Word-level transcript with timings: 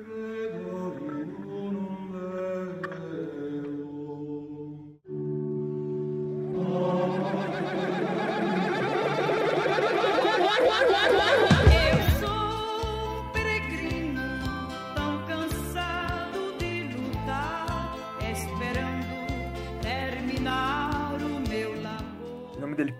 Mm-hmm. 0.00 0.39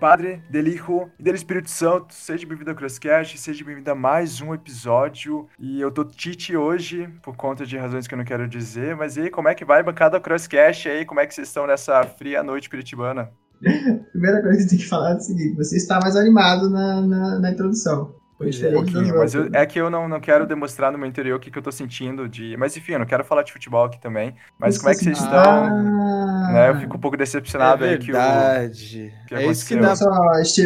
Padre, 0.01 0.41
del 0.49 0.67
Hijo 0.67 1.11
e 1.19 1.21
del 1.21 1.35
Espírito 1.35 1.69
Santo. 1.69 2.11
Seja 2.11 2.47
bem-vindo 2.47 2.71
ao 2.71 2.75
Crosscast, 2.75 3.37
seja 3.37 3.63
bem-vindo 3.63 3.91
a 3.91 3.93
mais 3.93 4.41
um 4.41 4.51
episódio. 4.51 5.47
E 5.59 5.79
eu 5.79 5.91
tô 5.91 6.03
Tite 6.03 6.57
hoje, 6.57 7.07
por 7.21 7.35
conta 7.35 7.67
de 7.67 7.77
razões 7.77 8.07
que 8.07 8.15
eu 8.15 8.17
não 8.17 8.25
quero 8.25 8.47
dizer. 8.47 8.95
Mas 8.95 9.15
e 9.15 9.21
aí, 9.21 9.29
como 9.29 9.47
é 9.47 9.53
que 9.53 9.63
vai 9.63 9.83
bancada 9.83 10.19
Crosscast 10.19 10.89
aí? 10.89 11.05
Como 11.05 11.19
é 11.19 11.27
que 11.27 11.35
vocês 11.35 11.47
estão 11.47 11.67
nessa 11.67 12.01
fria 12.01 12.41
noite 12.41 12.67
curitibana? 12.67 13.29
Primeira 14.11 14.41
coisa 14.41 14.63
que 14.63 14.69
tem 14.71 14.79
que 14.79 14.87
falar 14.87 15.11
é 15.11 15.17
o 15.17 15.19
seguinte: 15.19 15.55
você 15.55 15.77
está 15.77 15.99
mais 15.99 16.15
animado 16.15 16.67
na, 16.67 16.99
na, 17.01 17.39
na 17.39 17.51
introdução. 17.51 18.15
Pois 18.41 18.63
é, 18.63 18.69
um 18.69 18.73
pouquinho, 18.73 19.17
mas 19.17 19.35
eu, 19.35 19.49
é 19.53 19.65
que 19.65 19.79
eu 19.79 19.89
não, 19.89 20.09
não 20.09 20.19
quero 20.19 20.47
demonstrar 20.47 20.91
no 20.91 20.97
meu 20.97 21.07
interior 21.07 21.37
o 21.37 21.39
que, 21.39 21.51
que 21.51 21.57
eu 21.57 21.61
tô 21.61 21.71
sentindo 21.71 22.27
de. 22.27 22.57
Mas 22.57 22.75
enfim, 22.75 22.93
eu 22.93 22.99
não 22.99 23.05
quero 23.05 23.23
falar 23.23 23.43
de 23.43 23.53
futebol 23.53 23.85
aqui 23.85 24.01
também. 24.01 24.35
Mas 24.57 24.75
isso 24.75 24.83
como 24.83 24.91
é 24.91 24.97
que 24.97 25.03
vocês 25.03 25.19
ah, 25.21 25.25
estão? 25.25 26.53
Né? 26.53 26.69
Eu 26.69 26.75
fico 26.79 26.97
um 26.97 26.99
pouco 26.99 27.15
decepcionado 27.15 27.85
é 27.85 27.91
aí 27.91 27.97
que 27.99 28.11
o. 28.11 28.15
Verdade. 28.15 29.13
Que 29.27 29.35
é 29.35 29.45
isso 29.45 29.67
que 29.67 29.75
dá. 29.75 29.93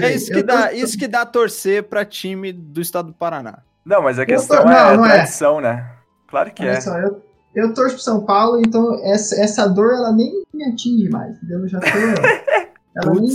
é 0.07 0.15
isso 0.15 0.31
que 0.31 0.43
dá, 0.43 0.67
tô... 0.67 0.75
isso 0.75 0.97
que 0.97 1.07
dá 1.07 1.25
torcer 1.25 1.83
pra 1.83 2.05
time 2.05 2.53
do 2.53 2.79
estado 2.79 3.07
do 3.07 3.13
Paraná. 3.13 3.59
Não, 3.83 4.01
mas 4.01 4.17
a 4.17 4.25
questão 4.25 4.57
tô... 4.57 4.63
não, 4.63 4.71
é 4.71 4.97
não 4.97 5.05
é. 5.05 5.09
tradição, 5.09 5.59
é. 5.59 5.63
né? 5.63 5.91
Claro 6.27 6.51
que 6.53 6.63
Olha 6.63 6.71
é. 6.71 6.81
Só, 6.81 6.97
eu, 6.97 7.21
eu 7.53 7.73
torço 7.73 7.95
pro 7.95 8.03
São 8.03 8.25
Paulo, 8.25 8.61
então 8.65 8.99
essa, 9.03 9.39
essa 9.39 9.67
dor 9.67 9.93
ela 9.93 10.13
nem 10.13 10.43
me 10.53 10.63
atinge 10.63 11.09
mais, 11.09 11.35
entendeu? 11.37 11.59
Eu 11.59 11.67
já 11.67 11.79
tô. 11.79 11.87
ela 12.95 13.13
nem 13.19 13.27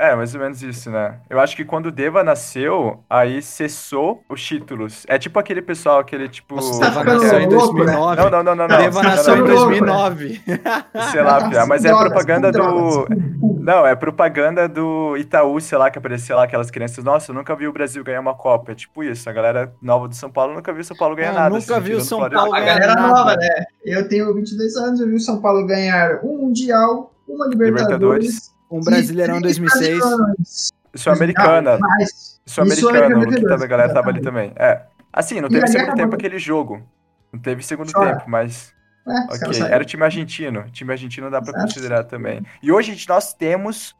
é, 0.00 0.16
mais 0.16 0.34
ou 0.34 0.40
menos 0.40 0.62
isso, 0.62 0.90
né? 0.90 1.20
Eu 1.28 1.38
acho 1.38 1.54
que 1.54 1.62
quando 1.64 1.86
o 1.86 1.92
Deva 1.92 2.24
nasceu, 2.24 3.04
aí 3.08 3.42
cessou 3.42 4.24
os 4.30 4.42
títulos. 4.42 5.04
É 5.06 5.18
tipo 5.18 5.38
aquele 5.38 5.60
pessoal, 5.60 5.98
aquele 5.98 6.26
tipo. 6.26 6.56
Nossa, 6.56 6.80
Deva 6.80 7.04
nasceu 7.04 7.40
em 7.40 7.48
2009. 7.48 8.22
Não, 8.22 8.30
não, 8.30 8.42
não, 8.42 8.56
não. 8.56 8.68
não. 8.68 8.76
Deva 8.78 9.02
nasceu 9.02 9.36
em 9.36 9.44
2009. 9.44 10.42
Sei 11.12 11.22
lá, 11.22 11.48
Pia, 11.50 11.66
mas 11.66 11.84
é 11.84 11.94
propaganda 11.94 12.50
do. 12.50 13.06
Não, 13.60 13.86
é 13.86 13.94
propaganda 13.94 14.66
do 14.66 15.18
Itaú, 15.18 15.60
sei 15.60 15.76
lá, 15.76 15.90
que 15.90 15.98
aparecia 15.98 16.34
lá 16.34 16.44
aquelas 16.44 16.70
crianças. 16.70 17.04
Nossa, 17.04 17.30
eu 17.30 17.34
nunca 17.34 17.54
vi 17.54 17.68
o 17.68 17.72
Brasil 17.72 18.02
ganhar 18.02 18.20
uma 18.20 18.34
Copa. 18.34 18.72
É 18.72 18.74
tipo 18.74 19.04
isso. 19.04 19.28
A 19.28 19.32
galera 19.34 19.70
nova 19.82 20.08
do 20.08 20.14
São 20.14 20.30
Paulo 20.30 20.54
nunca 20.54 20.72
viu 20.72 20.80
o 20.80 20.84
São 20.84 20.96
Paulo 20.96 21.14
ganhar 21.14 21.34
nada. 21.34 21.50
Nunca 21.50 21.76
assim, 21.76 21.84
viu 21.84 21.98
o 21.98 22.00
São 22.00 22.20
Paulo 22.20 22.52
ganhar 22.52 22.78
nada. 22.78 22.92
A 22.92 22.94
galera 22.94 23.08
nova, 23.08 23.36
né? 23.36 23.64
Eu 23.84 24.08
tenho 24.08 24.32
22 24.34 24.76
anos, 24.76 25.00
eu 25.00 25.06
vi 25.08 25.14
o 25.14 25.20
São 25.20 25.42
Paulo 25.42 25.66
ganhar 25.66 26.20
um 26.24 26.38
Mundial, 26.38 27.12
uma 27.28 27.46
Libertadores. 27.46 28.58
Um 28.70 28.80
Brasileirão 28.80 29.40
2006. 29.40 30.70
Sul-Americana. 30.94 31.78
Sul-Americana, 32.46 33.26
que 33.26 33.42
tava, 33.42 33.64
a 33.64 33.66
galera 33.66 33.94
tava 33.94 34.10
ali 34.10 34.20
também. 34.20 34.52
É. 34.56 34.82
Assim, 35.12 35.40
não 35.40 35.48
teve 35.48 35.66
segundo 35.66 35.94
tempo 35.94 36.14
aquele 36.14 36.38
jogo. 36.38 36.82
Não 37.32 37.40
teve 37.40 37.62
segundo 37.62 37.92
tempo, 37.92 38.24
mas. 38.26 38.72
É, 39.06 39.46
ok, 39.46 39.62
era 39.62 39.82
o 39.82 39.86
time 39.86 40.04
argentino. 40.04 40.60
O 40.60 40.70
time 40.70 40.92
argentino 40.92 41.30
dá 41.30 41.40
para 41.40 41.60
considerar 41.60 42.04
também. 42.04 42.42
E 42.62 42.70
hoje, 42.70 42.92
gente, 42.92 43.08
nós 43.08 43.34
temos 43.34 43.94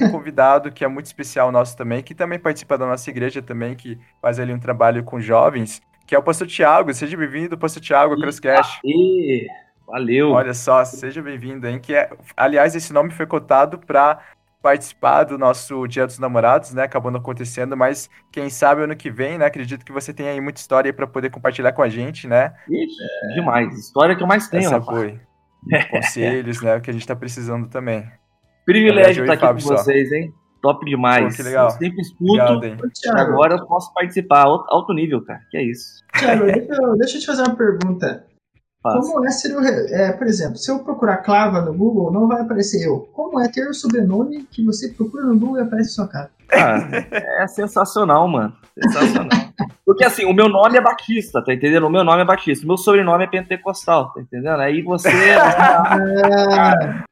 um 0.00 0.10
convidado 0.10 0.72
que 0.72 0.84
é 0.84 0.88
muito 0.88 1.06
especial 1.06 1.52
nosso 1.52 1.76
também, 1.76 2.02
que 2.02 2.14
também 2.14 2.38
participa 2.38 2.76
da 2.76 2.86
nossa 2.86 3.08
igreja 3.10 3.40
também, 3.40 3.74
que 3.74 3.98
faz 4.20 4.40
ali 4.40 4.52
um 4.52 4.58
trabalho 4.58 5.04
com 5.04 5.20
jovens, 5.20 5.80
que 6.06 6.14
é 6.14 6.18
o 6.18 6.22
pastor 6.22 6.46
Tiago. 6.46 6.92
Seja 6.92 7.16
bem-vindo, 7.16 7.56
pastor 7.58 7.82
Tiago, 7.82 8.14
ao 8.14 8.20
Crosscast. 8.20 8.80
E 8.84 9.46
Valeu. 9.86 10.32
Olha 10.32 10.52
só, 10.52 10.84
seja 10.84 11.22
bem-vindo, 11.22 11.66
hein? 11.66 11.78
Que 11.78 11.94
é, 11.94 12.10
aliás, 12.36 12.74
esse 12.74 12.92
nome 12.92 13.10
foi 13.12 13.26
cotado 13.26 13.78
para 13.78 14.20
participar 14.60 15.22
do 15.22 15.38
nosso 15.38 15.86
Dia 15.86 16.06
dos 16.06 16.18
Namorados, 16.18 16.74
né? 16.74 16.82
Acabou 16.82 17.10
não 17.10 17.20
acontecendo, 17.20 17.76
mas 17.76 18.10
quem 18.32 18.50
sabe 18.50 18.82
ano 18.82 18.96
que 18.96 19.10
vem, 19.10 19.38
né? 19.38 19.46
Acredito 19.46 19.84
que 19.84 19.92
você 19.92 20.12
tem 20.12 20.28
aí 20.28 20.40
muita 20.40 20.60
história 20.60 20.92
para 20.92 21.06
poder 21.06 21.30
compartilhar 21.30 21.72
com 21.72 21.82
a 21.82 21.88
gente, 21.88 22.26
né? 22.26 22.52
Ixi, 22.68 22.96
é... 23.30 23.34
demais. 23.34 23.78
História 23.78 24.16
que 24.16 24.22
eu 24.24 24.26
mais 24.26 24.48
tenho, 24.48 24.64
Essa 24.64 24.78
rapaz. 24.78 24.98
Foi. 24.98 25.20
Conselhos, 25.90 26.60
né? 26.60 26.76
O 26.76 26.80
que 26.80 26.90
a 26.90 26.92
gente 26.92 27.06
tá 27.06 27.14
precisando 27.14 27.68
também. 27.68 28.10
Privilégio 28.64 29.24
estar 29.24 29.34
aqui 29.34 29.62
com 29.62 29.68
só. 29.68 29.76
vocês, 29.76 30.10
hein? 30.10 30.34
Top 30.60 30.84
demais. 30.84 31.36
Pô, 31.36 31.42
que 31.42 31.48
legal. 31.48 31.66
Eu 31.66 31.70
sempre 31.70 32.00
escuto. 32.00 32.42
Obrigado, 32.42 33.18
agora 33.18 33.54
eu 33.54 33.66
posso 33.66 33.92
participar. 33.94 34.46
Alto 34.46 34.92
nível, 34.92 35.24
cara. 35.24 35.40
Que 35.48 35.58
é 35.58 35.62
isso. 35.62 36.04
Thiago, 36.18 36.44
deixa 36.44 36.72
eu, 36.72 36.96
deixa 36.96 37.16
eu 37.16 37.20
te 37.20 37.26
fazer 37.26 37.42
uma 37.42 37.54
pergunta. 37.54 38.26
Como 38.92 39.24
é 39.24 39.30
ser 39.30 39.56
o. 39.56 39.60
É, 39.60 40.12
por 40.12 40.26
exemplo, 40.26 40.56
se 40.56 40.70
eu 40.70 40.78
procurar 40.80 41.18
Clava 41.18 41.60
no 41.60 41.74
Google, 41.74 42.12
não 42.12 42.28
vai 42.28 42.40
aparecer 42.40 42.86
eu. 42.86 43.08
Como 43.12 43.40
é 43.40 43.48
ter 43.48 43.68
o 43.68 43.74
sobrenome 43.74 44.46
que 44.50 44.64
você 44.64 44.88
procura 44.88 45.24
no 45.24 45.38
Google 45.38 45.58
e 45.58 45.62
aparece 45.62 45.90
sua 45.90 46.08
cara? 46.08 46.30
Ah, 46.52 46.78
é 47.42 47.46
sensacional, 47.46 48.28
mano. 48.28 48.52
Sensacional. 48.78 49.28
Porque 49.86 50.04
assim, 50.04 50.24
o 50.24 50.32
meu 50.32 50.48
nome 50.48 50.76
é 50.76 50.80
Batista, 50.80 51.40
tá 51.40 51.54
entendendo? 51.54 51.86
O 51.86 51.90
meu 51.90 52.02
nome 52.02 52.20
é 52.20 52.24
Batista, 52.24 52.64
o 52.64 52.66
meu 52.66 52.76
sobrenome 52.76 53.22
é 53.22 53.28
Pentecostal, 53.28 54.12
tá 54.12 54.20
entendendo? 54.20 54.58
Aí 54.58 54.82
você. 54.82 55.08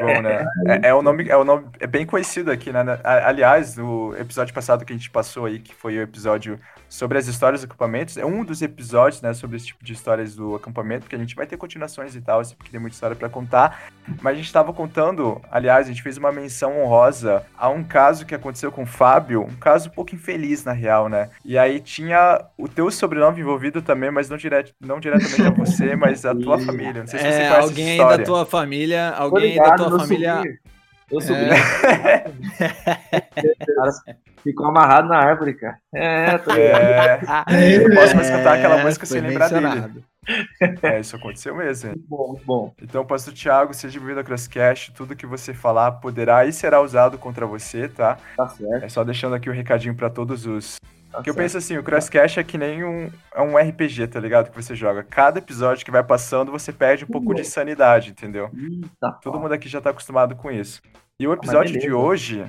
Bom, 0.00 0.22
né? 0.22 0.46
É, 0.66 0.88
é, 0.88 0.94
o 0.94 1.02
nome, 1.02 1.28
é 1.28 1.36
o 1.36 1.44
nome 1.44 1.66
é 1.80 1.86
bem 1.86 2.06
conhecido 2.06 2.52
aqui, 2.52 2.72
né? 2.72 2.80
Aliás, 3.02 3.76
o 3.76 4.14
episódio 4.16 4.54
passado 4.54 4.84
que 4.84 4.92
a 4.92 4.96
gente 4.96 5.10
passou 5.10 5.46
aí, 5.46 5.58
que 5.58 5.74
foi 5.74 5.98
o 5.98 6.02
episódio 6.02 6.60
sobre 6.88 7.18
as 7.18 7.26
histórias 7.26 7.62
do 7.62 7.64
acampamento, 7.64 8.18
é 8.18 8.24
um 8.24 8.44
dos 8.44 8.62
episódios, 8.62 9.20
né, 9.20 9.34
sobre 9.34 9.56
esse 9.56 9.66
tipo 9.66 9.84
de 9.84 9.92
histórias 9.92 10.36
do 10.36 10.54
acampamento, 10.54 11.02
porque 11.02 11.16
a 11.16 11.18
gente 11.18 11.34
vai 11.34 11.46
ter 11.46 11.56
continuações 11.56 12.14
e 12.14 12.20
tal, 12.20 12.40
assim, 12.40 12.54
porque 12.54 12.70
tem 12.70 12.80
muita 12.80 12.94
história 12.94 13.16
para 13.16 13.28
contar. 13.28 13.88
Mas 14.22 14.34
a 14.34 14.36
gente 14.36 14.46
estava 14.46 14.72
contando, 14.72 15.40
aliás, 15.50 15.86
a 15.86 15.90
gente 15.90 16.02
fez 16.02 16.16
uma 16.16 16.30
menção 16.30 16.80
honrosa 16.80 17.44
a 17.58 17.68
um 17.68 17.82
caso 17.82 18.24
que 18.24 18.34
aconteceu 18.34 18.70
com 18.70 18.84
o 18.84 18.86
Fábio, 18.86 19.42
um 19.42 19.56
caso 19.56 19.88
um 19.88 19.92
pouco 19.92 20.14
infeliz, 20.14 20.64
na 20.64 20.72
real, 20.72 21.08
né? 21.08 21.30
E 21.44 21.58
aí 21.58 21.80
tinha 21.96 22.44
o 22.58 22.68
teu 22.68 22.90
sobrenome 22.90 23.40
envolvido 23.40 23.80
também, 23.80 24.10
mas 24.10 24.28
não, 24.28 24.36
direto, 24.36 24.74
não 24.78 25.00
diretamente 25.00 25.42
a 25.42 25.50
você, 25.50 25.96
mas 25.96 26.26
a 26.26 26.34
tua 26.34 26.58
família. 26.58 27.00
Não 27.00 27.06
sei 27.06 27.18
se 27.18 27.26
é, 27.26 27.30
você 27.30 27.38
conhece 27.38 27.62
alguém 27.62 27.98
da 27.98 28.18
tua 28.18 28.44
família, 28.44 29.10
alguém 29.12 29.52
ligado, 29.52 29.82
da 29.82 29.88
tua 29.88 30.00
família... 30.00 30.42
Eu 31.08 31.20
subi. 31.20 31.38
É. 31.38 32.26
ficou 34.42 34.66
amarrado 34.66 35.08
na 35.08 35.18
árvore, 35.18 35.54
cara. 35.54 35.78
É, 35.94 36.36
tô 36.38 36.50
é. 36.50 37.20
Eu 37.76 37.94
posso 37.94 38.16
mais 38.16 38.28
cantar 38.28 38.56
aquela 38.56 38.82
música 38.82 39.06
sem 39.06 39.20
lembrar 39.20 39.48
dele. 39.48 40.04
É, 40.82 40.98
isso 40.98 41.14
aconteceu 41.14 41.54
mesmo. 41.54 41.90
Muito 41.90 42.08
bom, 42.08 42.28
muito 42.28 42.44
bom. 42.44 42.74
Então, 42.82 43.06
pastor 43.06 43.32
Thiago, 43.32 43.72
seja 43.72 44.00
bem-vindo 44.00 44.18
ao 44.18 44.24
Crosscast. 44.24 44.92
Tudo 44.94 45.14
que 45.14 45.26
você 45.26 45.54
falar 45.54 45.92
poderá 45.92 46.44
e 46.44 46.52
será 46.52 46.80
usado 46.80 47.16
contra 47.18 47.46
você, 47.46 47.88
tá? 47.88 48.18
Tá 48.36 48.48
certo. 48.48 48.84
É 48.84 48.88
só 48.88 49.04
deixando 49.04 49.36
aqui 49.36 49.48
um 49.48 49.54
recadinho 49.54 49.94
para 49.94 50.10
todos 50.10 50.44
os 50.44 50.76
Tá 51.10 51.22
que 51.22 51.30
eu 51.30 51.34
penso 51.34 51.56
assim, 51.56 51.76
o 51.76 51.82
Crosscast 51.82 52.40
é 52.40 52.44
que 52.44 52.58
nem 52.58 52.84
um, 52.84 53.10
é 53.34 53.40
um 53.40 53.56
RPG, 53.56 54.08
tá 54.08 54.20
ligado? 54.20 54.50
Que 54.50 54.62
você 54.62 54.74
joga. 54.74 55.02
Cada 55.02 55.38
episódio 55.38 55.84
que 55.84 55.90
vai 55.90 56.02
passando, 56.02 56.52
você 56.52 56.72
perde 56.72 57.04
um 57.04 57.08
pouco 57.08 57.34
de 57.34 57.44
sanidade, 57.44 58.10
entendeu? 58.10 58.50
Tá 59.00 59.12
Todo 59.12 59.38
mundo 59.38 59.52
aqui 59.52 59.68
já 59.68 59.80
tá 59.80 59.90
acostumado 59.90 60.36
com 60.36 60.50
isso. 60.50 60.82
E 61.18 61.26
o 61.26 61.32
episódio 61.32 61.78
de 61.78 61.92
hoje 61.92 62.44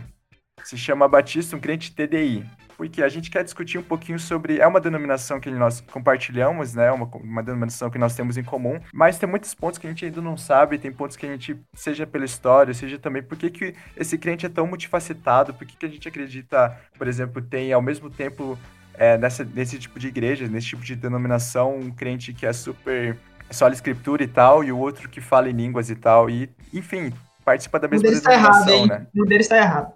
se 0.64 0.78
chama 0.78 1.08
Batista, 1.08 1.56
um 1.56 1.60
crente 1.60 1.94
TDI 1.94 2.46
porque 2.78 3.02
a 3.02 3.10
gente 3.10 3.32
quer 3.32 3.44
discutir 3.44 3.80
um 3.80 3.84
pouquinho 3.84 4.20
sobre. 4.20 4.60
É 4.60 4.68
uma 4.68 4.80
denominação 4.80 5.40
que 5.40 5.50
nós 5.50 5.82
compartilhamos, 5.82 6.76
né? 6.76 6.92
Uma, 6.92 7.06
uma 7.16 7.42
denominação 7.42 7.90
que 7.90 7.98
nós 7.98 8.16
temos 8.16 8.38
em 8.38 8.44
comum, 8.44 8.80
mas 8.94 9.18
tem 9.18 9.28
muitos 9.28 9.54
pontos 9.56 9.80
que 9.80 9.88
a 9.88 9.90
gente 9.90 10.06
ainda 10.06 10.22
não 10.22 10.38
sabe, 10.38 10.78
tem 10.78 10.92
pontos 10.92 11.18
que 11.18 11.26
a 11.26 11.30
gente, 11.30 11.60
seja 11.74 12.06
pela 12.06 12.24
história, 12.24 12.74
seja 12.74 13.00
também 13.00 13.24
por 13.24 13.38
que, 13.38 13.50
que 13.50 13.74
esse 13.96 14.18
crente 14.18 14.46
é 14.46 14.50
tão 14.50 14.68
multifacetado, 14.68 15.54
por 15.56 15.66
que, 15.66 15.76
que 15.76 15.86
a 15.86 15.90
gente 15.90 16.08
acredita, 16.08 16.78
por 16.98 17.08
exemplo, 17.08 17.42
tem 17.42 17.74
ao 17.74 17.82
mesmo 17.82 18.10
tempo. 18.10 18.58
É, 19.00 19.16
nessa, 19.16 19.46
nesse 19.46 19.78
tipo 19.78 20.00
de 20.00 20.08
igreja, 20.08 20.48
nesse 20.48 20.70
tipo 20.70 20.84
de 20.84 20.96
denominação, 20.96 21.78
um 21.78 21.92
crente 21.92 22.34
que 22.34 22.48
é 22.48 22.52
super 22.52 23.16
só 23.52 23.68
a 23.68 23.70
escritura 23.70 24.24
e 24.24 24.28
tal, 24.28 24.64
e 24.64 24.72
o 24.72 24.78
outro 24.80 25.08
que 25.08 25.22
fala 25.22 25.48
em 25.52 25.54
línguas 25.54 25.92
e 25.92 25.96
tal, 25.96 26.28
e, 26.28 26.50
enfim, 26.74 27.14
participa 27.46 27.80
da 27.80 27.88
mesma 27.88 28.10
denominação, 28.10 28.66
tá 28.66 28.74
errado, 28.74 28.88
né? 28.88 29.08
O 29.16 29.24
dele 29.24 29.42
está 29.42 29.58
errado. 29.58 29.94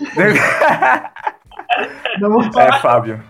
é, 2.58 2.80
Fábio. 2.80 3.22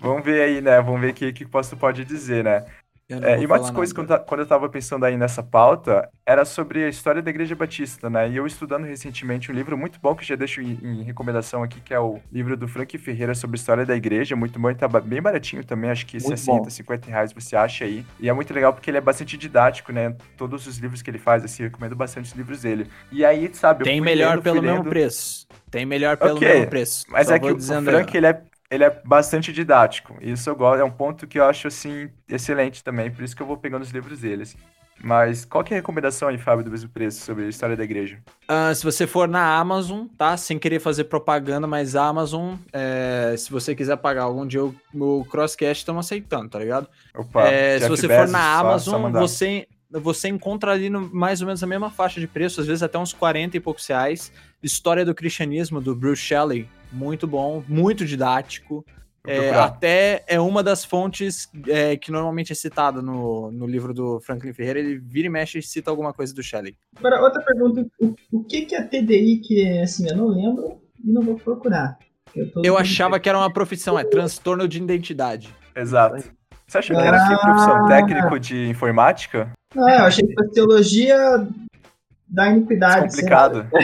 Vamos 0.00 0.24
ver 0.24 0.42
aí, 0.42 0.60
né? 0.60 0.80
Vamos 0.80 1.00
ver 1.00 1.10
o 1.10 1.14
que, 1.14 1.32
que 1.32 1.44
o 1.44 1.48
pastor 1.48 1.78
pode 1.78 2.04
dizer, 2.04 2.44
né? 2.44 2.64
É, 3.08 3.40
e 3.40 3.46
uma 3.46 3.58
das 3.58 3.70
coisas, 3.70 3.92
quando, 3.92 4.18
quando 4.20 4.40
eu 4.40 4.44
estava 4.44 4.68
pensando 4.68 5.04
aí 5.04 5.16
nessa 5.16 5.42
pauta, 5.42 6.08
era 6.24 6.44
sobre 6.44 6.84
a 6.84 6.88
história 6.88 7.20
da 7.20 7.30
Igreja 7.30 7.54
Batista, 7.54 8.08
né? 8.08 8.28
E 8.28 8.36
eu 8.36 8.46
estudando 8.46 8.84
recentemente 8.84 9.50
um 9.50 9.54
livro 9.54 9.76
muito 9.76 9.98
bom, 10.00 10.14
que 10.14 10.24
já 10.24 10.34
deixo 10.34 10.60
em, 10.60 10.78
em 10.82 11.02
recomendação 11.02 11.62
aqui, 11.62 11.80
que 11.80 11.92
é 11.92 12.00
o 12.00 12.20
livro 12.32 12.56
do 12.56 12.66
Frank 12.66 12.96
Ferreira 12.96 13.34
sobre 13.34 13.56
a 13.56 13.58
história 13.58 13.84
da 13.84 13.94
igreja, 13.94 14.34
muito 14.36 14.58
bom 14.58 14.70
e 14.70 14.74
tá 14.74 14.88
bem 14.88 15.20
baratinho 15.20 15.64
também, 15.64 15.90
acho 15.90 16.06
que 16.06 16.16
muito 16.22 16.38
60, 16.38 16.58
bom. 16.58 16.70
50 16.70 17.10
reais 17.10 17.32
você 17.32 17.56
acha 17.56 17.84
aí. 17.84 18.06
E 18.18 18.28
é 18.28 18.32
muito 18.32 18.52
legal 18.54 18.72
porque 18.72 18.90
ele 18.90 18.98
é 18.98 19.00
bastante 19.00 19.36
didático, 19.36 19.92
né? 19.92 20.14
Todos 20.36 20.66
os 20.66 20.78
livros 20.78 21.02
que 21.02 21.10
ele 21.10 21.18
faz, 21.18 21.44
assim, 21.44 21.64
recomendo 21.64 21.96
bastante 21.96 22.26
os 22.26 22.32
livros 22.32 22.62
dele. 22.62 22.88
E 23.10 23.24
aí, 23.24 23.50
sabe... 23.52 23.84
Tem 23.84 24.00
melhor 24.00 24.36
lendo, 24.36 24.42
pelo 24.42 24.62
mesmo 24.62 24.84
preço. 24.84 25.46
Tem 25.70 25.84
melhor 25.84 26.16
pelo 26.16 26.36
okay, 26.36 26.48
mesmo 26.48 26.66
preço. 26.68 27.06
Mas 27.08 27.26
Só 27.26 27.34
é 27.34 27.38
que 27.38 27.50
o 27.50 27.60
Frank, 27.60 28.16
ele 28.16 28.26
é 28.26 28.42
ele 28.72 28.84
é 28.84 29.02
bastante 29.04 29.52
didático. 29.52 30.16
Isso 30.20 30.48
eu 30.48 30.56
gosto, 30.56 30.80
é 30.80 30.84
um 30.84 30.90
ponto 30.90 31.26
que 31.26 31.38
eu 31.38 31.44
acho 31.44 31.68
assim 31.68 32.08
excelente 32.26 32.82
também, 32.82 33.10
por 33.10 33.22
isso 33.22 33.36
que 33.36 33.42
eu 33.42 33.46
vou 33.46 33.58
pegando 33.58 33.82
os 33.82 33.90
livros 33.90 34.20
deles. 34.20 34.56
Mas 35.04 35.44
qual 35.44 35.62
que 35.64 35.74
é 35.74 35.76
a 35.76 35.80
recomendação 35.80 36.28
aí, 36.28 36.38
Fábio, 36.38 36.64
do 36.64 36.70
mesmo 36.70 36.88
preço 36.88 37.24
sobre 37.24 37.44
a 37.44 37.48
história 37.48 37.76
da 37.76 37.82
igreja? 37.82 38.18
Uh, 38.48 38.74
se 38.74 38.84
você 38.84 39.06
for 39.06 39.28
na 39.28 39.58
Amazon, 39.58 40.06
tá? 40.16 40.36
Sem 40.36 40.58
querer 40.58 40.78
fazer 40.78 41.04
propaganda, 41.04 41.66
mas 41.66 41.96
Amazon, 41.96 42.54
é, 42.72 43.34
se 43.36 43.50
você 43.50 43.74
quiser 43.74 43.96
pagar 43.96 44.22
algum 44.22 44.46
dia 44.46 44.64
o, 44.64 44.74
o 44.94 45.24
Crosscast, 45.24 45.82
estamos 45.82 46.06
aceitando, 46.06 46.48
tá 46.48 46.58
ligado? 46.58 46.88
Opa, 47.14 47.48
é, 47.48 47.80
se 47.80 47.88
você 47.88 48.06
Bezos, 48.06 48.26
for 48.26 48.32
na 48.32 48.58
Amazon, 48.58 49.02
só, 49.02 49.12
só 49.12 49.18
você, 49.18 49.66
você 49.90 50.28
encontra 50.28 50.72
ali 50.72 50.88
no, 50.88 51.12
mais 51.12 51.40
ou 51.40 51.46
menos 51.46 51.62
a 51.62 51.66
mesma 51.66 51.90
faixa 51.90 52.20
de 52.20 52.28
preço, 52.28 52.60
às 52.60 52.66
vezes 52.66 52.82
até 52.82 52.96
uns 52.96 53.12
40 53.12 53.56
e 53.56 53.60
poucos 53.60 53.86
reais. 53.86 54.32
História 54.62 55.04
do 55.04 55.14
Cristianismo, 55.14 55.80
do 55.80 55.96
Bruce 55.96 56.22
Shelley, 56.22 56.68
muito 56.92 57.26
bom, 57.26 57.64
muito 57.66 58.04
didático. 58.04 58.84
É, 59.24 59.50
até 59.50 60.24
é 60.26 60.40
uma 60.40 60.64
das 60.64 60.84
fontes 60.84 61.48
é, 61.68 61.96
que 61.96 62.10
normalmente 62.10 62.50
é 62.50 62.56
citada 62.56 63.00
no, 63.00 63.52
no 63.52 63.66
livro 63.66 63.94
do 63.94 64.20
Franklin 64.20 64.52
Ferreira. 64.52 64.80
Ele 64.80 64.98
vira 64.98 65.28
e 65.28 65.30
mexe 65.30 65.58
e 65.58 65.62
cita 65.62 65.90
alguma 65.90 66.12
coisa 66.12 66.34
do 66.34 66.42
Shelley. 66.42 66.76
Agora, 66.96 67.22
outra 67.22 67.40
pergunta: 67.42 67.86
o, 68.00 68.14
o 68.32 68.44
que, 68.44 68.62
que 68.62 68.74
é 68.74 68.82
TDI 68.82 69.40
que 69.44 69.64
é 69.64 69.82
assim? 69.82 70.08
Eu 70.08 70.16
não 70.16 70.28
lembro 70.28 70.80
e 71.04 71.12
não 71.12 71.22
vou 71.22 71.36
procurar. 71.36 71.98
Eu, 72.34 72.50
eu 72.64 72.78
achava 72.78 73.20
que 73.20 73.28
era 73.28 73.38
uma 73.38 73.52
profissão, 73.52 73.98
é 73.98 74.04
transtorno 74.04 74.66
de 74.66 74.78
identidade. 74.78 75.54
Exato. 75.76 76.24
Você 76.66 76.78
achou 76.78 76.96
que 76.96 77.02
era 77.02 77.22
ah, 77.22 77.38
profissão 77.38 77.86
técnico 77.86 78.40
de 78.40 78.68
informática? 78.68 79.52
Não, 79.74 79.88
eu 79.88 80.04
achei 80.04 80.26
que 80.26 80.34
fosse 80.34 80.52
teologia 80.52 81.46
da 82.32 82.50
iniquidade. 82.50 83.08
Complicado. 83.08 83.66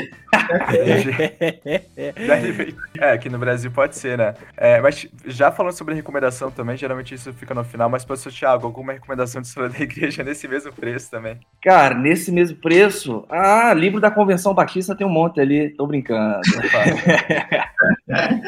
é, 2.99 3.13
aqui 3.13 3.29
no 3.29 3.39
Brasil 3.39 3.71
pode 3.71 3.97
ser, 3.97 4.17
né? 4.17 4.35
É, 4.57 4.81
mas 4.81 5.07
já 5.27 5.53
falando 5.53 5.75
sobre 5.75 5.95
recomendação 5.95 6.51
também, 6.51 6.75
geralmente 6.77 7.15
isso 7.15 7.33
fica 7.35 7.55
no 7.55 7.63
final, 7.63 7.91
mas 7.91 8.05
professor 8.05 8.33
Thiago, 8.33 8.67
alguma 8.67 8.95
recomendação 8.95 9.43
de 9.43 9.49
história 9.49 9.71
da 9.71 9.81
igreja 9.81 10.25
nesse 10.25 10.49
mesmo 10.49 10.73
preço 10.73 11.11
também? 11.11 11.39
Cara, 11.63 11.95
nesse 11.95 12.33
mesmo 12.33 12.57
preço? 12.57 13.27
Ah, 13.29 13.75
livro 13.75 14.01
da 14.01 14.11
Convenção 14.11 14.55
Batista 14.55 14.97
tem 14.97 15.07
um 15.07 15.11
monte 15.11 15.41
ali, 15.41 15.69
tô 15.71 15.87
brincando. 15.87 16.41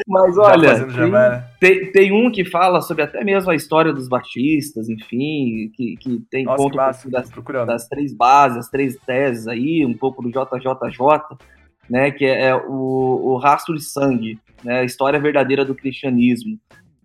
mas 0.07 0.37
olha, 0.37 0.85
tem, 0.85 1.11
né? 1.11 1.43
tem, 1.59 1.91
tem, 1.91 2.11
um 2.11 2.31
que 2.31 2.43
fala 2.43 2.81
sobre 2.81 3.03
até 3.03 3.23
mesmo 3.23 3.51
a 3.51 3.55
história 3.55 3.93
dos 3.93 4.07
batistas, 4.07 4.89
enfim, 4.89 5.71
que, 5.75 5.97
que 5.97 6.19
tem 6.31 6.45
Nossa, 6.45 6.57
conta 6.57 6.91
das, 7.09 7.29
das 7.67 7.87
três 7.87 8.11
bases, 8.13 8.57
as 8.57 8.69
três 8.69 8.95
teses 9.05 9.47
aí, 9.47 9.85
um 9.91 9.97
pouco 9.97 10.21
do 10.21 10.29
JJJ, 10.29 11.37
né, 11.89 12.11
que 12.11 12.25
é, 12.25 12.47
é 12.47 12.55
o, 12.55 13.33
o 13.33 13.37
rastro 13.37 13.75
de 13.75 13.83
sangue, 13.83 14.39
né, 14.63 14.79
a 14.79 14.83
história 14.83 15.19
verdadeira 15.19 15.65
do 15.65 15.75
cristianismo. 15.75 16.57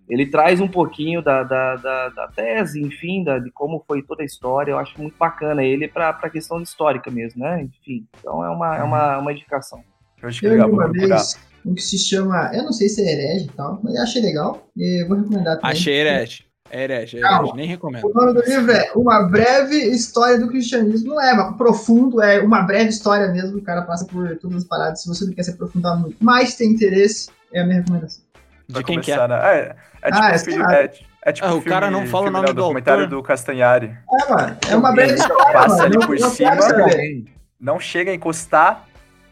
Ele 0.08 0.26
traz 0.26 0.60
um 0.60 0.68
pouquinho 0.68 1.20
da, 1.20 1.42
da, 1.42 1.74
da, 1.76 2.08
da 2.10 2.28
tese, 2.28 2.80
enfim, 2.80 3.24
da, 3.24 3.40
de 3.40 3.50
como 3.50 3.82
foi 3.86 4.02
toda 4.02 4.22
a 4.22 4.26
história. 4.26 4.70
Eu 4.70 4.78
acho 4.78 5.00
muito 5.00 5.16
bacana 5.18 5.64
ele 5.64 5.88
para 5.88 6.10
a 6.10 6.30
questão 6.30 6.62
histórica 6.62 7.10
mesmo, 7.10 7.42
né? 7.42 7.62
Enfim, 7.62 8.06
então 8.16 8.44
é 8.44 8.48
uma, 8.48 8.76
é 8.76 8.82
uma, 8.84 9.18
uma 9.18 9.32
indicação. 9.32 9.82
Eu 10.22 10.28
acho 10.28 10.38
que 10.38 10.46
é 10.46 10.50
legal, 10.50 10.70
uma 10.70 10.90
vez 10.92 11.36
um 11.66 11.74
que 11.74 11.82
se 11.82 11.98
chama, 11.98 12.52
eu 12.54 12.62
não 12.62 12.72
sei 12.72 12.88
se 12.88 13.02
é 13.02 13.12
herege 13.12 13.46
e 13.46 13.52
tal, 13.52 13.80
mas 13.82 13.96
eu 13.96 14.02
achei 14.02 14.22
legal 14.22 14.68
e 14.76 15.04
vou 15.08 15.16
recomendar 15.16 15.56
também. 15.56 15.72
Achei 15.72 15.94
herege. 15.94 16.45
É 16.70 16.84
herege, 16.84 17.18
é 17.18 17.20
herege, 17.20 17.52
nem 17.54 17.66
recomendo. 17.66 18.04
O 18.04 18.12
nome 18.12 18.34
do 18.34 18.42
livro 18.42 18.72
é 18.72 18.90
Uma 18.94 19.22
Breve 19.22 19.76
História 19.76 20.38
do 20.38 20.48
Cristianismo. 20.48 21.14
Não 21.14 21.20
é 21.20 21.52
profundo, 21.56 22.22
é 22.22 22.40
uma 22.40 22.62
breve 22.62 22.90
história 22.90 23.28
mesmo. 23.28 23.58
O 23.58 23.62
cara 23.62 23.82
passa 23.82 24.04
por 24.04 24.36
todas 24.38 24.58
as 24.58 24.64
paradas. 24.64 25.02
Se 25.02 25.08
você 25.08 25.24
não 25.24 25.32
quer 25.32 25.42
se 25.42 25.50
aprofundar 25.52 25.98
muito, 25.98 26.16
mas 26.20 26.54
tem 26.56 26.70
interesse, 26.70 27.30
é 27.52 27.60
a 27.60 27.64
minha 27.64 27.80
recomendação. 27.80 28.24
De 28.68 28.82
quem 28.82 29.00
quer? 29.00 29.18
É? 29.18 29.28
Né? 29.28 29.36
É, 29.36 29.76
é, 30.02 30.10
tipo 30.10 30.22
ah, 30.22 30.30
é, 30.30 30.38
filme, 30.38 30.74
é, 30.74 30.92
é 31.22 31.32
tipo 31.32 31.46
ah, 31.46 31.54
o 31.54 31.62
cara 31.62 31.90
não 31.90 32.06
fala 32.06 32.28
o 32.28 32.30
nome 32.30 32.46
do 32.48 32.54
documentário 32.54 33.04
autor. 33.04 33.16
do 33.16 33.22
Castanhari. 33.22 33.96
É, 34.20 34.32
mano. 34.32 34.56
É 34.68 34.76
uma 34.76 34.92
breve 34.92 35.14
história. 35.14 35.52
Passa 35.52 35.68
mano, 35.68 35.84
ali 35.84 36.06
por 36.06 36.18
não, 36.18 36.30
cima, 36.30 36.50
não 37.60 37.80
chega 37.80 38.10
a 38.10 38.14
encostar, 38.14 38.86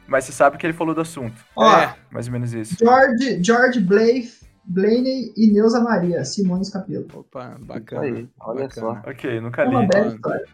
mas 0.07 0.25
você 0.25 0.33
sabe 0.33 0.57
que 0.57 0.67
ele 0.67 0.73
falou 0.73 0.95
do 0.95 1.01
assunto. 1.01 1.45
Ó, 1.57 1.77
é, 1.79 1.95
mais 2.11 2.27
ou 2.27 2.33
menos 2.33 2.53
isso. 2.53 2.77
George, 2.79 3.43
George 3.43 3.81
Blake 3.81 4.44
Blaney 4.67 5.33
e 5.37 5.53
Neuza 5.53 5.81
Maria, 5.81 6.25
Simões 6.25 6.71
Capelo. 6.71 7.07
Opa, 7.13 7.57
bacana. 7.61 8.03
Aí, 8.03 8.29
olha 8.41 8.69
bacana. 8.69 9.03
só. 9.03 9.11
Ok, 9.11 9.41
nunca 9.41 9.65
li. 9.65 9.75
É 9.75 9.79
uma 9.79 9.87
breve 9.87 10.15
história. 10.15 10.45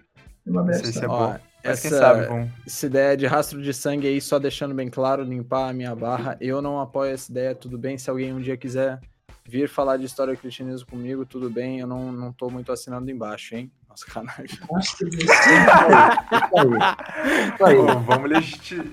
É 0.47 0.51
uma 0.51 0.63
breve 0.63 0.89
história. 0.89 0.99
Se 0.99 1.05
é 1.05 1.09
bom. 1.09 1.51
Mas 1.63 1.85
essa, 1.85 1.99
sabe, 1.99 2.27
vamos... 2.27 2.51
essa 2.67 2.87
ideia 2.87 3.17
de 3.17 3.27
rastro 3.27 3.63
de 3.63 3.75
sangue 3.75 4.09
aí, 4.09 4.21
só 4.21 4.39
deixando 4.39 4.75
bem 4.75 4.89
claro, 4.89 5.23
limpar 5.23 5.69
a 5.69 5.73
minha 5.73 5.95
barra, 5.95 6.37
eu 6.41 6.63
não 6.63 6.81
apoio 6.81 7.13
essa 7.13 7.31
ideia, 7.31 7.55
tudo 7.55 7.79
bem. 7.79 7.99
Se 7.99 8.09
alguém 8.09 8.33
um 8.33 8.41
dia 8.41 8.57
quiser 8.57 8.99
vir 9.47 9.69
falar 9.69 9.97
de 9.97 10.07
história 10.07 10.37
cristianismo 10.37 10.89
comigo, 10.89 11.27
tudo 11.27 11.51
bem, 11.51 11.81
eu 11.81 11.87
não, 11.87 12.13
não 12.13 12.33
tô 12.33 12.49
muito 12.49 12.73
assinando 12.73 13.11
embaixo, 13.11 13.55
hein? 13.55 13.71
Nossa, 13.89 14.07
canagem. 14.07 14.59
vamos 18.07 18.31
legitimar. 18.31 18.87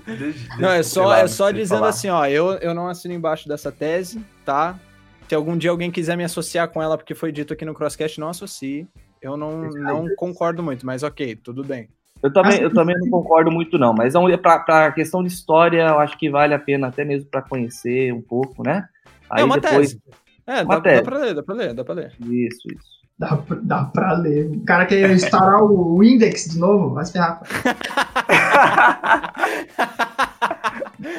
Não, 0.58 0.70
é 0.70 0.82
só, 0.82 1.14
é 1.14 1.28
só 1.28 1.50
dizendo 1.50 1.78
falar. 1.78 1.90
assim, 1.90 2.08
ó, 2.08 2.26
eu, 2.26 2.54
eu 2.54 2.74
não 2.74 2.88
assino 2.88 3.14
embaixo 3.14 3.48
dessa 3.48 3.70
tese, 3.70 4.24
tá? 4.44 4.78
Se 5.28 5.34
algum 5.34 5.56
dia 5.56 5.70
alguém 5.70 5.90
quiser 5.90 6.16
me 6.16 6.24
associar 6.24 6.68
com 6.68 6.82
ela, 6.82 6.96
porque 6.96 7.14
foi 7.14 7.30
dito 7.30 7.52
aqui 7.52 7.64
no 7.64 7.74
Crosscast, 7.74 8.18
não 8.18 8.30
associe. 8.30 8.88
Eu 9.20 9.36
não, 9.36 9.68
não 9.68 10.06
concordo 10.16 10.62
muito, 10.62 10.86
mas 10.86 11.02
ok, 11.02 11.36
tudo 11.36 11.62
bem. 11.62 11.88
Eu 12.22 12.32
também, 12.32 12.60
eu 12.60 12.72
também 12.72 12.96
não 12.98 13.10
concordo 13.10 13.50
muito, 13.50 13.76
não. 13.78 13.92
Mas 13.92 14.14
é 14.14 14.36
para 14.36 14.86
a 14.86 14.92
questão 14.92 15.22
de 15.22 15.28
história, 15.28 15.82
eu 15.82 15.98
acho 15.98 16.16
que 16.18 16.30
vale 16.30 16.54
a 16.54 16.58
pena 16.58 16.88
até 16.88 17.04
mesmo 17.04 17.28
para 17.30 17.42
conhecer 17.42 18.12
um 18.12 18.22
pouco, 18.22 18.62
né? 18.62 18.88
Aí 19.28 19.42
é 19.42 19.44
uma 19.44 19.60
depois... 19.60 19.90
tese. 19.92 20.02
É, 20.46 20.62
uma 20.62 20.76
dá, 20.76 20.80
tese. 20.80 20.96
dá 20.96 21.02
pra 21.02 21.18
ler, 21.18 21.34
dá 21.34 21.42
pra 21.42 21.54
ler, 21.54 21.74
dá 21.74 21.84
pra 21.84 21.94
ler. 21.94 22.12
Isso, 22.20 22.66
isso. 22.72 22.98
Dá, 23.18 23.38
dá 23.62 23.84
pra 23.84 24.14
ler. 24.14 24.46
O 24.46 24.60
cara 24.64 24.86
quer 24.86 25.10
instalar 25.10 25.62
o 25.62 26.02
index 26.02 26.46
de 26.46 26.58
novo, 26.58 26.94
vai 26.94 27.04
se 27.04 27.12
ferrar. 27.12 27.42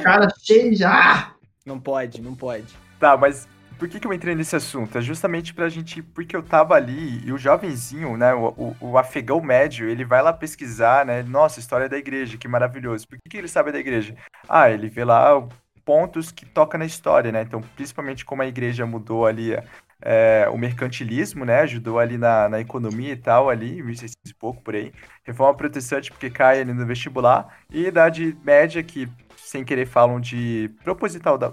cara 0.03 0.27
cheio 0.41 0.75
já. 0.75 1.33
Não 1.65 1.79
pode, 1.79 2.21
não 2.21 2.33
pode. 2.33 2.65
Tá, 2.99 3.15
mas 3.15 3.47
por 3.79 3.87
que, 3.87 3.99
que 3.99 4.05
eu 4.05 4.13
entrei 4.13 4.35
nesse 4.35 4.55
assunto? 4.55 4.97
É 4.97 5.01
justamente 5.01 5.53
pra 5.53 5.69
gente, 5.69 6.03
porque 6.03 6.35
eu 6.35 6.43
tava 6.43 6.75
ali 6.75 7.25
e 7.25 7.31
o 7.31 7.37
jovenzinho, 7.37 8.17
né, 8.17 8.33
o, 8.33 8.49
o, 8.49 8.75
o 8.81 8.97
afegão 8.97 9.41
médio, 9.41 9.87
ele 9.87 10.03
vai 10.03 10.21
lá 10.21 10.33
pesquisar, 10.33 11.05
né, 11.05 11.23
nossa, 11.23 11.61
história 11.61 11.87
da 11.87 11.97
igreja, 11.97 12.37
que 12.37 12.47
maravilhoso. 12.47 13.07
Por 13.07 13.17
que, 13.17 13.29
que 13.29 13.37
ele 13.37 13.47
sabe 13.47 13.71
da 13.71 13.79
igreja? 13.79 14.15
Ah, 14.47 14.69
ele 14.69 14.89
vê 14.89 15.05
lá 15.05 15.47
pontos 15.85 16.29
que 16.29 16.45
toca 16.45 16.77
na 16.77 16.85
história, 16.85 17.31
né, 17.31 17.41
então 17.41 17.61
principalmente 17.75 18.25
como 18.25 18.41
a 18.41 18.47
igreja 18.47 18.85
mudou 18.85 19.25
ali 19.25 19.55
é, 20.01 20.47
o 20.51 20.57
mercantilismo, 20.57 21.45
né, 21.45 21.61
ajudou 21.61 21.99
ali 21.99 22.17
na, 22.17 22.49
na 22.49 22.59
economia 22.59 23.13
e 23.13 23.17
tal, 23.17 23.49
ali, 23.49 23.81
1600 23.81 24.31
e 24.31 24.33
pouco 24.33 24.61
por 24.61 24.75
aí. 24.75 24.91
Reforma 25.23 25.55
protestante, 25.55 26.11
porque 26.11 26.29
cai 26.29 26.59
ali 26.59 26.73
no 26.73 26.85
vestibular. 26.85 27.59
E 27.71 27.85
Idade 27.85 28.37
Média, 28.43 28.83
que 28.83 29.09
sem 29.37 29.63
querer 29.63 29.85
falam 29.87 30.19
de 30.19 30.69
proposital 30.83 31.37
da 31.37 31.49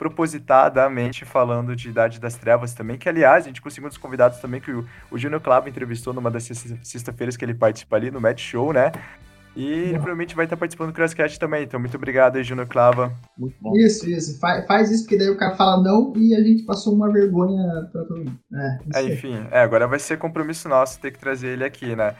propositadamente 0.00 1.26
falando 1.26 1.76
de 1.76 1.90
Idade 1.90 2.18
das 2.18 2.34
Trevas 2.34 2.72
também, 2.72 2.96
que 2.96 3.06
aliás, 3.06 3.44
a 3.44 3.48
gente 3.48 3.60
conseguiu 3.60 3.84
um 3.84 3.90
dos 3.90 3.98
convidados 3.98 4.38
também 4.38 4.58
que 4.58 4.72
o, 4.72 4.82
o 5.10 5.18
Júnior 5.18 5.42
Clavo 5.42 5.68
entrevistou 5.68 6.14
numa 6.14 6.30
das 6.30 6.44
sexta-feiras 6.82 7.36
que 7.36 7.44
ele 7.44 7.52
participa 7.52 7.96
ali 7.96 8.10
no 8.10 8.18
Match 8.18 8.40
Show, 8.40 8.72
né? 8.72 8.92
E 9.54 9.66
ele 9.66 9.92
provavelmente 9.94 10.34
vai 10.34 10.46
estar 10.46 10.56
participando 10.56 10.88
do 10.88 10.94
Crosscast 10.94 11.38
também. 11.38 11.64
Então, 11.64 11.78
muito 11.78 11.96
obrigado 11.96 12.36
aí, 12.36 12.44
Júnior 12.44 12.66
Clava. 12.66 13.12
Muito 13.36 13.56
bom. 13.60 13.76
Isso, 13.76 14.08
isso. 14.08 14.38
Faz, 14.40 14.66
faz 14.66 14.90
isso, 14.90 15.02
porque 15.02 15.18
daí 15.18 15.28
o 15.28 15.36
cara 15.36 15.54
fala 15.54 15.82
não 15.82 16.14
e 16.16 16.34
a 16.34 16.40
gente 16.40 16.62
passou 16.62 16.94
uma 16.94 17.12
vergonha 17.12 17.86
pra 17.92 18.04
todo 18.04 18.18
mundo. 18.20 18.38
É, 18.94 19.00
é 19.00 19.02
enfim, 19.02 19.46
é, 19.50 19.60
agora 19.60 19.86
vai 19.86 19.98
ser 19.98 20.16
compromisso 20.16 20.66
nosso 20.66 20.98
ter 20.98 21.10
que 21.10 21.18
trazer 21.18 21.48
ele 21.48 21.64
aqui, 21.64 21.94
né? 21.94 22.14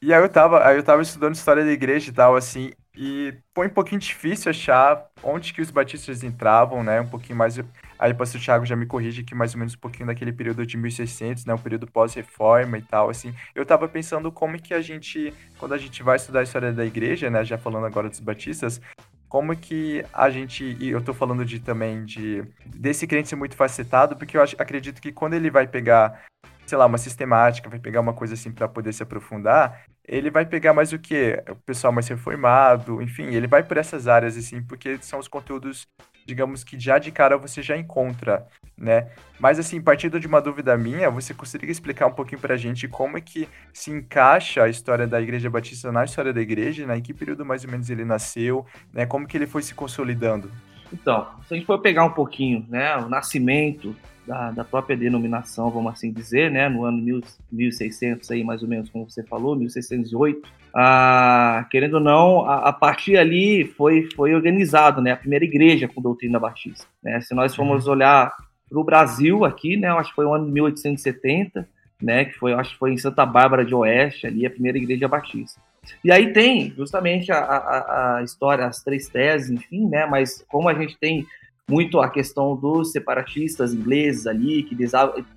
E 0.00 0.14
aí 0.14 0.22
eu 0.22 0.28
tava, 0.28 0.66
aí 0.66 0.76
eu 0.76 0.82
tava 0.82 1.02
estudando 1.02 1.34
história 1.34 1.64
da 1.64 1.70
igreja 1.70 2.08
e 2.08 2.14
tal, 2.14 2.34
assim, 2.34 2.70
e 2.96 3.34
foi 3.54 3.66
um 3.66 3.70
pouquinho 3.70 4.00
difícil 4.00 4.50
achar 4.50 5.06
onde 5.22 5.52
que 5.52 5.60
os 5.60 5.70
batistas 5.70 6.24
entravam, 6.24 6.82
né? 6.82 7.00
Um 7.00 7.08
pouquinho 7.08 7.36
mais. 7.36 7.58
Aí 7.98 8.12
o 8.12 8.14
pastor 8.14 8.40
Thiago 8.40 8.64
já 8.64 8.74
me 8.74 8.86
corrige 8.86 9.22
que 9.22 9.34
mais 9.34 9.52
ou 9.52 9.58
menos 9.58 9.74
um 9.74 9.78
pouquinho 9.78 10.06
daquele 10.06 10.32
período 10.32 10.64
de 10.64 10.76
1600, 10.76 11.44
né? 11.44 11.52
O 11.52 11.58
período 11.58 11.86
pós-reforma 11.86 12.78
e 12.78 12.82
tal, 12.82 13.10
assim. 13.10 13.34
Eu 13.54 13.66
tava 13.66 13.86
pensando 13.86 14.32
como 14.32 14.60
que 14.60 14.72
a 14.72 14.80
gente, 14.80 15.34
quando 15.58 15.74
a 15.74 15.78
gente 15.78 16.02
vai 16.02 16.16
estudar 16.16 16.40
a 16.40 16.44
história 16.44 16.72
da 16.72 16.86
igreja, 16.86 17.28
né? 17.28 17.44
Já 17.44 17.58
falando 17.58 17.86
agora 17.86 18.08
dos 18.08 18.20
batistas, 18.20 18.80
como 19.28 19.54
que 19.54 20.04
a 20.12 20.30
gente, 20.30 20.76
e 20.80 20.88
eu 20.88 21.02
tô 21.02 21.12
falando 21.12 21.44
de 21.44 21.60
também 21.60 22.04
de 22.04 22.44
desse 22.64 23.06
crente 23.06 23.28
ser 23.28 23.36
muito 23.36 23.56
facetado, 23.56 24.16
porque 24.16 24.36
eu 24.36 24.42
acho, 24.42 24.56
acredito 24.58 25.02
que 25.02 25.12
quando 25.12 25.34
ele 25.34 25.50
vai 25.50 25.66
pegar 25.66 26.24
sei 26.66 26.76
lá, 26.76 26.86
uma 26.86 26.98
sistemática, 26.98 27.70
vai 27.70 27.78
pegar 27.78 28.00
uma 28.00 28.12
coisa 28.12 28.34
assim 28.34 28.50
para 28.50 28.68
poder 28.68 28.92
se 28.92 29.02
aprofundar, 29.02 29.84
ele 30.06 30.30
vai 30.30 30.44
pegar 30.44 30.74
mais 30.74 30.92
o 30.92 30.98
que? 30.98 31.42
O 31.48 31.56
pessoal 31.56 31.92
mais 31.92 32.08
reformado, 32.08 33.00
enfim, 33.00 33.34
ele 33.34 33.46
vai 33.46 33.62
por 33.62 33.76
essas 33.76 34.06
áreas, 34.06 34.36
assim, 34.36 34.62
porque 34.62 34.98
são 35.00 35.18
os 35.18 35.28
conteúdos, 35.28 35.86
digamos 36.26 36.62
que 36.62 36.78
já 36.78 36.98
de 36.98 37.10
cara 37.10 37.36
você 37.36 37.62
já 37.62 37.76
encontra, 37.76 38.46
né? 38.76 39.08
Mas, 39.38 39.58
assim, 39.58 39.80
partindo 39.80 40.20
de 40.20 40.26
uma 40.26 40.40
dúvida 40.40 40.76
minha, 40.76 41.10
você 41.10 41.32
conseguiria 41.32 41.72
explicar 41.72 42.06
um 42.06 42.12
pouquinho 42.12 42.40
pra 42.40 42.56
gente 42.56 42.86
como 42.86 43.16
é 43.16 43.20
que 43.20 43.48
se 43.72 43.90
encaixa 43.90 44.62
a 44.62 44.68
história 44.68 45.06
da 45.06 45.20
Igreja 45.20 45.50
Batista 45.50 45.90
na 45.90 46.04
história 46.04 46.32
da 46.32 46.40
igreja, 46.40 46.86
né? 46.86 46.98
Em 46.98 47.02
que 47.02 47.14
período 47.14 47.44
mais 47.44 47.64
ou 47.64 47.70
menos 47.70 47.90
ele 47.90 48.04
nasceu, 48.04 48.64
né? 48.92 49.06
Como 49.06 49.26
que 49.26 49.36
ele 49.36 49.46
foi 49.46 49.62
se 49.62 49.74
consolidando? 49.74 50.50
Então, 50.92 51.26
se 51.46 51.54
a 51.54 51.56
gente 51.56 51.66
for 51.66 51.80
pegar 51.80 52.04
um 52.04 52.12
pouquinho, 52.12 52.64
né, 52.68 52.96
o 52.96 53.08
nascimento 53.08 53.94
da, 54.26 54.50
da, 54.50 54.64
própria 54.64 54.96
denominação, 54.96 55.70
vamos 55.70 55.92
assim 55.92 56.12
dizer, 56.12 56.50
né, 56.50 56.68
no 56.68 56.84
ano 56.84 57.22
1600 57.50 58.30
aí 58.30 58.42
mais 58.42 58.62
ou 58.62 58.68
menos, 58.68 58.90
como 58.90 59.08
você 59.08 59.22
falou, 59.22 59.54
1608, 59.54 60.48
ah, 60.74 61.66
querendo 61.70 61.94
ou 61.94 62.00
não, 62.00 62.44
a, 62.44 62.68
a, 62.68 62.72
partir 62.72 63.16
ali 63.16 63.64
foi, 63.64 64.08
foi 64.14 64.34
organizado, 64.34 65.00
né, 65.00 65.12
a 65.12 65.16
primeira 65.16 65.44
igreja 65.44 65.88
com 65.88 66.02
doutrina 66.02 66.38
batista, 66.38 66.86
né, 67.02 67.20
se 67.20 67.34
nós 67.34 67.54
formos 67.54 67.86
uhum. 67.86 67.92
olhar 67.92 68.32
para 68.68 68.78
o 68.78 68.84
Brasil 68.84 69.44
aqui, 69.44 69.76
né, 69.76 69.88
acho 69.88 70.10
que 70.10 70.16
foi 70.16 70.26
o 70.26 70.34
ano 70.34 70.46
de 70.46 70.52
1870, 70.52 71.68
né, 72.02 72.24
que 72.24 72.34
foi, 72.34 72.52
acho 72.52 72.72
que 72.72 72.78
foi 72.78 72.92
em 72.92 72.98
Santa 72.98 73.24
Bárbara 73.24 73.64
de 73.64 73.74
Oeste, 73.74 74.26
ali 74.26 74.44
a 74.44 74.50
primeira 74.50 74.76
igreja 74.76 75.08
batista. 75.08 75.60
E 76.02 76.10
aí 76.10 76.32
tem 76.32 76.72
justamente 76.76 77.30
a, 77.30 77.38
a, 77.38 78.16
a 78.16 78.22
história, 78.24 78.66
as 78.66 78.82
três 78.82 79.08
teses, 79.08 79.50
enfim, 79.50 79.88
né, 79.88 80.04
mas 80.04 80.44
como 80.48 80.68
a 80.68 80.74
gente 80.74 80.98
tem 80.98 81.24
muito 81.68 82.00
a 82.00 82.08
questão 82.08 82.54
dos 82.54 82.92
separatistas 82.92 83.74
ingleses 83.74 84.26
ali, 84.26 84.62
que 84.62 84.76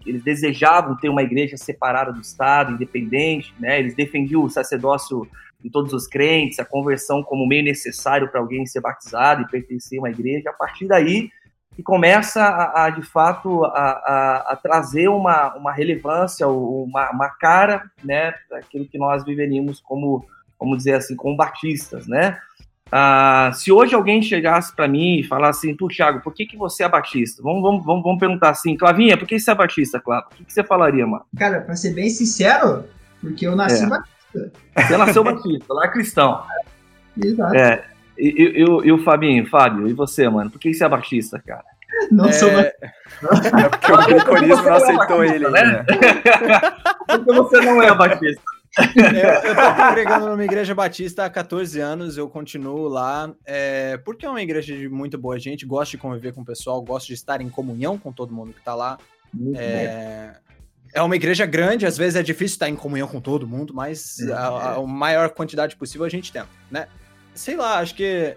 eles 0.06 0.24
desejavam 0.24 0.96
ter 0.96 1.10
uma 1.10 1.24
igreja 1.24 1.58
separada 1.58 2.14
do 2.14 2.22
Estado, 2.22 2.74
independente, 2.74 3.54
né? 3.60 3.80
Eles 3.80 3.96
defendiam 3.96 4.44
o 4.44 4.50
sacerdócio 4.50 5.28
de 5.60 5.70
todos 5.70 5.92
os 5.92 6.08
crentes, 6.08 6.60
a 6.60 6.66
conversão 6.66 7.24
como 7.24 7.48
meio 7.48 7.64
necessário 7.64 8.30
para 8.30 8.40
alguém 8.40 8.66
ser 8.66 8.80
batizado 8.80 9.42
e 9.42 9.48
pertencer 9.48 9.98
a 9.98 10.02
uma 10.04 10.10
igreja. 10.10 10.52
A 10.52 10.54
partir 10.54 10.88
daí, 10.88 11.32
que 11.76 11.84
começa 11.84 12.44
a, 12.44 12.86
a 12.86 12.90
de 12.92 13.02
fato 13.02 13.66
a, 13.66 13.70
a, 13.70 14.54
a, 14.54 14.56
trazer 14.56 15.08
uma, 15.08 15.56
uma 15.56 15.74
relevância, 15.74 16.48
uma, 16.48 17.10
uma 17.10 17.30
cara, 17.30 17.90
né, 18.04 18.34
daquilo 18.50 18.86
que 18.86 18.98
nós 18.98 19.24
viveríamos 19.24 19.82
como, 19.82 20.26
vamos 20.60 20.78
dizer 20.78 20.94
assim, 20.94 21.16
como 21.16 21.36
batistas, 21.36 22.06
né? 22.08 22.38
Ah, 22.92 23.52
se 23.54 23.72
hoje 23.72 23.94
alguém 23.94 24.22
chegasse 24.22 24.76
para 24.76 24.88
mim 24.88 25.20
e 25.20 25.24
falasse 25.24 25.68
assim, 25.68 25.76
tu, 25.76 25.88
Thiago, 25.88 26.22
por 26.22 26.34
que, 26.34 26.46
que 26.46 26.58
você 26.58 26.84
é 26.84 26.90
batista? 26.90 27.42
Vamos, 27.44 27.62
vamos, 27.62 27.86
vamos, 27.86 28.04
vamos 28.04 28.20
perguntar 28.20 28.50
assim, 28.50 28.76
Clavinha, 28.76 29.18
por 29.18 29.28
que 29.28 29.40
você 29.40 29.52
é 29.52 29.56
batista, 29.56 30.00
Clavo? 30.00 30.28
O 30.32 30.36
que, 30.36 30.46
que 30.46 30.54
você 30.54 30.64
falaria, 30.64 31.06
mano? 31.06 31.24
Cara, 31.38 31.62
pra 31.62 31.76
ser 31.76 31.94
bem 31.94 32.10
sincero, 32.10 32.86
porque 33.22 33.46
eu 33.46 33.56
nasci 33.56 33.84
é. 33.84 33.88
batista. 33.88 34.52
Você 34.76 34.98
nasceu 34.98 35.24
batista, 35.24 35.74
lá 35.74 35.86
é 35.86 35.88
cristão. 35.90 36.44
Exato. 37.22 37.56
É, 37.56 37.86
e, 38.18 38.28
e, 38.28 38.62
e, 38.62 38.92
o 38.92 39.04
Fabinho, 39.04 39.48
Fábio, 39.48 39.88
e 39.88 39.94
você, 39.94 40.28
mano? 40.28 40.50
Por 40.50 40.60
que 40.60 40.74
você 40.74 40.84
é 40.84 40.90
batista, 40.90 41.42
cara? 41.46 41.64
Não 42.12 42.26
é... 42.26 42.32
sou 42.32 42.50
batista. 42.54 42.94
É 43.62 43.70
porque 43.70 43.92
o 43.92 43.98
Grecorismo 43.98 44.64
não 44.64 44.74
aceitou 44.74 45.24
ele, 45.24 45.50
né? 45.50 45.86
porque 47.08 47.34
você 47.34 47.62
não 47.62 47.82
é 47.82 47.96
batista. 47.96 48.42
Eu, 48.96 49.50
eu 49.50 49.56
tô 49.56 49.76
congregando 49.76 50.28
numa 50.30 50.44
igreja 50.44 50.74
batista 50.76 51.26
há 51.26 51.30
14 51.30 51.80
anos, 51.80 52.18
eu 52.18 52.30
continuo 52.30 52.88
lá, 52.88 53.34
é, 53.46 53.98
porque 53.98 54.26
é 54.26 54.30
uma 54.30 54.42
igreja 54.42 54.76
de 54.76 54.90
muito 54.90 55.18
boa 55.18 55.40
gente, 55.40 55.66
gosto 55.66 55.92
de 55.92 55.98
conviver 55.98 56.34
com 56.34 56.42
o 56.42 56.46
pessoal, 56.46 56.82
gosto 56.82 57.08
de 57.08 57.14
estar 57.14 57.42
em 57.42 57.50
comunhão 57.50 57.98
com 57.98 58.12
todo 58.12 58.34
mundo 58.34 58.54
que 58.54 58.64
tá 58.64 58.76
lá. 58.76 58.98
É, 59.56 60.36
é, 60.94 61.02
uma 61.02 61.16
igreja 61.16 61.46
grande, 61.46 61.86
às 61.86 61.98
vezes 61.98 62.16
é 62.16 62.24
difícil 62.24 62.56
estar 62.56 62.70
em 62.70 62.76
comunhão 62.76 63.08
com 63.08 63.22
todo 63.22 63.48
mundo, 63.48 63.74
mas 63.74 64.18
a, 64.32 64.48
a, 64.48 64.76
a 64.76 64.88
maior 64.88 65.30
quantidade 65.30 65.76
possível 65.76 66.06
a 66.06 66.10
gente 66.10 66.32
tenta, 66.32 66.50
né? 66.72 66.88
Sei 67.34 67.56
lá, 67.56 67.80
acho 67.80 67.96
que 67.96 68.36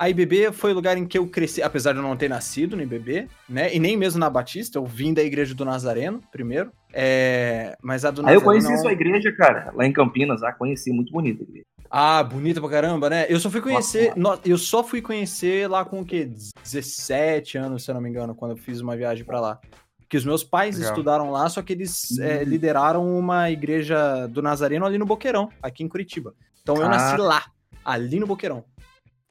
a 0.00 0.08
IBB 0.08 0.50
foi 0.52 0.72
o 0.72 0.74
lugar 0.74 0.96
em 0.96 1.06
que 1.06 1.18
eu 1.18 1.26
cresci, 1.26 1.62
apesar 1.62 1.92
de 1.92 1.98
eu 1.98 2.02
não 2.02 2.16
ter 2.16 2.26
nascido 2.26 2.74
no 2.74 2.82
IBB, 2.82 3.28
né? 3.46 3.74
E 3.74 3.78
nem 3.78 3.98
mesmo 3.98 4.18
na 4.18 4.30
Batista, 4.30 4.78
eu 4.78 4.86
vim 4.86 5.12
da 5.12 5.22
igreja 5.22 5.54
do 5.54 5.62
Nazareno 5.62 6.22
primeiro. 6.32 6.72
É... 6.92 7.76
Mas 7.82 8.04
a 8.04 8.10
do 8.10 8.22
Nazareno. 8.22 8.28
Aí 8.28 8.34
eu 8.36 8.42
conheci 8.42 8.70
não... 8.70 8.78
sua 8.78 8.92
igreja, 8.92 9.32
cara, 9.32 9.72
lá 9.74 9.86
em 9.86 9.92
Campinas, 9.92 10.42
ah, 10.42 10.52
conheci, 10.52 10.92
muito 10.92 11.12
bonita 11.12 11.42
a 11.42 11.44
igreja. 11.44 11.64
Ah, 11.90 12.22
bonita 12.22 12.60
pra 12.60 12.70
caramba, 12.70 13.10
né? 13.10 13.26
Eu 13.28 13.40
só 13.40 13.50
fui 13.50 13.60
conhecer. 13.60 14.12
Nossa, 14.16 14.42
eu 14.44 14.56
só 14.56 14.84
fui 14.84 15.02
conhecer 15.02 15.68
lá 15.68 15.84
com 15.84 16.00
o 16.00 16.04
quê? 16.04 16.24
17 16.62 17.58
anos, 17.58 17.84
se 17.84 17.90
eu 17.90 17.94
não 17.94 18.00
me 18.00 18.08
engano, 18.08 18.34
quando 18.34 18.52
eu 18.52 18.56
fiz 18.56 18.80
uma 18.80 18.96
viagem 18.96 19.24
para 19.24 19.40
lá. 19.40 19.60
Que 20.08 20.16
os 20.16 20.24
meus 20.24 20.44
pais 20.44 20.76
Legal. 20.76 20.92
estudaram 20.92 21.30
lá, 21.30 21.48
só 21.48 21.62
que 21.62 21.72
eles 21.72 22.18
é, 22.18 22.22
uhum. 22.22 22.30
é, 22.30 22.44
lideraram 22.44 23.18
uma 23.18 23.50
igreja 23.50 24.26
do 24.28 24.42
Nazareno 24.42 24.86
ali 24.86 24.98
no 24.98 25.06
Boqueirão, 25.06 25.50
aqui 25.62 25.82
em 25.82 25.88
Curitiba. 25.88 26.34
Então 26.62 26.76
eu 26.76 26.84
ah. 26.84 26.88
nasci 26.88 27.16
lá, 27.16 27.44
ali 27.84 28.18
no 28.20 28.26
Boqueirão. 28.26 28.64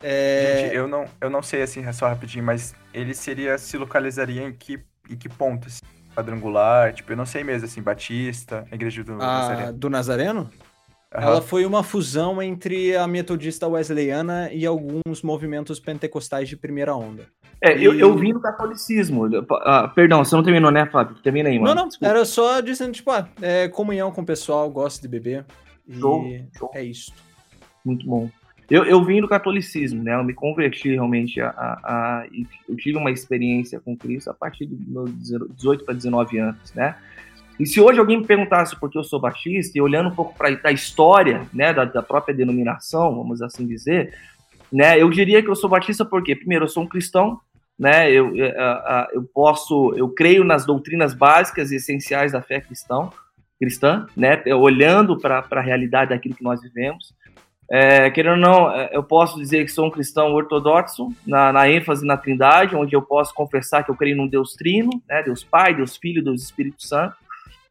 É... 0.01 0.63
Gente, 0.63 0.75
eu 0.75 0.87
não, 0.87 1.05
eu 1.19 1.29
não 1.29 1.41
sei 1.41 1.61
assim, 1.61 1.89
só 1.91 2.07
rapidinho, 2.07 2.43
mas 2.43 2.73
ele 2.93 3.13
seria, 3.13 3.57
se 3.57 3.77
localizaria 3.77 4.43
em 4.43 4.53
que, 4.53 4.79
em 5.09 5.15
que 5.15 5.29
ponto? 5.29 5.67
Assim? 5.67 5.79
Quadrangular, 6.15 6.93
tipo, 6.93 7.11
eu 7.11 7.17
não 7.17 7.25
sei 7.25 7.43
mesmo, 7.43 7.65
assim, 7.65 7.81
Batista, 7.81 8.65
a 8.71 8.75
igreja 8.75 9.03
do 9.03 9.13
a, 9.13 9.17
Nazareno. 9.17 9.73
Do 9.73 9.89
Nazareno? 9.89 10.39
Uhum. 10.41 11.21
Ela 11.21 11.41
foi 11.41 11.65
uma 11.65 11.81
fusão 11.81 12.41
entre 12.41 12.95
a 12.95 13.07
metodista 13.07 13.67
wesleyana 13.67 14.51
e 14.51 14.65
alguns 14.65 15.23
movimentos 15.23 15.79
pentecostais 15.79 16.47
de 16.47 16.55
primeira 16.55 16.95
onda. 16.95 17.25
É, 17.61 17.77
e... 17.77 17.83
eu, 17.83 17.93
eu 17.93 18.15
vim 18.15 18.33
do 18.33 18.39
catolicismo. 18.39 19.27
Ah, 19.63 19.87
perdão, 19.87 20.23
você 20.23 20.35
não 20.35 20.43
terminou, 20.43 20.71
né, 20.71 20.85
Fábio? 20.85 21.15
Termina 21.21 21.49
aí, 21.49 21.57
mano. 21.57 21.73
Não, 21.73 21.81
não, 21.81 21.87
Desculpa. 21.87 22.11
era 22.11 22.25
só 22.25 22.61
dizendo, 22.61 22.93
tipo, 22.93 23.09
ah, 23.11 23.27
é, 23.41 23.67
comunhão 23.67 24.11
com 24.11 24.21
o 24.21 24.25
pessoal, 24.25 24.69
gosto 24.69 25.01
de 25.01 25.07
beber. 25.07 25.45
Show, 25.89 26.23
e 26.25 26.47
show. 26.55 26.69
é 26.75 26.83
isso. 26.83 27.11
Muito 27.83 28.05
bom. 28.05 28.29
Eu, 28.69 28.85
eu 28.85 29.03
vim 29.03 29.19
do 29.19 29.27
catolicismo, 29.27 30.03
né? 30.03 30.13
Eu 30.13 30.23
me 30.23 30.33
converti 30.33 30.89
realmente 30.89 31.41
a, 31.41 31.49
a, 31.49 31.79
a 31.83 32.27
eu 32.67 32.75
tive 32.75 32.97
uma 32.97 33.09
experiência 33.09 33.79
com 33.79 33.97
Cristo 33.97 34.29
a 34.29 34.33
partir 34.33 34.67
dos 34.67 34.88
meus 34.88 35.11
18 35.55 35.83
para 35.83 35.95
19 35.95 36.38
anos, 36.38 36.73
né? 36.73 36.95
E 37.59 37.65
se 37.65 37.81
hoje 37.81 37.99
alguém 37.99 38.17
me 38.17 38.25
perguntasse 38.25 38.79
por 38.79 38.89
que 38.89 38.97
eu 38.97 39.03
sou 39.03 39.19
batista, 39.19 39.77
e 39.77 39.81
olhando 39.81 40.09
um 40.09 40.15
pouco 40.15 40.33
para 40.38 40.57
a 40.63 40.71
história, 40.71 41.41
né, 41.53 41.73
da, 41.73 41.83
da, 41.83 42.01
própria 42.01 42.33
denominação, 42.33 43.13
vamos 43.13 43.41
assim 43.41 43.67
dizer, 43.67 44.13
né, 44.71 45.01
eu 45.01 45.09
diria 45.09 45.43
que 45.43 45.49
eu 45.49 45.55
sou 45.55 45.69
batista 45.69 46.05
porque, 46.05 46.38
primeiro, 46.38 46.63
eu 46.63 46.69
sou 46.69 46.83
um 46.83 46.88
cristão, 46.88 47.38
né, 47.77 48.09
eu, 48.09 48.33
eu, 48.33 48.53
eu 49.13 49.23
posso, 49.33 49.93
eu 49.97 50.07
creio 50.07 50.45
nas 50.45 50.65
doutrinas 50.65 51.13
básicas 51.13 51.71
e 51.71 51.75
essenciais 51.75 52.31
da 52.31 52.41
fé 52.41 52.61
cristão, 52.61 53.11
cristã, 53.59 54.07
né, 54.15 54.41
olhando 54.55 55.17
para 55.17 55.45
a 55.51 55.61
realidade 55.61 56.11
daquilo 56.11 56.35
que 56.35 56.43
nós 56.43 56.61
vivemos. 56.61 57.13
É, 57.71 58.09
querendo 58.09 58.33
ou 58.33 58.38
não, 58.38 58.71
é, 58.71 58.89
eu 58.91 59.03
posso 59.03 59.38
dizer 59.38 59.63
que 59.63 59.71
sou 59.71 59.85
um 59.85 59.91
cristão 59.91 60.33
ortodoxo, 60.33 61.13
na, 61.25 61.53
na, 61.53 61.69
ênfase 61.69 62.05
na 62.05 62.17
trindade, 62.17 62.75
onde 62.75 62.95
eu 62.95 63.01
posso 63.01 63.31
confessar 63.33 63.83
que 63.83 63.91
eu 63.91 63.95
creio 63.95 64.17
num 64.17 64.27
Deus 64.27 64.53
trino, 64.53 64.89
né, 65.07 65.21
Deus 65.21 65.43
Pai, 65.43 65.75
Deus 65.75 65.95
Filho, 65.95 66.23
Deus 66.23 66.41
Espírito 66.41 66.83
Santo, 66.83 67.15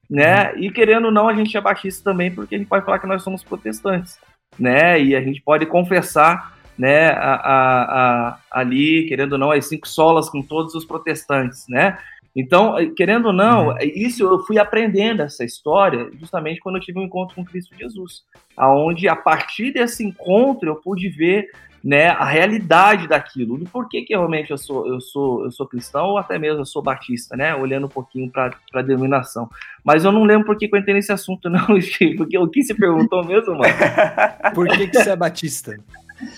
né, 0.09 0.53
uhum. 0.53 0.59
e 0.61 0.71
querendo 0.71 1.07
ou 1.07 1.11
não, 1.11 1.29
a 1.29 1.35
gente 1.35 1.57
é 1.57 1.61
baixista 1.61 2.05
também, 2.05 2.31
porque 2.31 2.55
a 2.55 2.59
gente 2.59 2.69
pode 2.69 2.85
falar 2.85 3.01
que 3.01 3.09
nós 3.09 3.25
somos 3.25 3.43
protestantes, 3.43 4.21
né, 4.57 5.03
e 5.03 5.17
a 5.17 5.21
gente 5.21 5.43
pode 5.43 5.67
confessar, 5.67 6.57
né, 6.79 7.09
a, 7.09 7.35
a, 7.35 8.29
a, 8.29 8.39
ali, 8.53 9.05
querendo 9.09 9.33
ou 9.33 9.39
não, 9.39 9.51
as 9.51 9.69
cinco 9.69 9.89
solas 9.89 10.31
com 10.31 10.41
todos 10.41 10.77
os 10.77 10.85
protestantes, 10.85 11.67
né, 11.69 11.99
então, 12.41 12.77
querendo 12.95 13.27
ou 13.27 13.33
não, 13.33 13.71
uhum. 13.71 13.77
isso 13.81 14.23
eu 14.23 14.39
fui 14.45 14.59
aprendendo 14.61 15.23
essa 15.23 15.45
história 15.45 16.09
justamente 16.21 16.61
quando 16.61 16.77
eu 16.77 16.81
tive 16.81 17.01
um 17.01 17.03
encontro 17.03 17.35
com 17.35 17.45
Cristo 17.45 17.75
Jesus, 17.77 18.23
aonde 18.57 19.09
a 19.09 19.17
partir 19.17 19.73
desse 19.73 20.05
encontro 20.05 20.69
eu 20.69 20.77
pude 20.77 21.09
ver 21.09 21.51
né, 21.83 22.09
a 22.11 22.25
realidade 22.25 23.09
daquilo, 23.09 23.59
do 23.59 23.65
porquê 23.65 24.03
que 24.03 24.15
realmente 24.15 24.53
eu 24.53 24.59
sou 24.59 24.87
eu 24.87 25.01
sou 25.01 25.45
eu 25.45 25.51
sou 25.51 25.67
cristão 25.67 26.11
ou 26.11 26.19
até 26.19 26.39
mesmo 26.39 26.61
eu 26.61 26.67
sou 26.67 26.81
batista, 26.81 27.37
né, 27.37 27.57
olhando 27.57 27.87
um 27.87 27.91
pouquinho 27.91 28.31
para 28.31 28.53
a 28.73 28.83
denominação. 28.83 29.51
Mas 29.83 30.05
eu 30.05 30.13
não 30.13 30.23
lembro 30.23 30.47
por 30.47 30.57
que 30.57 30.69
eu 30.73 30.79
entrei 30.79 30.95
nesse 30.95 31.11
assunto 31.11 31.51
não, 31.51 31.81
Steve, 31.81 32.19
porque 32.19 32.39
o 32.39 32.47
que 32.47 32.63
se 32.63 32.75
perguntou 32.75 33.25
mesmo, 33.25 33.59
mano? 33.59 33.75
Por 34.55 34.69
que, 34.69 34.87
que 34.87 34.97
você 34.97 35.11
é 35.11 35.17
batista? 35.17 35.77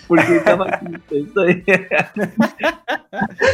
Porque 0.07 0.41
tava 0.41 0.65
aqui, 0.65 0.87
é 1.13 1.17
isso 1.17 1.41
aí. 1.41 1.65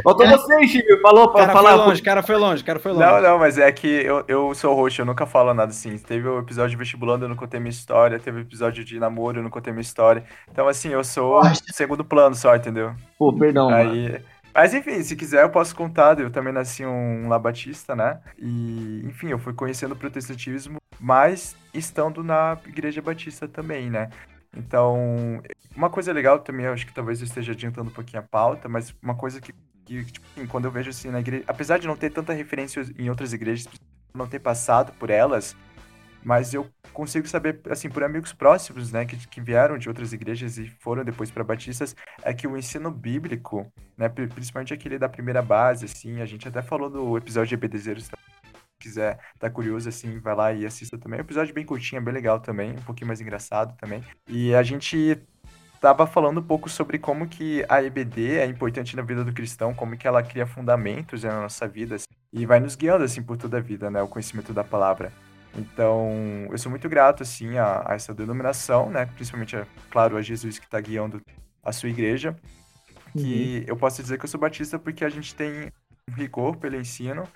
Faltou 0.02 0.26
você, 0.28 0.66
Chico, 0.66 1.00
falou 1.00 1.28
pra 1.30 1.46
cara 1.46 1.52
falar. 1.52 1.76
Foi 1.76 1.86
longe, 1.86 2.02
cara 2.02 2.22
foi 2.22 2.36
longe, 2.36 2.64
cara 2.64 2.78
foi 2.78 2.92
longe. 2.92 3.04
Não, 3.04 3.20
não, 3.22 3.38
mas 3.38 3.58
é 3.58 3.70
que 3.70 3.86
eu, 3.86 4.24
eu 4.28 4.54
sou 4.54 4.74
roxo, 4.74 5.02
eu 5.02 5.06
nunca 5.06 5.26
falo 5.26 5.54
nada 5.54 5.70
assim. 5.70 5.96
Teve 5.98 6.28
o 6.28 6.38
episódio 6.38 6.70
de 6.70 6.76
vestibulando, 6.76 7.24
eu 7.24 7.28
não 7.28 7.36
contei 7.36 7.60
minha 7.60 7.70
história. 7.70 8.18
Teve 8.18 8.38
o 8.38 8.42
episódio 8.42 8.84
de 8.84 8.98
namoro, 8.98 9.38
eu 9.38 9.42
não 9.42 9.50
contei 9.50 9.72
minha 9.72 9.82
história. 9.82 10.24
Então, 10.50 10.68
assim, 10.68 10.90
eu 10.90 11.04
sou 11.04 11.40
segundo 11.72 12.04
plano 12.04 12.34
só, 12.34 12.54
entendeu? 12.54 12.94
Pô, 13.18 13.32
perdão. 13.32 13.68
Aí. 13.68 14.10
Mano. 14.10 14.24
Mas 14.56 14.72
enfim, 14.72 15.02
se 15.02 15.14
quiser 15.14 15.42
eu 15.42 15.50
posso 15.50 15.76
contar. 15.76 16.18
Eu 16.18 16.30
também 16.30 16.50
nasci 16.50 16.84
um 16.84 17.28
labatista, 17.28 17.94
né? 17.94 18.20
E, 18.38 19.02
enfim, 19.04 19.28
eu 19.28 19.38
fui 19.38 19.52
conhecendo 19.52 19.92
o 19.92 19.96
protestantismo, 19.96 20.78
mas 20.98 21.54
estando 21.74 22.24
na 22.24 22.56
igreja 22.66 23.02
batista 23.02 23.46
também, 23.46 23.90
né? 23.90 24.08
Então, 24.56 25.42
uma 25.76 25.90
coisa 25.90 26.12
legal 26.12 26.38
também, 26.38 26.66
eu 26.66 26.72
acho 26.72 26.86
que 26.86 26.94
talvez 26.94 27.20
eu 27.20 27.26
esteja 27.26 27.52
adiantando 27.52 27.90
um 27.90 27.92
pouquinho 27.92 28.22
a 28.22 28.26
pauta, 28.26 28.68
mas 28.68 28.94
uma 29.02 29.14
coisa 29.14 29.40
que, 29.40 29.52
que 29.84 30.04
tipo, 30.04 30.26
assim, 30.34 30.46
quando 30.46 30.64
eu 30.64 30.70
vejo 30.70 30.90
assim 30.90 31.10
na 31.10 31.20
igreja, 31.20 31.44
apesar 31.46 31.78
de 31.78 31.86
não 31.86 31.96
ter 31.96 32.10
tanta 32.10 32.32
referência 32.32 32.82
em 32.98 33.10
outras 33.10 33.32
igrejas, 33.32 33.68
não 34.14 34.26
ter 34.26 34.38
passado 34.38 34.92
por 34.98 35.10
elas, 35.10 35.54
mas 36.24 36.54
eu 36.54 36.68
consigo 36.92 37.28
saber, 37.28 37.60
assim, 37.70 37.88
por 37.88 38.02
amigos 38.02 38.32
próximos, 38.32 38.90
né, 38.90 39.04
que, 39.04 39.16
que 39.28 39.40
vieram 39.40 39.78
de 39.78 39.88
outras 39.88 40.12
igrejas 40.12 40.58
e 40.58 40.66
foram 40.80 41.04
depois 41.04 41.30
para 41.30 41.44
batistas, 41.44 41.94
é 42.22 42.32
que 42.32 42.48
o 42.48 42.56
ensino 42.56 42.90
bíblico, 42.90 43.70
né, 43.96 44.08
principalmente 44.08 44.74
aquele 44.74 44.98
da 44.98 45.08
primeira 45.08 45.42
base, 45.42 45.84
assim, 45.84 46.20
a 46.20 46.26
gente 46.26 46.48
até 46.48 46.62
falou 46.62 46.90
no 46.90 47.16
episódio 47.16 47.56
de 47.56 47.66
EBDzeiros 47.66 48.10
quiser 48.78 49.18
tá 49.38 49.50
curioso, 49.50 49.88
assim, 49.88 50.18
vai 50.18 50.34
lá 50.34 50.52
e 50.52 50.64
assista 50.64 50.98
também. 50.98 51.18
É 51.18 51.22
um 51.22 51.24
episódio 51.24 51.54
bem 51.54 51.64
curtinho, 51.64 52.02
bem 52.02 52.14
legal 52.14 52.40
também, 52.40 52.72
um 52.72 52.82
pouquinho 52.82 53.08
mais 53.08 53.20
engraçado 53.20 53.76
também. 53.76 54.02
E 54.28 54.54
a 54.54 54.62
gente 54.62 55.20
tava 55.80 56.06
falando 56.06 56.40
um 56.40 56.42
pouco 56.42 56.68
sobre 56.68 56.98
como 56.98 57.28
que 57.28 57.64
a 57.68 57.82
EBD 57.82 58.38
é 58.38 58.46
importante 58.46 58.96
na 58.96 59.02
vida 59.02 59.24
do 59.24 59.32
cristão, 59.32 59.74
como 59.74 59.96
que 59.96 60.06
ela 60.06 60.22
cria 60.22 60.46
fundamentos 60.46 61.22
na 61.22 61.42
nossa 61.42 61.66
vida, 61.68 61.96
assim, 61.96 62.06
e 62.32 62.46
vai 62.46 62.60
nos 62.60 62.74
guiando 62.74 63.04
assim 63.04 63.22
por 63.22 63.36
toda 63.36 63.58
a 63.58 63.60
vida, 63.60 63.90
né, 63.90 64.02
o 64.02 64.08
conhecimento 64.08 64.52
da 64.52 64.64
palavra. 64.64 65.12
Então, 65.56 66.10
eu 66.50 66.58
sou 66.58 66.70
muito 66.70 66.88
grato 66.88 67.22
assim 67.22 67.56
a, 67.56 67.82
a 67.86 67.94
essa 67.94 68.12
denominação, 68.12 68.90
né, 68.90 69.06
principalmente, 69.06 69.56
é, 69.56 69.66
claro, 69.90 70.16
a 70.16 70.22
Jesus 70.22 70.58
que 70.58 70.66
está 70.66 70.80
guiando 70.80 71.20
a 71.62 71.72
sua 71.72 71.88
igreja. 71.88 72.36
Que 73.12 73.60
uhum. 73.60 73.64
eu 73.68 73.76
posso 73.76 74.02
dizer 74.02 74.18
que 74.18 74.24
eu 74.24 74.28
sou 74.28 74.38
batista 74.38 74.78
porque 74.78 75.04
a 75.04 75.08
gente 75.08 75.34
tem 75.34 75.72
um 76.08 76.14
rigor 76.14 76.56
pelo 76.56 76.76
ensino. 76.76 77.26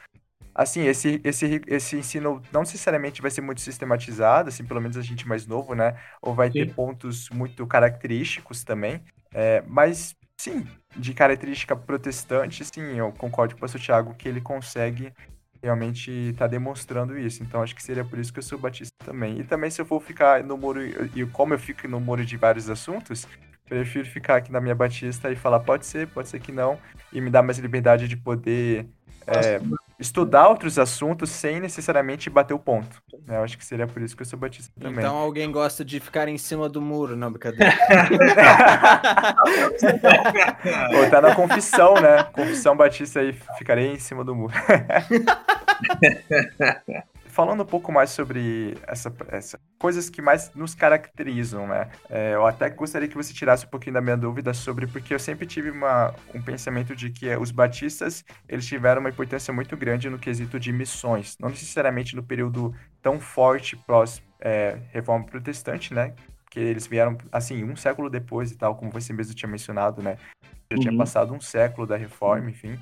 Assim, 0.60 0.82
esse, 0.82 1.20
esse, 1.24 1.62
esse 1.66 1.96
ensino 1.96 2.42
não 2.52 2.60
necessariamente 2.60 3.22
vai 3.22 3.30
ser 3.30 3.40
muito 3.40 3.62
sistematizado, 3.62 4.50
assim, 4.50 4.64
pelo 4.64 4.80
menos 4.80 4.96
a 4.98 5.02
gente 5.02 5.26
mais 5.26 5.46
novo, 5.46 5.74
né? 5.74 5.96
Ou 6.20 6.34
vai 6.34 6.48
Sim. 6.48 6.66
ter 6.66 6.74
pontos 6.74 7.30
muito 7.30 7.66
característicos 7.66 8.62
também. 8.62 9.00
É, 9.32 9.62
mas 9.66 10.14
Sim, 10.40 10.66
de 10.96 11.12
característica 11.12 11.76
protestante, 11.76 12.64
sim, 12.64 12.96
eu 12.96 13.12
concordo 13.12 13.54
com 13.54 13.58
o 13.58 13.60
pastor 13.60 13.78
Tiago 13.78 14.14
que 14.14 14.26
ele 14.26 14.40
consegue 14.40 15.12
realmente 15.62 16.10
estar 16.10 16.46
tá 16.46 16.46
demonstrando 16.46 17.18
isso. 17.18 17.42
Então 17.42 17.62
acho 17.62 17.76
que 17.76 17.82
seria 17.82 18.02
por 18.02 18.18
isso 18.18 18.32
que 18.32 18.38
eu 18.38 18.42
sou 18.42 18.58
batista 18.58 18.96
também. 19.04 19.38
E 19.38 19.44
também 19.44 19.70
se 19.70 19.82
eu 19.82 19.84
for 19.84 20.00
ficar 20.00 20.42
no 20.42 20.56
muro, 20.56 20.80
e 21.14 21.26
como 21.26 21.52
eu 21.52 21.58
fico 21.58 21.86
no 21.86 22.00
muro 22.00 22.24
de 22.24 22.38
vários 22.38 22.70
assuntos, 22.70 23.28
prefiro 23.66 24.08
ficar 24.08 24.36
aqui 24.36 24.50
na 24.50 24.62
minha 24.62 24.74
batista 24.74 25.30
e 25.30 25.36
falar 25.36 25.60
pode 25.60 25.84
ser, 25.84 26.08
pode 26.08 26.30
ser 26.30 26.40
que 26.40 26.52
não, 26.52 26.78
e 27.12 27.20
me 27.20 27.28
dar 27.28 27.42
mais 27.42 27.58
liberdade 27.58 28.08
de 28.08 28.16
poder 28.16 28.88
é, 29.26 29.60
estudar 30.00 30.48
outros 30.48 30.78
assuntos 30.78 31.30
sem 31.30 31.60
necessariamente 31.60 32.30
bater 32.30 32.54
o 32.54 32.58
ponto. 32.58 33.02
Né? 33.26 33.36
Eu 33.36 33.44
acho 33.44 33.58
que 33.58 33.64
seria 33.64 33.86
por 33.86 34.00
isso 34.00 34.16
que 34.16 34.22
eu 34.22 34.26
sou 34.26 34.38
batista 34.38 34.72
também. 34.80 35.04
Então 35.04 35.16
alguém 35.16 35.52
gosta 35.52 35.84
de 35.84 36.00
ficar 36.00 36.26
em 36.26 36.38
cima 36.38 36.68
do 36.68 36.80
muro, 36.80 37.14
não, 37.14 37.30
brincadeira. 37.30 37.70
Pô, 40.90 41.10
tá 41.10 41.20
na 41.20 41.34
confissão, 41.34 41.94
né? 41.94 42.24
Confissão 42.32 42.76
batista 42.76 43.20
aí, 43.20 43.32
ficarei 43.58 43.92
em 43.92 43.98
cima 43.98 44.24
do 44.24 44.34
muro. 44.34 44.54
falando 47.30 47.62
um 47.62 47.66
pouco 47.66 47.90
mais 47.90 48.10
sobre 48.10 48.76
essa, 48.86 49.12
essa 49.28 49.58
coisas 49.78 50.10
que 50.10 50.20
mais 50.20 50.52
nos 50.54 50.74
caracterizam, 50.74 51.66
né? 51.66 51.88
É, 52.08 52.34
eu 52.34 52.46
até 52.46 52.68
gostaria 52.68 53.08
que 53.08 53.14
você 53.14 53.32
tirasse 53.32 53.64
um 53.64 53.68
pouquinho 53.68 53.94
da 53.94 54.00
minha 54.00 54.16
dúvida 54.16 54.52
sobre, 54.52 54.86
porque 54.86 55.14
eu 55.14 55.18
sempre 55.18 55.46
tive 55.46 55.70
uma, 55.70 56.14
um 56.34 56.42
pensamento 56.42 56.94
de 56.94 57.10
que 57.10 57.34
os 57.36 57.50
batistas, 57.50 58.24
eles 58.48 58.66
tiveram 58.66 59.00
uma 59.00 59.08
importância 59.08 59.52
muito 59.54 59.76
grande 59.76 60.10
no 60.10 60.18
quesito 60.18 60.60
de 60.60 60.72
missões, 60.72 61.36
não 61.40 61.48
necessariamente 61.48 62.14
no 62.14 62.22
período 62.22 62.74
tão 63.00 63.18
forte 63.18 63.76
pós 63.76 64.22
é, 64.40 64.78
Reforma 64.92 65.24
Protestante, 65.24 65.94
né? 65.94 66.14
Que 66.50 66.60
eles 66.60 66.86
vieram, 66.86 67.16
assim, 67.30 67.64
um 67.64 67.76
século 67.76 68.10
depois 68.10 68.50
e 68.50 68.56
tal, 68.56 68.74
como 68.74 68.90
você 68.90 69.12
mesmo 69.12 69.34
tinha 69.34 69.48
mencionado, 69.48 70.02
né? 70.02 70.18
Já 70.70 70.76
uhum. 70.76 70.80
tinha 70.82 70.96
passado 70.96 71.32
um 71.32 71.40
século 71.40 71.86
da 71.86 71.96
Reforma, 71.96 72.50
enfim. 72.50 72.78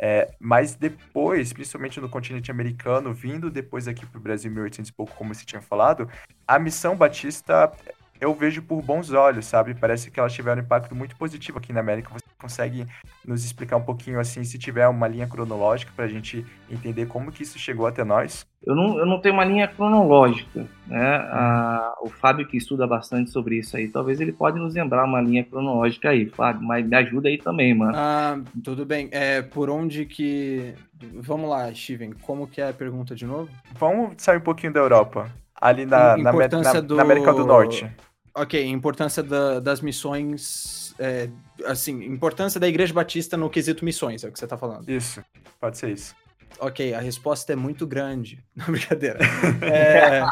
É, 0.00 0.30
mas 0.38 0.76
depois, 0.76 1.52
principalmente 1.52 2.00
no 2.00 2.08
continente 2.08 2.52
americano, 2.52 3.12
vindo 3.12 3.50
depois 3.50 3.88
aqui 3.88 4.06
para 4.06 4.18
o 4.18 4.22
Brasil, 4.22 4.48
1800 4.48 4.90
e 4.90 4.92
pouco, 4.92 5.12
como 5.16 5.34
você 5.34 5.44
tinha 5.44 5.60
falado, 5.60 6.08
a 6.46 6.56
missão 6.56 6.94
batista 6.94 7.72
eu 8.20 8.34
vejo 8.34 8.62
por 8.62 8.82
bons 8.82 9.12
olhos, 9.12 9.46
sabe? 9.46 9.74
Parece 9.74 10.10
que 10.10 10.18
elas 10.18 10.32
tiveram 10.32 10.60
um 10.60 10.64
impacto 10.64 10.94
muito 10.94 11.16
positivo 11.16 11.58
aqui 11.58 11.72
na 11.72 11.80
América. 11.80 12.10
Você 12.12 12.24
consegue 12.40 12.86
nos 13.24 13.44
explicar 13.44 13.76
um 13.76 13.82
pouquinho, 13.82 14.18
assim, 14.18 14.44
se 14.44 14.58
tiver 14.58 14.88
uma 14.88 15.06
linha 15.06 15.26
cronológica 15.26 15.92
para 15.94 16.04
a 16.04 16.08
gente 16.08 16.44
entender 16.70 17.06
como 17.06 17.30
que 17.30 17.42
isso 17.42 17.58
chegou 17.58 17.86
até 17.86 18.04
nós? 18.04 18.46
Eu 18.64 18.74
não, 18.74 18.98
eu 18.98 19.06
não 19.06 19.20
tenho 19.20 19.34
uma 19.34 19.44
linha 19.44 19.68
cronológica, 19.68 20.66
né? 20.86 21.16
Ah, 21.30 21.94
o 22.02 22.08
Fábio 22.08 22.46
que 22.46 22.56
estuda 22.56 22.86
bastante 22.86 23.30
sobre 23.30 23.56
isso 23.56 23.76
aí, 23.76 23.88
talvez 23.88 24.20
ele 24.20 24.32
pode 24.32 24.58
nos 24.58 24.74
lembrar 24.74 25.04
uma 25.04 25.20
linha 25.20 25.44
cronológica 25.44 26.10
aí, 26.10 26.28
Fábio, 26.28 26.66
mas 26.66 26.84
me 26.86 26.96
ajuda 26.96 27.28
aí 27.28 27.38
também, 27.38 27.74
mano. 27.74 27.92
Ah, 27.94 28.38
tudo 28.64 28.84
bem. 28.84 29.08
É, 29.12 29.42
por 29.42 29.70
onde 29.70 30.04
que... 30.04 30.74
Vamos 31.14 31.48
lá, 31.48 31.72
Steven, 31.72 32.12
como 32.22 32.48
que 32.48 32.60
é 32.60 32.70
a 32.70 32.72
pergunta 32.72 33.14
de 33.14 33.24
novo? 33.24 33.48
Vamos 33.78 34.14
sair 34.18 34.38
um 34.38 34.42
pouquinho 34.42 34.72
da 34.72 34.80
Europa. 34.80 35.30
Ali 35.60 35.86
na, 35.86 36.16
na, 36.16 36.32
na, 36.32 36.80
do... 36.80 36.96
na 36.96 37.02
América 37.02 37.32
do 37.32 37.44
Norte. 37.44 37.90
Ok, 38.38 38.64
importância 38.64 39.22
da, 39.22 39.58
das 39.58 39.80
missões. 39.80 40.94
É, 40.98 41.28
assim, 41.66 42.04
importância 42.04 42.60
da 42.60 42.68
Igreja 42.68 42.94
Batista 42.94 43.36
no 43.36 43.50
quesito 43.50 43.84
missões, 43.84 44.22
é 44.22 44.28
o 44.28 44.32
que 44.32 44.38
você 44.38 44.44
está 44.44 44.56
falando. 44.56 44.88
Isso, 44.88 45.22
pode 45.60 45.76
ser 45.76 45.90
isso. 45.90 46.14
Ok, 46.60 46.94
a 46.94 47.00
resposta 47.00 47.52
é 47.52 47.56
muito 47.56 47.86
grande. 47.86 48.42
Não, 48.54 48.66
brincadeira. 48.66 49.18
É... 49.62 50.22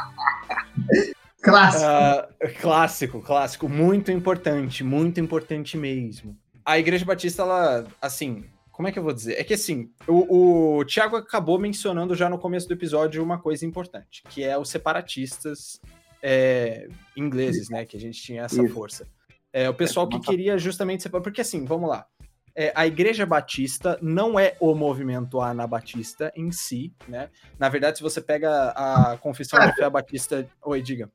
clássico. 1.43 1.85
Uh, 1.85 2.61
clássico, 2.61 3.23
clássico. 3.23 3.69
Muito 3.69 4.13
importante, 4.13 4.85
muito 4.85 5.21
importante 5.21 5.77
mesmo. 5.77 6.37
A 6.65 6.79
Igreja 6.79 7.05
Batista, 7.05 7.43
ela, 7.43 7.87
assim, 8.01 8.45
como 8.71 8.87
é 8.87 8.93
que 8.93 8.99
eu 8.99 9.03
vou 9.03 9.13
dizer? 9.13 9.41
É 9.41 9.43
que 9.43 9.55
assim, 9.55 9.91
o, 10.07 10.79
o 10.79 10.85
Tiago 10.85 11.17
acabou 11.17 11.59
mencionando 11.59 12.15
já 12.15 12.29
no 12.29 12.39
começo 12.39 12.69
do 12.69 12.75
episódio 12.75 13.23
uma 13.23 13.39
coisa 13.39 13.65
importante, 13.65 14.23
que 14.29 14.45
é 14.45 14.57
os 14.59 14.69
separatistas 14.69 15.81
é, 16.29 16.89
ingleses, 17.17 17.71
né? 17.71 17.85
Que 17.85 17.97
a 17.97 18.01
gente 18.01 18.21
tinha 18.21 18.43
essa 18.43 18.61
Isso. 18.61 18.75
força. 18.75 19.07
É, 19.53 19.71
o 19.71 19.75
pessoal 19.75 20.09
que 20.09 20.19
queria 20.19 20.59
justamente 20.59 21.05
separar. 21.05 21.23
Porque 21.23 21.41
assim, 21.41 21.65
vamos 21.65 21.89
lá. 21.89 22.05
É, 22.53 22.73
a 22.75 22.85
Igreja 22.85 23.25
Batista 23.25 23.97
não 24.03 24.39
é 24.39 24.57
o 24.59 24.75
movimento 24.75 25.41
anabatista 25.41 26.33
em 26.35 26.51
si, 26.51 26.93
né? 27.07 27.29
Na 27.59 27.69
verdade, 27.69 27.99
se 27.99 28.03
você 28.03 28.21
pega 28.21 28.71
a 28.71 29.17
Confissão 29.19 29.61
ah. 29.61 29.67
de 29.67 29.77
Fé 29.77 29.89
Batista. 29.89 30.49
Oi, 30.65 30.83
diga. 30.83 31.09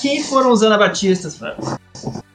Quem 0.00 0.22
foram 0.22 0.52
os 0.52 0.62
anabatistas, 0.62 1.38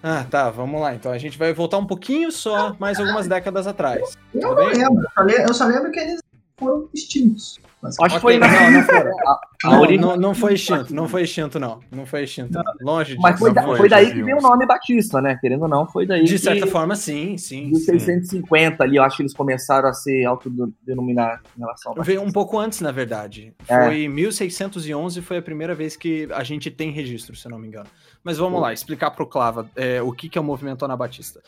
Ah, 0.03 0.25
tá, 0.29 0.51
vamos 0.51 0.79
lá. 0.79 0.93
Então 0.93 1.11
a 1.11 1.17
gente 1.17 1.39
vai 1.39 1.53
voltar 1.53 1.79
um 1.79 1.87
pouquinho 1.87 2.31
só, 2.31 2.75
mais 2.77 2.99
algumas 2.99 3.27
décadas 3.27 3.65
atrás. 3.65 4.15
Eu 4.31 4.41
tá 4.41 4.47
não 4.49 4.65
lembro, 4.67 5.07
eu 5.47 5.53
só 5.53 5.65
lembro 5.65 5.89
que 5.89 5.99
eles 5.99 6.19
foram 6.57 6.87
extintos. 6.93 7.57
Mas, 7.85 7.99
Acho 7.99 8.15
que 8.15 8.21
foi 8.21 8.37
na... 8.39 8.47
não, 8.47 8.71
não, 8.71 8.83
foi. 8.83 8.95
Não, 9.65 9.81
não, 9.97 10.17
não, 10.17 10.35
foi 10.35 10.53
extinto, 10.53 10.93
não 10.93 11.07
foi 11.07 11.23
extinto, 11.23 11.59
não. 11.59 11.79
Não 11.91 12.05
foi 12.05 12.23
extinto. 12.23 12.53
Não. 12.53 12.63
Longe 12.81 13.11
disso. 13.11 13.21
Mas 13.21 13.39
foi, 13.39 13.51
da, 13.51 13.63
foi, 13.63 13.89
daí 13.89 14.11
que 14.13 14.21
veio 14.21 14.37
o 14.37 14.41
nome 14.41 14.63
Batista, 14.63 15.19
né? 15.19 15.39
Querendo 15.41 15.63
ou 15.63 15.67
não, 15.67 15.87
foi 15.87 16.05
daí. 16.05 16.23
De 16.23 16.37
certa 16.37 16.67
que, 16.67 16.71
forma, 16.71 16.95
sim, 16.95 17.35
sim. 17.35 17.71
De 17.71 17.79
650 17.79 18.83
ali, 18.83 18.97
eu 18.97 19.03
acho 19.03 19.17
que 19.17 19.23
eles 19.23 19.33
começaram 19.33 19.89
a 19.89 19.93
se 19.93 20.23
autodenominar 20.23 21.41
em 21.57 21.61
relação 21.61 21.93
ao 21.97 22.03
Veio 22.03 22.21
um 22.21 22.31
pouco 22.31 22.59
antes, 22.59 22.79
na 22.81 22.91
verdade. 22.91 23.55
É. 23.67 23.85
Foi 23.85 24.07
1611, 24.07 25.21
foi 25.21 25.37
a 25.37 25.41
primeira 25.41 25.73
vez 25.73 25.95
que 25.95 26.27
a 26.31 26.43
gente 26.43 26.69
tem 26.69 26.91
registro, 26.91 27.35
se 27.35 27.49
não 27.49 27.57
me 27.57 27.67
engano. 27.67 27.87
Mas 28.23 28.37
vamos 28.37 28.61
lá, 28.61 28.71
explicar 28.71 29.11
pro 29.11 29.25
Clava 29.25 29.67
é, 29.75 29.99
o 29.99 30.11
que, 30.11 30.29
que 30.29 30.37
é 30.37 30.41
o 30.41 30.43
movimento 30.43 30.85
anabatista. 30.85 31.41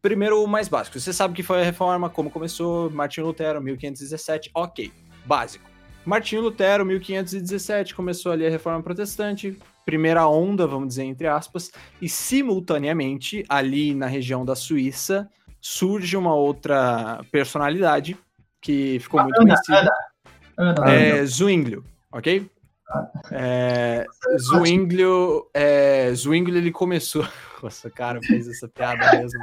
Primeiro, 0.00 0.42
o 0.42 0.46
mais 0.46 0.68
básico. 0.68 0.98
Você 0.98 1.12
sabe 1.12 1.34
que 1.34 1.42
foi 1.42 1.60
a 1.60 1.64
reforma, 1.64 2.08
como 2.08 2.30
começou, 2.30 2.90
Martinho 2.90 3.26
Lutero, 3.26 3.60
1517, 3.60 4.50
ok, 4.54 4.92
básico. 5.24 5.71
Martinho 6.04 6.42
Lutero, 6.42 6.84
1517, 6.84 7.94
começou 7.94 8.32
ali 8.32 8.46
a 8.46 8.50
reforma 8.50 8.82
protestante, 8.82 9.56
primeira 9.84 10.26
onda, 10.26 10.66
vamos 10.66 10.88
dizer, 10.88 11.04
entre 11.04 11.28
aspas, 11.28 11.70
e 12.00 12.08
simultaneamente, 12.08 13.44
ali 13.48 13.94
na 13.94 14.06
região 14.06 14.44
da 14.44 14.56
Suíça, 14.56 15.28
surge 15.60 16.16
uma 16.16 16.34
outra 16.34 17.24
personalidade 17.30 18.16
que 18.60 18.98
ficou 19.00 19.20
ah, 19.20 19.24
muito 19.24 19.40
Ana, 19.40 19.54
conhecida. 19.54 19.92
Ana, 20.58 20.74
Ana, 20.80 20.92
é, 20.92 21.24
Zwinglio, 21.24 21.84
ok? 22.12 22.50
Ah. 22.88 23.10
É, 23.30 24.06
Zwinglio, 24.38 25.48
é, 25.54 26.12
Zwinglio, 26.14 26.58
ele 26.58 26.72
começou... 26.72 27.26
Nossa, 27.62 27.88
cara, 27.88 28.20
fez 28.20 28.48
essa 28.48 28.68
piada 28.68 29.18
mesmo. 29.18 29.38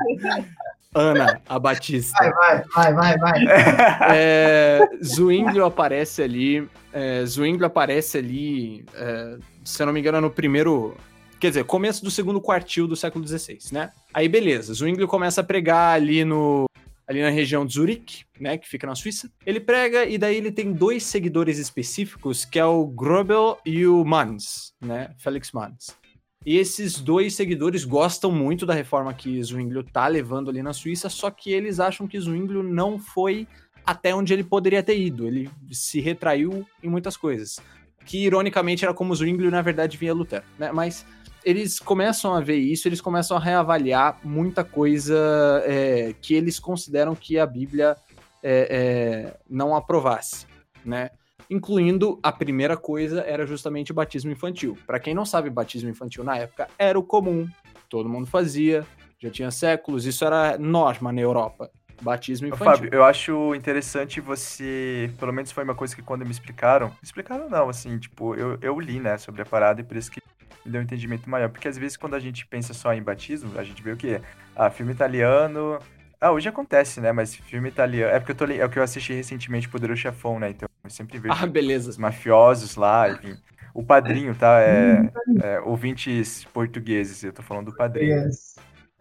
Ana, 0.96 1.40
a 1.48 1.60
Batista. 1.60 2.18
Vai, 2.20 2.64
vai, 2.74 2.94
vai, 2.94 3.18
vai, 3.18 3.18
vai. 3.18 3.46
É, 4.16 4.80
Zwinglio 5.04 5.66
aparece 5.66 6.24
ali. 6.24 6.68
É, 6.92 7.24
Zwinglio 7.26 7.66
aparece 7.66 8.18
ali, 8.18 8.86
é, 8.96 9.38
se 9.64 9.82
eu 9.82 9.86
não 9.86 9.94
me 9.94 10.00
engano, 10.00 10.20
no 10.20 10.32
primeiro. 10.32 10.96
Quer 11.40 11.50
dizer, 11.50 11.64
começo 11.64 12.04
do 12.04 12.12
segundo 12.12 12.42
quartil 12.42 12.88
do 12.88 12.96
século 12.96 13.26
XVI, 13.26 13.60
né? 13.72 13.92
Aí, 14.14 14.28
beleza. 14.28 14.74
Zwinglio 14.74 15.08
começa 15.08 15.42
a 15.42 15.44
pregar 15.44 15.96
ali 15.96 16.26
no. 16.26 16.66
Ali 17.08 17.24
na 17.24 17.30
região 17.30 17.66
de 17.66 17.74
Zurich, 17.74 18.24
né, 18.40 18.56
que 18.56 18.70
fica 18.70 18.86
na 18.86 18.94
Suíça. 18.94 19.32
Ele 19.44 19.60
prega 19.60 20.06
e 20.06 20.16
daí 20.16 20.36
ele 20.36 20.52
tem 20.52 20.72
dois 20.72 21.02
seguidores 21.02 21.58
específicos, 21.58 22.46
que 22.46 22.60
é 22.60 22.66
o 22.66 22.86
Grobel 22.86 23.58
e 23.66 23.88
o 23.88 24.06
Mans, 24.06 24.76
né, 24.80 25.10
Felix 25.18 25.52
Mans. 25.52 25.98
E 26.46 26.58
esses 26.58 27.00
dois 27.00 27.36
seguidores 27.36 27.84
gostam 27.84 28.32
muito 28.32 28.66
da 28.66 28.74
reforma 28.74 29.14
que 29.14 29.44
Zwinglio 29.44 29.84
tá 29.84 30.08
levando 30.08 30.50
ali 30.50 30.64
na 30.64 30.72
Suíça, 30.72 31.10
só 31.10 31.30
que 31.30 31.52
eles 31.52 31.80
acham 31.80 32.08
que 32.08 32.20
Zwinglio 32.20 32.64
não 32.64 32.98
foi 32.98 33.46
até 33.86 34.16
onde 34.16 34.34
ele 34.34 34.44
poderia 34.44 34.82
ter 34.82 34.98
ido. 34.98 35.28
Ele 35.28 35.50
se 35.72 36.00
retraiu 36.00 36.66
em 36.82 36.90
muitas 36.90 37.18
coisas. 37.18 37.60
Que 38.06 38.26
ironicamente 38.26 38.86
era 38.86 38.94
como 38.94 39.14
Zwinglio 39.14 39.52
na 39.52 39.62
verdade 39.62 39.98
vinha 39.98 40.14
Lutero, 40.14 40.46
né? 40.58 40.72
Mas 40.72 41.06
eles 41.44 41.80
começam 41.80 42.34
a 42.34 42.40
ver 42.40 42.58
isso, 42.58 42.88
eles 42.88 43.02
começam 43.02 43.36
a 43.36 43.40
reavaliar 43.40 44.20
muita 44.24 44.64
coisa 44.64 45.18
é, 45.66 46.14
que 46.22 46.34
eles 46.34 46.60
consideram 46.60 47.16
que 47.16 47.38
a 47.38 47.46
Bíblia 47.46 47.98
é, 48.42 48.68
é, 48.70 49.40
não 49.50 49.76
aprovasse, 49.76 50.46
né? 50.86 51.10
Incluindo 51.50 52.20
a 52.22 52.32
primeira 52.32 52.78
coisa 52.78 53.22
era 53.22 53.46
justamente 53.46 53.92
o 53.92 53.96
batismo 53.96 54.32
infantil. 54.32 54.78
Para 54.86 55.00
quem 55.00 55.14
não 55.14 55.26
sabe, 55.26 55.50
batismo 55.50 55.90
infantil 55.90 56.24
na 56.24 56.38
época 56.38 56.68
era 56.78 56.98
o 56.98 57.04
comum, 57.04 57.48
todo 57.90 58.08
mundo 58.08 58.28
fazia, 58.28 58.86
já 59.18 59.30
tinha 59.30 59.52
séculos, 59.52 60.06
isso 60.06 60.24
era 60.24 60.58
norma 60.58 61.12
na 61.12 61.22
Europa. 61.22 61.70
Batismo 62.02 62.48
infantil. 62.48 62.66
Fábio, 62.66 62.90
eu 62.94 63.04
acho 63.04 63.54
interessante 63.54 64.22
você. 64.22 65.12
Pelo 65.20 65.34
menos 65.34 65.52
foi 65.52 65.66
uma 65.66 65.76
coisa 65.76 65.94
que 65.94 66.02
quando 66.02 66.24
me 66.24 66.32
explicaram. 66.32 66.94
Explicaram 67.04 67.50
não, 67.50 67.68
assim, 67.68 67.98
tipo, 67.98 68.36
eu, 68.36 68.58
eu 68.62 68.80
li, 68.80 69.02
né, 69.02 69.18
sobre 69.18 69.42
a 69.42 69.46
parada 69.46 69.82
e 69.82 69.84
por 69.84 69.98
isso 69.98 70.10
que 70.10 70.22
me 70.66 70.72
deu 70.72 70.80
um 70.80 70.84
entendimento 70.86 71.30
maior. 71.30 71.50
Porque 71.50 71.68
às 71.68 71.78
vezes 71.78 71.98
quando 71.98 72.14
a 72.14 72.20
gente 72.20 72.48
pensa 72.48 72.74
só 72.74 72.94
em 72.94 73.04
batismo, 73.04 73.52
a 73.60 73.64
gente 73.66 73.84
vê 73.84 73.92
o 73.92 73.98
quê? 73.98 74.22
Ah, 74.56 74.70
filme 74.70 74.94
italiano. 74.94 75.80
Ah, 76.22 76.32
hoje 76.32 76.50
acontece, 76.50 77.00
né? 77.00 77.12
Mas 77.12 77.36
filme 77.36 77.70
italiano. 77.70 78.14
É 78.14 78.20
porque 78.20 78.34
eu 78.34 78.36
tô 78.36 78.46
É 78.46 78.66
o 78.66 78.70
que 78.70 78.78
eu 78.78 78.84
assisti 78.84 79.14
recentemente 79.14 79.70
Poderoso 79.70 80.02
Chefão, 80.02 80.40
né? 80.40 80.50
Então 80.50 80.68
eu 80.84 80.90
sempre 80.90 81.18
vejo 81.18 81.34
ah, 81.34 81.48
beleza. 81.48 81.90
os 81.90 81.98
mafiosos 81.98 82.76
lá, 82.76 83.10
enfim. 83.10 83.38
O 83.74 83.84
padrinho, 83.84 84.36
tá? 84.36 84.60
É, 84.60 85.12
é, 85.42 85.60
ouvintes 85.62 86.44
portugueses, 86.46 87.24
eu 87.24 87.32
tô 87.32 87.42
falando 87.42 87.68
do 87.68 87.76
padrinho. 87.76 88.26
Yes. 88.26 88.56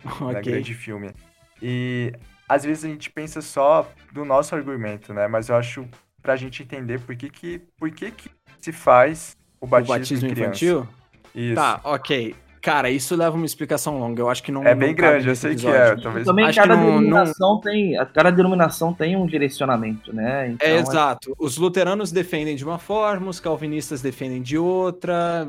Da 0.05 0.39
okay. 0.39 0.53
grande 0.53 0.75
filme. 0.75 1.13
E 1.61 2.13
às 2.49 2.65
vezes 2.65 2.85
a 2.85 2.89
gente 2.89 3.11
pensa 3.11 3.43
só 3.43 3.91
do 4.13 4.25
nosso 4.25 4.55
argumento, 4.55 5.13
né? 5.13 5.27
Mas 5.27 5.49
eu 5.49 5.57
acho 5.57 5.89
pra 6.23 6.37
gente 6.37 6.63
entender 6.63 7.01
por 7.01 7.17
que 7.17 7.29
que, 7.29 7.63
por 7.77 7.91
que, 7.91 8.11
que 8.11 8.31
se 8.61 8.73
faz 8.73 9.37
o 9.61 9.67
batismo, 9.67 9.95
o 9.95 9.99
batismo 9.99 10.29
infantil? 10.29 10.89
Isso. 11.35 11.57
Tá, 11.57 11.81
ok. 11.83 12.35
Cara, 12.61 12.91
isso 12.91 13.15
leva 13.15 13.37
uma 13.37 13.47
explicação 13.47 13.99
longa. 13.99 14.21
Eu 14.21 14.29
acho 14.29 14.43
que 14.43 14.53
não. 14.53 14.65
É 14.65 14.75
bem 14.75 14.89
não 14.89 14.95
grande, 14.97 15.29
eu 15.29 15.37
sei 15.37 15.55
que 15.55 15.67
é. 15.67 15.97
Talvez... 15.97 16.27
Também 16.27 16.47
acho 16.47 16.59
cada 16.59 16.77
não, 16.77 16.87
denominação 16.87 17.55
não... 17.55 17.61
tem. 17.61 17.97
Cada 18.13 18.31
denominação 18.31 18.95
tem 18.95 19.17
um 19.17 19.27
direcionamento, 19.27 20.15
né? 20.15 20.51
Então, 20.51 20.69
é, 20.69 20.73
é 20.73 20.79
exato. 20.79 21.35
Os 21.39 21.57
luteranos 21.57 22.11
defendem 22.11 22.57
de 22.57 22.65
uma 22.65 22.79
forma, 22.79 23.29
os 23.29 23.41
calvinistas 23.41 24.03
defendem 24.03 24.43
de 24.43 24.59
outra. 24.59 25.47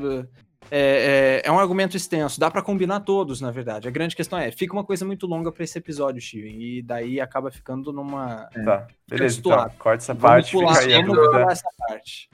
É, 0.70 1.42
é, 1.42 1.48
é 1.48 1.52
um 1.52 1.58
argumento 1.58 1.96
extenso, 1.96 2.38
dá 2.38 2.48
para 2.48 2.62
combinar 2.62 3.00
todos, 3.00 3.40
na 3.40 3.50
verdade. 3.50 3.88
A 3.88 3.90
grande 3.90 4.14
questão 4.14 4.38
é, 4.38 4.52
fica 4.52 4.72
uma 4.72 4.84
coisa 4.84 5.04
muito 5.04 5.26
longa 5.26 5.50
para 5.50 5.64
esse 5.64 5.76
episódio, 5.76 6.22
Steven, 6.22 6.62
e 6.62 6.82
daí 6.82 7.20
acaba 7.20 7.50
ficando 7.50 7.92
numa. 7.92 8.48
É, 8.54 8.62
tá, 8.62 8.86
beleza, 9.08 9.40
então, 9.40 9.70
corta 9.78 10.04
essa 10.04 10.14
vamos 10.14 10.30
parte, 10.30 10.52
pular, 10.52 10.74
fica 10.76 10.94
aí 10.94 11.02
vamos 11.02 11.16
pular 11.16 11.50
essa 11.50 11.68
parte. 11.88 12.30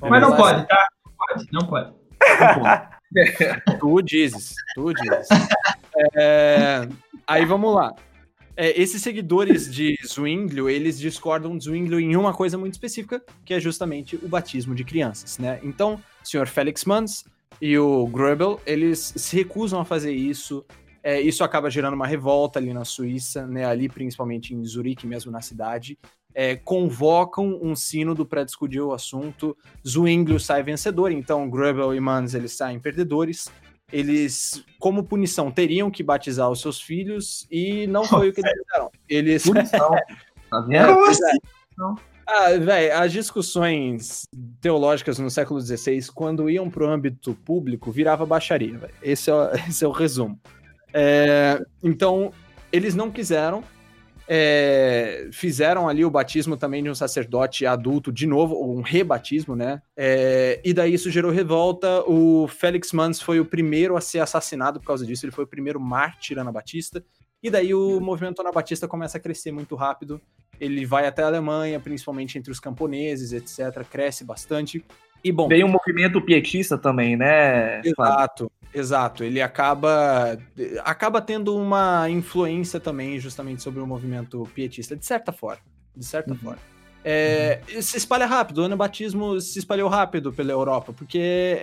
Mas 0.00 0.22
não 0.22 0.34
pode, 0.34 0.66
tá? 0.66 0.88
Não 1.04 1.12
pode, 1.14 1.52
não 1.52 1.66
pode. 1.66 2.04
Não 2.40 2.62
pode. 2.62 2.94
tu 3.80 4.02
dizes, 4.02 4.54
tu 4.74 4.92
dizes. 4.92 5.28
É, 6.16 6.88
aí 7.26 7.44
vamos 7.44 7.74
lá. 7.74 7.94
É, 8.56 8.80
esses 8.80 9.02
seguidores 9.02 9.72
de 9.72 9.96
Zwinglio, 10.06 10.68
eles 10.68 10.98
discordam 10.98 11.56
de 11.58 11.64
Zwinglio 11.64 11.98
em 11.98 12.16
uma 12.16 12.32
coisa 12.32 12.56
muito 12.56 12.74
específica, 12.74 13.22
que 13.44 13.52
é 13.52 13.58
justamente 13.58 14.16
o 14.16 14.28
batismo 14.28 14.74
de 14.74 14.84
crianças, 14.84 15.38
né? 15.38 15.58
Então, 15.62 16.00
o 16.22 16.26
senhor 16.26 16.46
Felix 16.46 16.84
Mans 16.84 17.24
e 17.60 17.76
o 17.76 18.06
Grubel, 18.06 18.60
eles 18.64 19.12
se 19.16 19.36
recusam 19.36 19.80
a 19.80 19.84
fazer 19.84 20.12
isso. 20.12 20.64
É, 21.02 21.20
isso 21.20 21.42
acaba 21.42 21.68
gerando 21.68 21.94
uma 21.94 22.06
revolta 22.06 22.58
ali 22.58 22.72
na 22.72 22.84
Suíça, 22.84 23.46
né? 23.46 23.64
Ali, 23.64 23.88
principalmente 23.88 24.54
em 24.54 24.64
Zurique, 24.64 25.06
mesmo 25.06 25.32
na 25.32 25.42
cidade 25.42 25.98
é, 26.34 26.56
convocam 26.56 27.58
um 27.62 27.76
sino 27.76 28.14
do 28.14 28.26
para 28.26 28.44
discutir 28.44 28.80
o 28.80 28.92
assunto. 28.92 29.56
Zwinglio 29.86 30.40
sai 30.40 30.62
vencedor, 30.62 31.12
então 31.12 31.48
Grubel 31.48 31.94
e 31.94 32.00
Mans 32.00 32.34
eles 32.34 32.52
saem 32.52 32.80
perdedores. 32.80 33.48
Eles, 33.92 34.64
como 34.78 35.04
punição, 35.04 35.50
teriam 35.50 35.90
que 35.90 36.02
batizar 36.02 36.50
os 36.50 36.60
seus 36.60 36.80
filhos 36.80 37.46
e 37.50 37.86
não 37.86 38.04
foi 38.04 38.30
o 38.30 38.32
que 38.32 38.40
eles 38.40 38.52
fizeram. 38.52 38.90
Eles. 39.08 39.44
Punição. 39.44 39.90
tá 40.50 40.60
vendo? 40.62 40.94
Como 40.94 41.06
assim? 41.06 41.38
Ah, 42.26 42.50
velho, 42.58 42.96
as 42.96 43.12
discussões 43.12 44.26
teológicas 44.60 45.18
no 45.18 45.30
século 45.30 45.60
XVI, 45.60 46.06
quando 46.14 46.48
iam 46.48 46.70
para 46.70 46.84
o 46.84 46.88
âmbito 46.88 47.34
público, 47.44 47.92
virava 47.92 48.24
baixaria. 48.24 48.78
Véio. 48.78 48.94
Esse, 49.02 49.30
é, 49.30 49.34
esse 49.68 49.84
é 49.84 49.88
o 49.88 49.92
resumo. 49.92 50.40
É, 50.92 51.60
então, 51.82 52.32
eles 52.72 52.94
não 52.94 53.10
quiseram, 53.10 53.62
é, 54.26 55.28
fizeram 55.32 55.88
ali 55.88 56.04
o 56.04 56.10
batismo 56.10 56.56
também 56.56 56.82
de 56.82 56.90
um 56.90 56.94
sacerdote 56.94 57.66
adulto, 57.66 58.12
de 58.12 58.26
novo, 58.26 58.54
um 58.62 58.80
rebatismo, 58.80 59.54
né? 59.54 59.82
É, 59.96 60.60
e 60.64 60.72
daí 60.72 60.94
isso 60.94 61.10
gerou 61.10 61.30
revolta. 61.30 62.02
O 62.08 62.48
Félix 62.48 62.92
Mans 62.92 63.20
foi 63.20 63.40
o 63.40 63.44
primeiro 63.44 63.96
a 63.96 64.00
ser 64.00 64.20
assassinado 64.20 64.80
por 64.80 64.86
causa 64.86 65.06
disso, 65.06 65.24
ele 65.24 65.32
foi 65.32 65.44
o 65.44 65.48
primeiro 65.48 65.80
mártir 65.80 66.38
anabatista. 66.38 67.04
E 67.42 67.50
daí 67.50 67.74
o 67.74 68.00
movimento 68.00 68.40
anabatista 68.40 68.88
começa 68.88 69.18
a 69.18 69.20
crescer 69.20 69.52
muito 69.52 69.74
rápido. 69.74 70.18
Ele 70.58 70.86
vai 70.86 71.06
até 71.06 71.22
a 71.22 71.26
Alemanha, 71.26 71.78
principalmente 71.78 72.38
entre 72.38 72.50
os 72.50 72.58
camponeses, 72.58 73.32
etc. 73.32 73.86
Cresce 73.86 74.24
bastante. 74.24 74.82
E 75.24 75.32
bom. 75.32 75.48
Veio 75.48 75.66
um 75.66 75.70
movimento 75.70 76.20
pietista 76.20 76.76
também, 76.76 77.16
né? 77.16 77.80
Exato. 77.82 78.52
Exato, 78.74 79.22
ele 79.22 79.40
acaba 79.40 80.36
acaba 80.82 81.22
tendo 81.22 81.56
uma 81.56 82.10
influência 82.10 82.80
também 82.80 83.20
justamente 83.20 83.62
sobre 83.62 83.80
o 83.80 83.86
movimento 83.86 84.42
pietista, 84.52 84.96
de 84.96 85.06
certa 85.06 85.30
forma, 85.30 85.62
de 85.96 86.04
certa 86.04 86.32
uhum. 86.32 86.38
forma. 86.38 86.58
É, 87.04 87.60
uhum. 87.72 87.80
Se 87.80 87.96
espalha 87.96 88.26
rápido, 88.26 88.58
o 88.58 88.64
anabatismo 88.64 89.40
se 89.40 89.60
espalhou 89.60 89.88
rápido 89.88 90.32
pela 90.32 90.50
Europa, 90.50 90.92
porque 90.92 91.60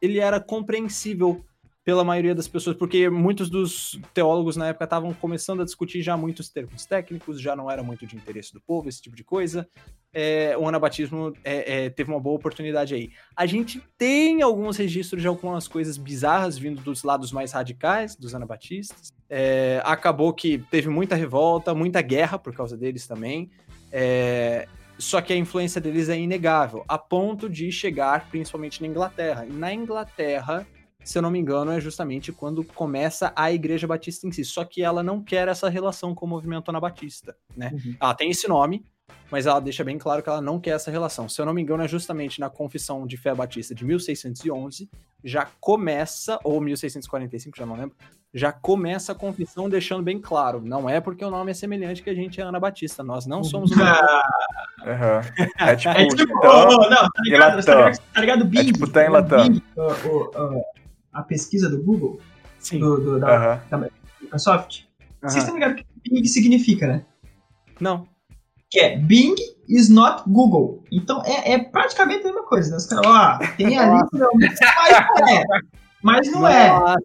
ele 0.00 0.20
era 0.20 0.38
compreensível 0.38 1.44
pela 1.84 2.04
maioria 2.04 2.34
das 2.34 2.46
pessoas, 2.46 2.76
porque 2.76 3.10
muitos 3.10 3.50
dos 3.50 4.00
teólogos 4.14 4.56
na 4.56 4.68
época 4.68 4.84
estavam 4.84 5.12
começando 5.14 5.62
a 5.62 5.64
discutir 5.64 6.00
já 6.00 6.16
muitos 6.16 6.48
termos 6.48 6.86
técnicos, 6.86 7.40
já 7.40 7.56
não 7.56 7.68
era 7.68 7.82
muito 7.82 8.06
de 8.06 8.14
interesse 8.14 8.52
do 8.52 8.60
povo, 8.60 8.88
esse 8.88 9.02
tipo 9.02 9.16
de 9.16 9.24
coisa. 9.24 9.68
É, 10.14 10.54
o 10.58 10.68
anabatismo 10.68 11.32
é, 11.42 11.84
é, 11.84 11.90
teve 11.90 12.10
uma 12.10 12.20
boa 12.20 12.36
oportunidade 12.36 12.94
aí. 12.94 13.10
A 13.34 13.46
gente 13.46 13.82
tem 13.96 14.42
alguns 14.42 14.76
registros 14.76 15.22
de 15.22 15.28
algumas 15.28 15.66
coisas 15.66 15.96
bizarras 15.96 16.58
vindo 16.58 16.82
dos 16.82 17.02
lados 17.02 17.32
mais 17.32 17.52
radicais 17.52 18.14
dos 18.14 18.34
anabatistas. 18.34 19.12
É, 19.28 19.80
acabou 19.84 20.32
que 20.34 20.58
teve 20.70 20.88
muita 20.88 21.14
revolta, 21.14 21.74
muita 21.74 22.02
guerra 22.02 22.38
por 22.38 22.54
causa 22.54 22.76
deles 22.76 23.06
também. 23.06 23.50
É, 23.90 24.68
só 24.98 25.20
que 25.20 25.32
a 25.32 25.36
influência 25.36 25.80
deles 25.80 26.08
é 26.08 26.18
inegável, 26.18 26.84
a 26.86 26.98
ponto 26.98 27.48
de 27.48 27.72
chegar 27.72 28.28
principalmente 28.28 28.82
na 28.82 28.88
Inglaterra. 28.88 29.46
E 29.46 29.52
na 29.52 29.72
Inglaterra 29.72 30.66
se 31.04 31.18
eu 31.18 31.22
não 31.22 31.30
me 31.30 31.38
engano, 31.38 31.72
é 31.72 31.80
justamente 31.80 32.32
quando 32.32 32.62
começa 32.62 33.32
a 33.34 33.52
Igreja 33.52 33.86
Batista 33.86 34.26
em 34.26 34.32
si. 34.32 34.44
Só 34.44 34.64
que 34.64 34.82
ela 34.82 35.02
não 35.02 35.22
quer 35.22 35.48
essa 35.48 35.68
relação 35.68 36.14
com 36.14 36.26
o 36.26 36.28
movimento 36.28 36.68
anabatista, 36.68 37.36
né? 37.56 37.70
Uhum. 37.72 37.96
Ela 38.00 38.14
tem 38.14 38.30
esse 38.30 38.46
nome, 38.48 38.84
mas 39.32 39.46
ela 39.46 39.60
deixa 39.60 39.82
bem 39.82 39.96
claro 39.96 40.22
que 40.22 40.28
ela 40.28 40.42
não 40.42 40.60
quer 40.60 40.72
essa 40.72 40.90
relação. 40.90 41.26
Se 41.26 41.40
eu 41.40 41.46
não 41.46 41.54
me 41.54 41.62
engano, 41.62 41.82
é 41.82 41.88
justamente 41.88 42.38
na 42.38 42.50
Confissão 42.50 43.06
de 43.06 43.16
Fé 43.16 43.34
Batista 43.34 43.74
de 43.74 43.82
1611, 43.82 44.90
já 45.24 45.48
começa, 45.58 46.38
ou 46.44 46.60
1645, 46.60 47.56
já 47.56 47.64
não 47.64 47.74
lembro, 47.74 47.96
já 48.34 48.52
começa 48.52 49.12
a 49.12 49.14
confissão 49.14 49.70
deixando 49.70 50.02
bem 50.02 50.20
claro, 50.20 50.60
não 50.62 50.88
é 50.88 51.00
porque 51.00 51.24
o 51.24 51.30
nome 51.30 51.50
é 51.50 51.54
semelhante 51.54 52.02
que 52.02 52.10
a 52.10 52.14
gente 52.14 52.42
é 52.42 52.44
anabatista, 52.44 53.02
nós 53.02 53.24
não 53.24 53.42
somos 53.42 53.70
o 53.70 53.74
ah. 53.82 54.22
uhum. 54.80 55.46
É 55.58 55.76
tipo, 55.76 55.94
é 55.94 56.06
tipo 56.08 56.38
oh, 56.38 56.90
não, 56.90 57.08
tá 57.08 57.10
ligado, 57.24 57.64
tá 57.64 57.74
ligado, 57.74 57.98
tá 58.12 58.20
ligado 58.20 58.44
Bing, 58.44 58.58
é 58.58 58.64
tipo 58.64 58.90
tá 58.90 59.04
em 59.06 59.08
Latam. 59.08 59.48
Bing, 59.48 59.62
uh, 59.76 60.08
uh, 60.08 60.58
uh, 60.58 60.62
a 61.10 61.22
pesquisa 61.22 61.70
do 61.70 61.82
Google, 61.82 62.20
Sim. 62.58 62.80
Do, 62.80 63.00
do, 63.00 63.20
da, 63.20 63.54
uhum. 63.54 63.60
da, 63.70 63.90
Microsoft, 64.20 64.82
uhum. 65.22 65.28
vocês 65.28 65.42
estão 65.42 65.54
ligados 65.54 65.80
o 65.80 66.00
que 66.00 66.10
Bing 66.10 66.24
significa, 66.26 66.86
né? 66.86 67.04
Não. 67.80 68.12
Que 68.72 68.80
é 68.80 68.96
Bing 68.96 69.34
is 69.68 69.90
not 69.90 70.22
Google. 70.26 70.82
Então 70.90 71.22
é, 71.26 71.52
é 71.52 71.58
praticamente 71.58 72.22
a 72.22 72.24
mesma 72.24 72.42
coisa. 72.46 72.70
Né? 72.70 72.76
Os 72.78 72.86
caras, 72.86 73.06
ó, 73.06 73.38
tem 73.58 73.78
ali, 73.78 74.00
mas 74.02 74.08
não 75.12 75.28
é. 75.28 75.44
Mas 76.02 76.32
não 76.32 76.48
é. 76.48 76.96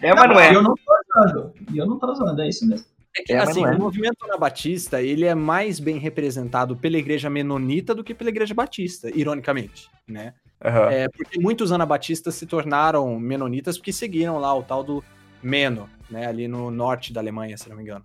É, 0.00 0.14
mas 0.14 0.28
não 0.28 0.38
é. 0.38 0.54
Eu 0.54 0.62
não 0.62 0.72
tô 0.76 0.92
usando. 1.18 1.52
E 1.72 1.78
eu 1.78 1.84
não 1.84 1.98
tô 1.98 2.12
usando, 2.12 2.40
é 2.40 2.48
isso 2.48 2.64
mesmo. 2.68 2.86
É 3.18 3.22
que, 3.24 3.32
é, 3.32 3.38
assim, 3.38 3.64
é. 3.64 3.70
o 3.70 3.78
movimento 3.78 4.24
anabatista, 4.24 5.02
ele 5.02 5.24
é 5.24 5.34
mais 5.34 5.80
bem 5.80 5.98
representado 5.98 6.76
pela 6.76 6.96
igreja 6.96 7.28
menonita 7.28 7.92
do 7.92 8.04
que 8.04 8.14
pela 8.14 8.30
igreja 8.30 8.54
batista, 8.54 9.10
ironicamente, 9.12 9.90
né? 10.06 10.34
Uhum. 10.64 10.90
É, 10.90 11.08
porque 11.08 11.40
muitos 11.40 11.72
anabatistas 11.72 12.36
se 12.36 12.46
tornaram 12.46 13.18
menonitas 13.18 13.78
porque 13.78 13.92
seguiram 13.92 14.38
lá 14.38 14.54
o 14.54 14.62
tal 14.62 14.84
do 14.84 15.02
Meno, 15.42 15.88
né? 16.08 16.26
Ali 16.26 16.46
no 16.46 16.70
norte 16.70 17.12
da 17.12 17.20
Alemanha, 17.20 17.56
se 17.56 17.68
não 17.68 17.76
me 17.76 17.82
engano. 17.82 18.04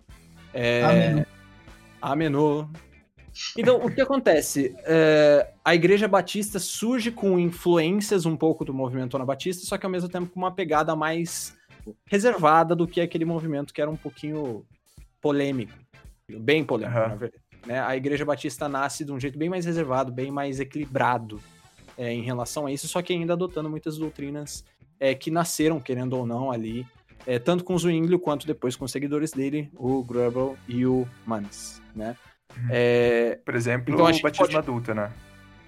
É... 0.52 1.24
Amenô. 2.00 2.68
Então, 3.56 3.76
o 3.76 3.90
que 3.94 4.00
acontece? 4.00 4.74
É, 4.84 5.52
a 5.64 5.74
Igreja 5.74 6.08
Batista 6.08 6.58
surge 6.58 7.10
com 7.10 7.38
influências 7.38 8.26
um 8.26 8.36
pouco 8.36 8.64
do 8.64 8.74
movimento 8.74 9.16
anabatista, 9.16 9.64
só 9.64 9.78
que 9.78 9.86
ao 9.86 9.92
mesmo 9.92 10.08
tempo 10.08 10.30
com 10.30 10.40
uma 10.40 10.52
pegada 10.52 10.96
mais 10.96 11.56
reservada 12.06 12.74
do 12.74 12.86
que 12.86 13.00
aquele 13.00 13.24
movimento 13.24 13.72
que 13.72 13.80
era 13.80 13.90
um 13.90 13.96
pouquinho 13.96 14.64
polêmico. 15.20 15.72
Bem 16.28 16.64
polêmico, 16.64 16.98
uhum. 16.98 17.08
na 17.08 17.14
verdade. 17.14 17.42
Né? 17.66 17.80
A 17.80 17.96
Igreja 17.96 18.24
Batista 18.24 18.68
nasce 18.68 19.04
de 19.04 19.12
um 19.12 19.20
jeito 19.20 19.38
bem 19.38 19.48
mais 19.48 19.64
reservado, 19.64 20.12
bem 20.12 20.30
mais 20.30 20.60
equilibrado 20.60 21.40
é, 21.96 22.12
em 22.12 22.22
relação 22.22 22.66
a 22.66 22.72
isso, 22.72 22.88
só 22.88 23.02
que 23.02 23.12
ainda 23.12 23.34
adotando 23.34 23.68
muitas 23.68 23.98
doutrinas 23.98 24.64
é, 24.98 25.14
que 25.14 25.30
nasceram, 25.30 25.80
querendo 25.80 26.14
ou 26.14 26.26
não, 26.26 26.50
ali, 26.50 26.86
é, 27.26 27.38
tanto 27.38 27.64
com 27.64 27.74
o 27.74 27.78
Zwinglio 27.78 28.18
quanto 28.18 28.46
depois 28.46 28.76
com 28.76 28.84
os 28.84 28.92
seguidores 28.92 29.32
dele, 29.32 29.70
o 29.76 30.02
Grubel 30.02 30.56
e 30.68 30.86
o 30.86 31.06
Mans, 31.26 31.82
né? 31.94 32.16
Uhum. 32.56 32.68
É, 32.70 33.38
Por 33.44 33.54
exemplo, 33.54 33.94
então, 33.94 34.04
o 34.04 34.22
batismo 34.22 34.46
pode... 34.46 34.56
adulto, 34.56 34.94
né? 34.94 35.12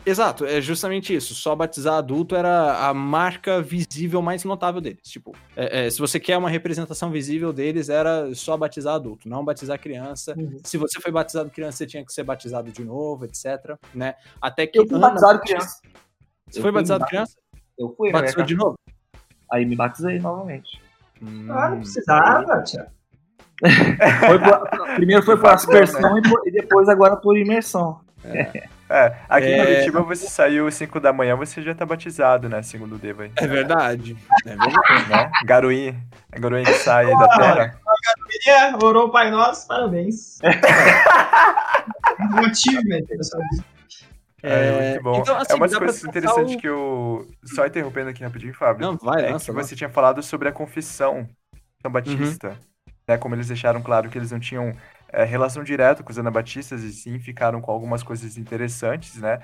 Exato, 0.04 0.44
é 0.44 0.60
justamente 0.60 1.14
isso. 1.14 1.32
Só 1.32 1.54
batizar 1.54 1.94
adulto 1.94 2.34
era 2.34 2.88
a 2.88 2.92
marca 2.92 3.62
visível 3.62 4.20
mais 4.20 4.42
notável 4.42 4.80
deles. 4.80 5.02
Tipo, 5.04 5.32
é, 5.56 5.86
é, 5.86 5.90
se 5.90 6.00
você 6.00 6.18
quer 6.18 6.36
uma 6.36 6.50
representação 6.50 7.08
visível 7.10 7.52
deles, 7.52 7.88
era 7.88 8.34
só 8.34 8.56
batizar 8.56 8.96
adulto, 8.96 9.28
não 9.28 9.44
batizar 9.44 9.78
criança. 9.78 10.34
Uhum. 10.36 10.58
Se 10.64 10.76
você 10.76 11.00
foi 11.00 11.12
batizado 11.12 11.50
criança, 11.50 11.78
você 11.78 11.86
tinha 11.86 12.04
que 12.04 12.12
ser 12.12 12.24
batizado 12.24 12.72
de 12.72 12.84
novo, 12.84 13.24
etc. 13.24 13.76
Né? 13.94 14.16
Até 14.40 14.66
que. 14.66 14.78
Eu 14.78 14.88
fui 14.88 14.98
batizado 14.98 15.40
criança. 15.40 15.80
Você 16.50 16.58
eu 16.58 16.62
foi 16.62 16.72
batizado 16.72 17.06
criança? 17.06 17.36
Eu 17.78 17.94
fui, 17.96 18.10
Batizou 18.10 18.44
de 18.44 18.54
novo? 18.54 18.74
Aí 19.50 19.64
me 19.64 19.76
batizei 19.76 20.18
novamente. 20.18 20.81
Hum, 21.22 21.46
ah, 21.50 21.70
não 21.70 21.78
precisava, 21.78 22.62
tia. 22.62 22.86
Foi 23.62 24.96
primeiro 24.96 25.22
foi 25.22 25.36
por 25.36 25.50
aspersão 25.50 26.16
né? 26.16 26.22
e 26.46 26.50
depois 26.50 26.88
agora 26.88 27.16
por 27.16 27.38
imersão. 27.38 28.00
É. 28.24 28.64
É, 28.92 29.16
aqui 29.26 29.46
é... 29.46 29.56
em 29.56 29.64
Curitiba 29.64 30.02
você 30.02 30.28
saiu 30.28 30.66
às 30.66 30.74
5 30.74 31.00
da 31.00 31.14
manhã, 31.14 31.34
você 31.34 31.62
já 31.62 31.74
tá 31.74 31.86
batizado, 31.86 32.46
né? 32.46 32.60
Segundo 32.62 32.96
o 32.96 32.98
Deva 32.98 33.22
aí. 33.22 33.32
É 33.36 33.46
verdade. 33.46 34.16
É 34.44 34.50
verdade. 34.50 35.08
né? 35.08 35.30
Garuí. 35.46 35.96
É 36.30 36.38
Garuí 36.38 36.62
que 36.62 36.72
sai 36.74 37.10
ah, 37.10 37.16
da 37.16 37.28
terra. 37.28 37.80
Garuí 38.46 38.84
orou 38.84 39.06
o 39.06 39.10
Pai 39.10 39.30
Nosso, 39.30 39.66
parabéns. 39.66 40.40
Motivo, 42.32 42.82
pessoal. 43.08 43.42
É, 44.42 44.66
é, 44.66 44.90
muito 44.90 45.02
bom. 45.04 45.20
Então, 45.20 45.36
assim, 45.36 45.52
é 45.52 45.56
umas 45.56 45.76
coisas 45.76 46.04
interessantes 46.04 46.54
o... 46.54 46.58
que 46.58 46.68
eu. 46.68 47.28
Só 47.44 47.66
interrompendo 47.66 48.10
aqui 48.10 48.24
rapidinho, 48.24 48.54
Fábio. 48.54 48.86
Não, 48.86 48.96
vai, 48.96 49.26
é 49.26 49.38
que 49.38 49.52
você 49.52 49.76
tinha 49.76 49.90
falado 49.90 50.22
sobre 50.22 50.48
a 50.48 50.52
confissão 50.52 51.28
São 51.80 51.90
Batista. 51.90 52.48
Uhum. 52.48 52.72
Né, 53.08 53.18
como 53.18 53.34
eles 53.34 53.48
deixaram 53.48 53.82
claro 53.82 54.08
que 54.08 54.16
eles 54.16 54.30
não 54.30 54.38
tinham 54.38 54.76
é, 55.12 55.24
relação 55.24 55.64
direta 55.64 56.04
com 56.04 56.10
os 56.12 56.18
anabatistas 56.18 56.84
e 56.84 56.92
sim 56.92 57.18
ficaram 57.18 57.60
com 57.60 57.72
algumas 57.72 58.02
coisas 58.02 58.36
interessantes, 58.36 59.16
né? 59.16 59.40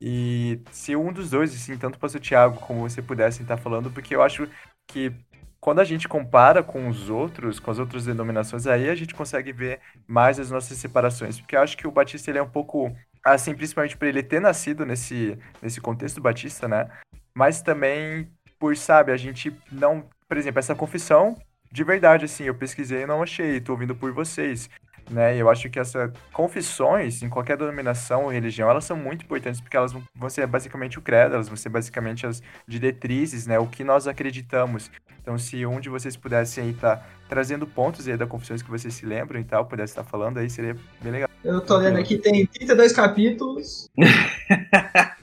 E 0.00 0.60
se 0.70 0.96
um 0.96 1.12
dos 1.12 1.30
dois, 1.30 1.54
assim, 1.54 1.76
tanto 1.76 1.96
o 1.96 1.98
pastor 1.98 2.20
Tiago 2.20 2.58
como 2.60 2.88
você 2.88 3.02
pudessem 3.02 3.42
estar 3.42 3.58
falando, 3.58 3.90
porque 3.90 4.14
eu 4.14 4.22
acho 4.22 4.48
que 4.88 5.12
quando 5.60 5.80
a 5.80 5.84
gente 5.84 6.08
compara 6.08 6.62
com 6.62 6.88
os 6.88 7.10
outros, 7.10 7.60
com 7.60 7.70
as 7.70 7.78
outras 7.78 8.06
denominações, 8.06 8.66
aí 8.66 8.88
a 8.88 8.94
gente 8.94 9.14
consegue 9.14 9.52
ver 9.52 9.80
mais 10.08 10.40
as 10.40 10.50
nossas 10.50 10.78
separações. 10.78 11.38
Porque 11.38 11.54
eu 11.54 11.60
acho 11.60 11.76
que 11.76 11.86
o 11.86 11.90
Batista 11.90 12.30
ele 12.30 12.38
é 12.38 12.42
um 12.42 12.48
pouco, 12.48 12.90
assim, 13.24 13.54
principalmente 13.54 13.96
por 13.96 14.06
ele 14.06 14.22
ter 14.22 14.40
nascido 14.40 14.84
nesse, 14.86 15.38
nesse 15.62 15.80
contexto 15.80 16.20
batista, 16.20 16.66
né? 16.66 16.88
Mas 17.34 17.62
também 17.62 18.30
por, 18.58 18.76
sabe, 18.76 19.12
a 19.12 19.16
gente 19.16 19.54
não. 19.70 20.08
Por 20.28 20.36
exemplo, 20.36 20.58
essa 20.58 20.74
confissão, 20.74 21.36
de 21.72 21.82
verdade, 21.82 22.24
assim, 22.24 22.44
eu 22.44 22.54
pesquisei 22.54 23.02
e 23.02 23.06
não 23.06 23.22
achei, 23.22 23.60
tô 23.60 23.72
ouvindo 23.72 23.94
por 23.94 24.12
vocês 24.12 24.68
né? 25.10 25.36
Eu 25.36 25.50
acho 25.50 25.68
que 25.68 25.78
essas 25.78 26.10
confissões, 26.32 27.22
em 27.22 27.28
qualquer 27.28 27.56
denominação 27.56 28.24
ou 28.24 28.30
religião, 28.30 28.70
elas 28.70 28.84
são 28.84 28.96
muito 28.96 29.24
importantes 29.24 29.60
porque 29.60 29.76
elas 29.76 29.92
vão 30.14 30.30
ser 30.30 30.46
basicamente 30.46 30.98
o 30.98 31.02
credo, 31.02 31.34
elas 31.34 31.48
vão 31.48 31.56
ser 31.56 31.68
basicamente 31.68 32.26
as 32.26 32.42
diretrizes, 32.66 33.46
né? 33.46 33.58
O 33.58 33.66
que 33.66 33.82
nós 33.84 34.06
acreditamos. 34.06 34.90
Então, 35.20 35.36
se 35.36 35.66
um 35.66 35.80
de 35.80 35.88
vocês 35.88 36.16
pudesse 36.16 36.60
aí 36.60 36.70
estar 36.70 36.96
tá 36.96 37.06
trazendo 37.30 37.64
pontos 37.64 38.08
aí 38.08 38.16
da 38.16 38.26
confissões 38.26 38.60
que 38.60 38.68
vocês 38.68 38.92
se 38.92 39.06
lembram 39.06 39.40
e 39.40 39.44
tal, 39.44 39.64
pudesse 39.64 39.92
estar 39.92 40.02
falando 40.02 40.38
aí, 40.38 40.50
seria 40.50 40.76
bem 41.00 41.12
legal. 41.12 41.30
Eu 41.44 41.60
tô 41.60 41.76
lendo 41.76 41.96
aqui, 41.96 42.18
tem 42.18 42.44
32 42.44 42.92
capítulos. 42.92 43.88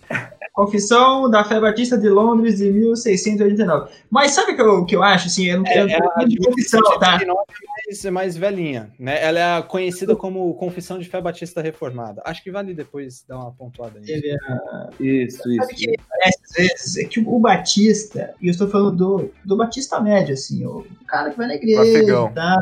Confissão 0.58 1.30
da 1.30 1.44
Fé 1.44 1.60
Batista 1.60 1.96
de 1.96 2.10
Londres 2.10 2.58
de 2.58 2.72
1689. 2.72 3.92
Mas 4.10 4.32
sabe 4.32 4.54
o 4.54 4.56
que 4.56 4.62
eu, 4.64 4.86
que 4.86 4.96
eu 4.96 5.04
acho? 5.04 5.28
Assim, 5.28 5.46
eu 5.46 5.58
não 5.58 5.64
quero 5.64 5.88
é, 5.88 6.00
é 6.18 6.26
de 6.26 6.36
confissão, 6.38 6.82
tá? 7.00 7.20
É 7.22 7.26
mais, 7.28 8.06
mais 8.06 8.38
velhinha, 8.38 8.92
né? 8.98 9.24
Ela 9.24 9.60
é 9.60 9.62
conhecida 9.62 10.16
como 10.16 10.52
Confissão 10.56 10.98
de 10.98 11.08
Fé 11.08 11.22
Batista 11.22 11.62
Reformada. 11.62 12.24
Acho 12.26 12.42
que 12.42 12.50
vale 12.50 12.74
depois 12.74 13.24
dar 13.28 13.38
uma 13.38 13.52
pontuada 13.52 14.00
nisso. 14.00 14.14
É... 14.16 15.04
Isso, 15.04 15.38
sabe 15.38 15.54
isso. 15.54 15.76
Que 15.76 15.96
parece, 16.10 16.40
às 16.44 16.56
vezes, 16.56 16.98
é 16.98 17.04
que 17.04 17.20
o 17.20 17.40
Batista, 17.40 18.34
e 18.42 18.48
eu 18.48 18.52
estou 18.52 18.68
falando 18.68 18.98
do, 18.98 19.32
do 19.46 19.56
Batista 19.56 20.00
médio, 20.00 20.34
assim, 20.34 20.66
o 20.66 20.84
cara 21.06 21.30
que 21.30 21.38
vai 21.38 21.46
na 21.46 21.54
igreja, 21.54 22.32
tá? 22.34 22.60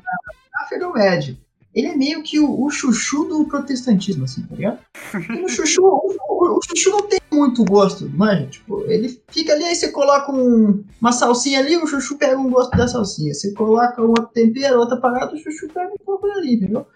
Afegão 0.53 0.91
médio 0.91 1.37
ele 1.75 1.87
é 1.87 1.95
meio 1.95 2.23
que 2.23 2.39
o, 2.39 2.63
o, 2.63 2.69
chuchu 2.69 3.25
do 3.25 3.45
protestantismo, 3.45 4.23
assim, 4.23 4.43
tá 4.43 4.55
ligado? 4.55 4.79
E 5.13 5.43
o 5.43 5.49
chuchu, 5.49 5.83
o, 5.83 6.15
o, 6.29 6.57
o, 6.57 6.59
chuchu 6.63 6.89
não 6.89 7.01
tem 7.01 7.19
muito 7.33 7.65
gosto, 7.65 8.09
manja. 8.09 8.45
Tipo, 8.45 8.85
ele 8.87 9.21
fica 9.29 9.51
ali, 9.51 9.65
aí 9.65 9.75
você 9.75 9.91
coloca 9.91 10.31
um, 10.31 10.85
uma 11.01 11.11
salsinha 11.11 11.59
ali, 11.59 11.75
o 11.75 11.85
chuchu 11.85 12.17
pega 12.17 12.37
um 12.37 12.49
gosto 12.49 12.71
da 12.77 12.87
salsinha. 12.87 13.33
Você 13.33 13.51
coloca 13.53 14.01
um 14.01 14.09
outro 14.09 14.29
tempero, 14.33 14.79
outra 14.79 14.95
parada, 14.95 15.33
o 15.33 15.37
chuchu 15.37 15.67
pega 15.67 15.91
um 15.91 16.05
pouco 16.05 16.25
ali, 16.27 16.55
entendeu? 16.55 16.87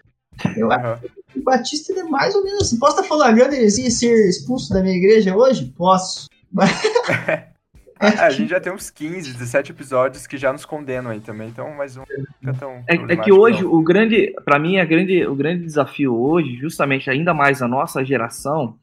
Eu 0.56 0.72
acho 0.72 1.02
que 1.28 1.38
o 1.38 1.42
Batista 1.42 1.92
é 1.92 2.02
mais 2.04 2.34
ou 2.34 2.42
menos 2.42 2.62
assim. 2.62 2.78
Posso 2.78 2.96
estar 2.96 3.06
falando 3.06 3.28
a 3.28 3.32
grande 3.32 3.56
heresia 3.56 3.90
ser 3.90 4.30
expulso 4.30 4.72
da 4.72 4.80
minha 4.80 4.96
igreja 4.96 5.36
hoje? 5.36 5.74
Posso. 5.76 6.26
Mas... 6.50 6.70
É, 8.00 8.06
a 8.18 8.30
gente 8.30 8.48
já 8.48 8.58
tem 8.58 8.72
uns 8.72 8.88
15, 8.88 9.34
17 9.34 9.72
episódios 9.72 10.26
que 10.26 10.38
já 10.38 10.50
nos 10.52 10.64
condenam 10.64 11.10
aí 11.10 11.20
também, 11.20 11.48
então 11.48 11.70
mais 11.74 11.98
um 11.98 12.04
fica 12.06 12.54
tão 12.58 12.82
é, 12.88 12.94
é 12.94 13.16
que 13.16 13.30
hoje 13.30 13.62
não. 13.62 13.74
o 13.74 13.82
grande, 13.82 14.34
para 14.42 14.58
mim, 14.58 14.78
a 14.78 14.86
grande, 14.86 15.26
o 15.26 15.34
grande 15.34 15.64
desafio 15.64 16.16
hoje, 16.16 16.56
justamente 16.56 17.10
ainda 17.10 17.34
mais 17.34 17.60
a 17.60 17.68
nossa 17.68 18.02
geração. 18.02 18.74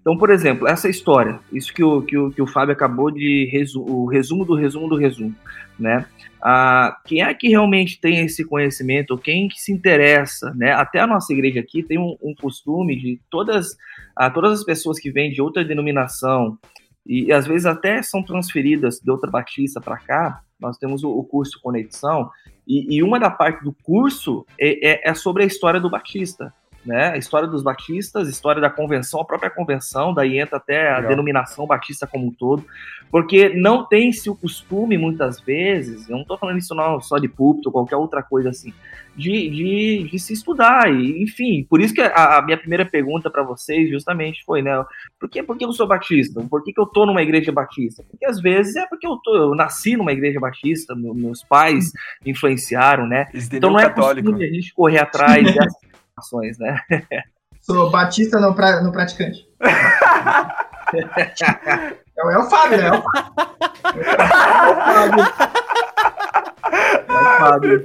Então, 0.00 0.16
por 0.16 0.30
exemplo, 0.30 0.66
essa 0.66 0.88
história, 0.88 1.38
isso 1.52 1.72
que 1.72 1.84
o, 1.84 2.02
que 2.02 2.16
o, 2.16 2.30
que 2.30 2.42
o 2.42 2.46
Fábio 2.46 2.72
acabou 2.72 3.10
de 3.10 3.48
resu 3.52 3.82
o 3.82 4.06
resumo 4.06 4.44
do 4.44 4.56
resumo 4.56 4.88
do 4.88 4.96
resumo, 4.96 5.34
né? 5.78 6.06
Ah, 6.42 6.96
quem 7.04 7.22
é 7.22 7.32
que 7.34 7.48
realmente 7.48 8.00
tem 8.00 8.24
esse 8.24 8.44
conhecimento, 8.44 9.16
quem 9.16 9.46
que 9.46 9.60
se 9.60 9.70
interessa, 9.70 10.52
né? 10.56 10.72
Até 10.72 10.98
a 10.98 11.06
nossa 11.06 11.32
igreja 11.32 11.60
aqui 11.60 11.84
tem 11.84 11.98
um, 11.98 12.16
um 12.20 12.34
costume 12.34 12.98
de 12.98 13.20
todas, 13.30 13.76
ah, 14.16 14.28
todas 14.28 14.58
as 14.58 14.64
pessoas 14.64 14.98
que 14.98 15.10
vêm 15.10 15.30
de 15.30 15.40
outra 15.40 15.64
denominação, 15.64 16.58
e, 17.06 17.32
às 17.32 17.46
vezes 17.46 17.66
até 17.66 18.02
são 18.02 18.22
transferidas 18.22 19.00
de 19.00 19.10
outra 19.10 19.30
batista 19.30 19.80
para 19.80 19.98
cá. 19.98 20.42
Nós 20.60 20.78
temos 20.78 21.02
o, 21.02 21.10
o 21.10 21.24
curso 21.24 21.60
Conexão, 21.60 22.30
e, 22.66 22.96
e, 22.96 23.02
uma 23.02 23.18
da 23.18 23.30
parte 23.30 23.64
do 23.64 23.72
curso 23.82 24.46
é, 24.58 24.90
é, 24.90 25.10
é 25.10 25.14
sobre 25.14 25.42
a 25.42 25.46
história 25.46 25.80
do 25.80 25.90
Batista 25.90 26.54
né? 26.84 27.10
A 27.10 27.16
história 27.16 27.48
dos 27.48 27.62
batistas, 27.62 28.28
história 28.28 28.60
da 28.60 28.70
convenção, 28.70 29.20
a 29.20 29.24
própria 29.24 29.50
convenção, 29.50 30.12
daí 30.12 30.38
entra 30.38 30.56
até 30.56 30.90
a 30.90 30.96
Legal. 30.96 31.10
denominação 31.10 31.66
batista 31.66 32.06
como 32.06 32.26
um 32.26 32.32
todo, 32.32 32.64
porque 33.10 33.50
não 33.50 33.86
tem-se 33.86 34.28
o 34.28 34.34
costume, 34.34 34.96
muitas 34.96 35.40
vezes, 35.40 36.08
eu 36.08 36.14
não 36.14 36.22
estou 36.22 36.38
falando 36.38 36.58
isso 36.58 36.74
não, 36.74 37.00
só 37.00 37.18
de 37.18 37.28
púlpito 37.28 37.70
qualquer 37.70 37.96
outra 37.96 38.22
coisa 38.22 38.48
assim, 38.48 38.72
de, 39.14 39.50
de, 39.50 40.08
de 40.10 40.18
se 40.18 40.32
estudar, 40.32 40.92
e, 40.92 41.22
enfim, 41.22 41.64
por 41.68 41.80
isso 41.80 41.92
que 41.94 42.00
a, 42.00 42.38
a 42.38 42.42
minha 42.42 42.56
primeira 42.56 42.86
pergunta 42.86 43.30
para 43.30 43.42
vocês 43.42 43.90
justamente 43.90 44.42
foi, 44.44 44.62
né, 44.62 44.82
por 45.20 45.28
que, 45.28 45.42
por 45.42 45.56
que 45.56 45.64
eu 45.64 45.72
sou 45.72 45.86
batista? 45.86 46.42
Por 46.48 46.64
que, 46.64 46.72
que 46.72 46.80
eu 46.80 46.86
tô 46.86 47.06
numa 47.06 47.22
igreja 47.22 47.52
batista? 47.52 48.02
Porque 48.10 48.24
às 48.24 48.40
vezes 48.40 48.74
é 48.76 48.86
porque 48.86 49.06
eu, 49.06 49.16
tô, 49.18 49.36
eu 49.36 49.54
nasci 49.54 49.96
numa 49.96 50.12
igreja 50.12 50.40
batista, 50.40 50.94
meus 50.96 51.44
pais 51.44 51.92
influenciaram, 52.26 53.06
né, 53.06 53.26
então 53.52 53.70
não 53.70 53.78
é 53.78 53.84
católico. 53.84 54.26
costume 54.26 54.48
a 54.48 54.52
gente 54.52 54.74
correr 54.74 54.98
atrás 54.98 55.44
dessas 55.54 55.91
ações, 56.16 56.58
né? 56.58 56.78
Sou 57.60 57.90
batista 57.90 58.40
não, 58.40 58.54
pra, 58.54 58.80
não 58.80 58.90
praticante. 58.90 59.48
é, 60.94 61.94
é 62.16 62.38
o 62.38 62.50
Fábio, 62.50 62.78
né? 62.78 62.86
É 62.86 62.92
o 62.92 63.02
Fábio. 64.74 65.24
É 67.08 67.12
o 67.12 67.38
Fábio. 67.38 67.84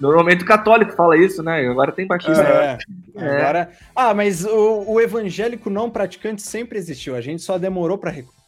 Normalmente 0.00 0.42
o 0.42 0.46
católico 0.46 0.92
fala 0.92 1.16
isso, 1.16 1.42
né? 1.42 1.66
Agora 1.68 1.92
tem 1.92 2.06
batista. 2.06 2.42
É, 2.42 2.78
é. 3.16 3.42
Agora... 3.42 3.70
Ah, 3.94 4.12
mas 4.12 4.44
o, 4.44 4.84
o, 4.86 5.00
evangélico 5.00 5.70
não 5.70 5.88
praticante 5.88 6.42
sempre 6.42 6.78
existiu. 6.78 7.14
A 7.14 7.20
gente 7.20 7.42
só 7.42 7.58
demorou 7.58 7.96
para 7.96 8.10
reconhecer. 8.10 8.40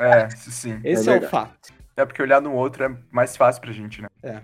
É, 0.00 0.22
é, 0.22 0.30
sim. 0.30 0.80
Esse 0.84 1.10
é, 1.10 1.14
é 1.14 1.18
o 1.18 1.28
fato. 1.28 1.74
É 1.96 2.04
porque 2.04 2.22
olhar 2.22 2.40
no 2.40 2.52
outro 2.52 2.84
é 2.84 2.96
mais 3.10 3.36
fácil 3.36 3.60
pra 3.60 3.72
gente, 3.72 4.02
né? 4.02 4.08
É. 4.22 4.40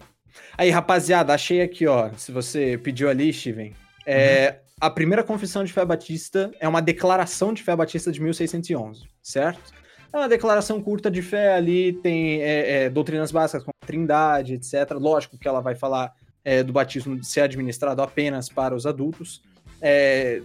Aí, 0.57 0.71
rapaziada, 0.71 1.35
achei 1.35 1.63
aqui, 1.63 1.87
ó. 1.87 2.11
Se 2.17 2.33
você 2.33 2.79
pediu 2.83 3.09
ali, 3.09 3.33
Steven. 3.33 3.75
É, 4.07 4.51
uhum. 4.51 4.63
A 4.81 4.91
primeira 4.91 5.23
confissão 5.23 5.63
de 5.63 5.73
fé 5.73 5.85
batista 5.85 6.51
é 6.59 6.67
uma 6.67 6.83
declaração 6.83 7.53
de 7.53 7.63
fé 7.63 7.75
batista 7.77 8.11
de 8.11 8.21
1611, 8.21 9.05
certo? 9.23 9.73
É 10.13 10.17
uma 10.17 10.29
declaração 10.29 10.83
curta 10.83 11.11
de 11.11 11.23
fé 11.23 11.55
ali, 11.55 11.93
tem 11.93 12.43
é, 12.43 12.85
é, 12.85 12.91
doutrinas 12.91 13.33
básicas 13.33 13.63
como 13.63 13.73
trindade, 13.87 14.55
etc. 14.55 14.91
Lógico 14.93 15.39
que 15.39 15.49
ela 15.49 15.61
vai 15.61 15.75
falar 15.75 16.13
é, 16.45 16.63
do 16.63 16.73
batismo 16.73 17.23
ser 17.23 17.43
administrado 17.43 18.03
apenas 18.03 18.49
para 18.49 18.75
os 18.75 18.85
adultos. 18.85 19.41
É, 19.81 20.43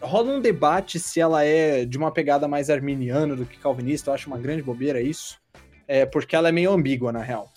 rola 0.00 0.32
um 0.32 0.40
debate 0.40 0.98
se 0.98 1.20
ela 1.20 1.44
é 1.44 1.84
de 1.84 1.98
uma 1.98 2.10
pegada 2.10 2.48
mais 2.48 2.70
arminiana 2.70 3.36
do 3.36 3.44
que 3.44 3.58
calvinista, 3.58 4.10
eu 4.10 4.14
acho 4.14 4.28
uma 4.28 4.38
grande 4.38 4.62
bobeira 4.62 5.00
isso, 5.00 5.38
é, 5.86 6.06
porque 6.06 6.34
ela 6.34 6.48
é 6.48 6.52
meio 6.52 6.72
ambígua, 6.72 7.12
na 7.12 7.20
real. 7.20 7.52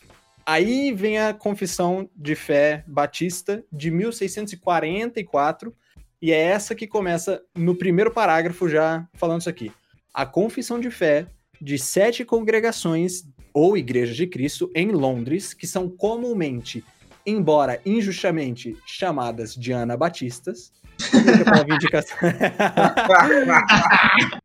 Aí 0.48 0.94
vem 0.94 1.18
a 1.18 1.34
Confissão 1.34 2.08
de 2.16 2.36
Fé 2.36 2.84
Batista 2.86 3.64
de 3.72 3.90
1644, 3.90 5.76
e 6.22 6.32
é 6.32 6.40
essa 6.40 6.76
que 6.76 6.86
começa 6.86 7.42
no 7.56 7.76
primeiro 7.76 8.12
parágrafo 8.12 8.70
já 8.70 9.08
falando 9.16 9.42
isso 9.42 9.50
aqui. 9.50 9.72
A 10.14 10.24
Confissão 10.24 10.80
de 10.80 10.92
Fé 10.92 11.26
de 11.60 11.80
sete 11.80 12.24
congregações 12.24 13.24
ou 13.52 13.76
Igrejas 13.76 14.16
de 14.16 14.28
Cristo 14.28 14.70
em 14.76 14.92
Londres, 14.92 15.52
que 15.54 15.66
são 15.66 15.90
comumente, 15.90 16.84
embora 17.26 17.82
injustamente 17.84 18.78
chamadas 18.86 19.56
de 19.56 19.74
anabatistas, 19.74 20.72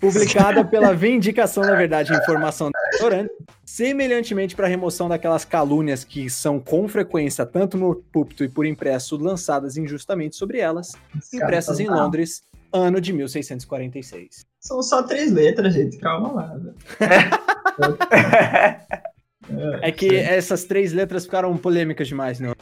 publicada 0.00 0.64
pela 0.64 0.94
Vindicação 0.94 1.62
da 1.62 1.74
Verdade 1.74 2.12
e 2.12 2.16
Informação 2.16 2.70
da 2.70 2.78
Restaurante, 2.90 3.32
semelhantemente 3.64 4.54
para 4.54 4.66
a 4.66 4.68
remoção 4.68 5.08
daquelas 5.08 5.44
calúnias 5.44 6.04
que 6.04 6.28
são 6.28 6.60
com 6.60 6.86
frequência, 6.88 7.46
tanto 7.46 7.76
no 7.76 7.94
púlpito 7.94 8.44
e 8.44 8.48
por 8.48 8.66
impresso, 8.66 9.16
lançadas 9.16 9.76
injustamente 9.76 10.36
sobre 10.36 10.58
elas, 10.58 10.92
impressas 11.32 11.80
em 11.80 11.88
Londres, 11.88 12.42
ano 12.72 13.00
de 13.00 13.12
1646. 13.12 14.44
São 14.60 14.82
só 14.82 15.02
três 15.02 15.30
letras, 15.32 15.74
gente, 15.74 15.98
calma 15.98 16.32
lá. 16.32 16.56
é 19.82 19.92
que 19.92 20.14
essas 20.16 20.64
três 20.64 20.92
letras 20.92 21.24
ficaram 21.24 21.56
polêmicas 21.56 22.08
demais, 22.08 22.40
não? 22.40 22.54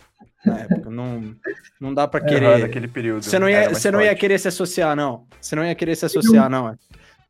Na 0.45 0.59
época. 0.61 0.91
Não, 0.91 1.35
não 1.81 1.95
dá 1.95 2.07
para 2.09 2.25
querer. 2.25 2.59
naquele 2.59 2.89
período. 2.89 3.25
Você 3.25 3.39
não, 3.39 3.49
ia, 3.49 3.69
você 3.69 3.91
não 3.91 4.03
ia 4.03 4.15
querer 4.15 4.39
se 4.39 4.49
associar, 4.49 4.97
não. 4.97 5.25
Você 5.41 5.55
não 5.55 5.65
ia 5.65 5.75
querer 5.75 5.97
se 5.97 6.05
associar, 6.05 6.49
não. 6.51 6.69
É. 6.69 6.75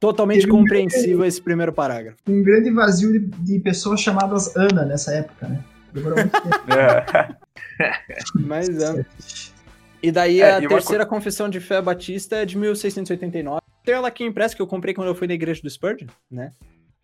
Totalmente 0.01 0.49
compreensível 0.49 1.25
esse 1.25 1.41
primeiro 1.41 1.73
parágrafo. 1.73 2.19
Um 2.27 2.43
grande 2.43 2.71
vazio 2.71 3.13
de, 3.13 3.21
de 3.21 3.59
pessoas 3.61 4.01
chamadas 4.01 4.57
Ana 4.57 4.85
nessa 4.85 5.13
época, 5.13 5.47
né? 5.47 5.63
Demorou 5.93 6.19
muito 6.19 6.41
tempo. 6.41 7.37
É. 7.81 7.89
Mas 8.35 8.69
é. 8.69 9.05
E 10.03 10.13
daí 10.13 10.41
é, 10.41 10.57
a 10.57 10.69
terceira 10.69 11.07
co... 11.07 11.15
confissão 11.15 11.49
de 11.49 11.59
fé 11.59 11.81
batista 11.81 12.37
é 12.37 12.45
de 12.45 12.57
1689. 12.57 13.61
Tem 13.85 13.95
ela 13.95 14.09
aqui 14.09 14.25
impressa 14.25 14.55
que 14.55 14.63
eu 14.63 14.67
comprei 14.67 14.95
quando 14.95 15.09
eu 15.09 15.15
fui 15.15 15.27
na 15.27 15.35
igreja 15.35 15.63
do 15.63 15.71
Spurgeon, 15.71 16.09
né? 16.31 16.51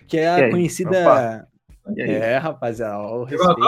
Que 0.06 0.18
é 0.18 0.28
a 0.28 0.50
conhecida. 0.50 1.00
Opa. 1.00 1.48
É, 1.96 2.36
rapaziada, 2.38 2.98
o 2.98 3.24
respeito. 3.24 3.60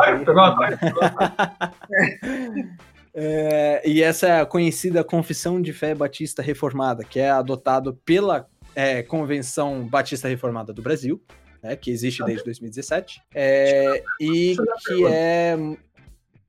é, 3.15 3.83
e 3.89 4.03
essa 4.03 4.27
é 4.27 4.41
a 4.41 4.47
conhecida 4.47 5.05
Confissão 5.05 5.61
de 5.61 5.73
Fé 5.73 5.95
Batista 5.95 6.43
Reformada, 6.43 7.05
que 7.05 7.19
é 7.19 7.31
adotado 7.31 7.99
pela 8.05 8.47
é, 8.75 9.03
Convenção 9.03 9.87
Batista 9.87 10.29
Reformada 10.29 10.73
do 10.73 10.83
Brasil, 10.83 11.23
né, 11.63 11.77
que 11.77 11.91
existe 11.91 12.25
desde 12.25 12.45
2017, 12.45 13.23
é, 13.35 14.03
e 14.21 14.57
que 14.87 15.07
é 15.07 15.57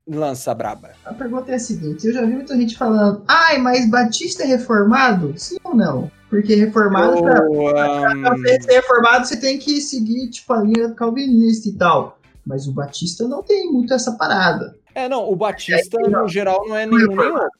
lança 0.06 0.54
braba. 0.54 0.90
A 1.04 1.14
pergunta 1.14 1.52
é 1.52 1.54
a 1.54 1.58
seguinte: 1.58 2.06
eu 2.06 2.12
já 2.12 2.24
vi 2.24 2.32
muita 2.32 2.56
gente 2.56 2.76
falando, 2.76 3.22
ai, 3.28 3.58
mas 3.58 3.88
Batista 3.88 4.42
é 4.42 4.46
reformado? 4.46 5.34
Sim 5.36 5.56
ou 5.62 5.74
não? 5.74 6.10
Porque 6.32 6.54
reformado, 6.54 7.18
oh, 7.18 7.22
pra, 7.22 7.46
um... 7.46 8.22
pra 8.22 8.36
ser 8.38 8.72
reformado, 8.72 9.26
você 9.26 9.38
tem 9.38 9.58
que 9.58 9.82
seguir 9.82 10.30
tipo, 10.30 10.50
a 10.54 10.62
linha 10.62 10.90
calvinista 10.94 11.68
e 11.68 11.72
tal. 11.74 12.18
Mas 12.46 12.66
o 12.66 12.72
Batista 12.72 13.28
não 13.28 13.42
tem 13.42 13.70
muito 13.70 13.92
essa 13.92 14.12
parada. 14.12 14.74
É, 14.94 15.10
não, 15.10 15.30
o 15.30 15.36
Batista, 15.36 15.98
é, 16.00 16.08
no 16.08 16.26
geral, 16.26 16.66
não 16.66 16.74
é 16.74 16.86
nenhum 16.86 17.14
nem 17.14 17.18
outro. 17.18 17.50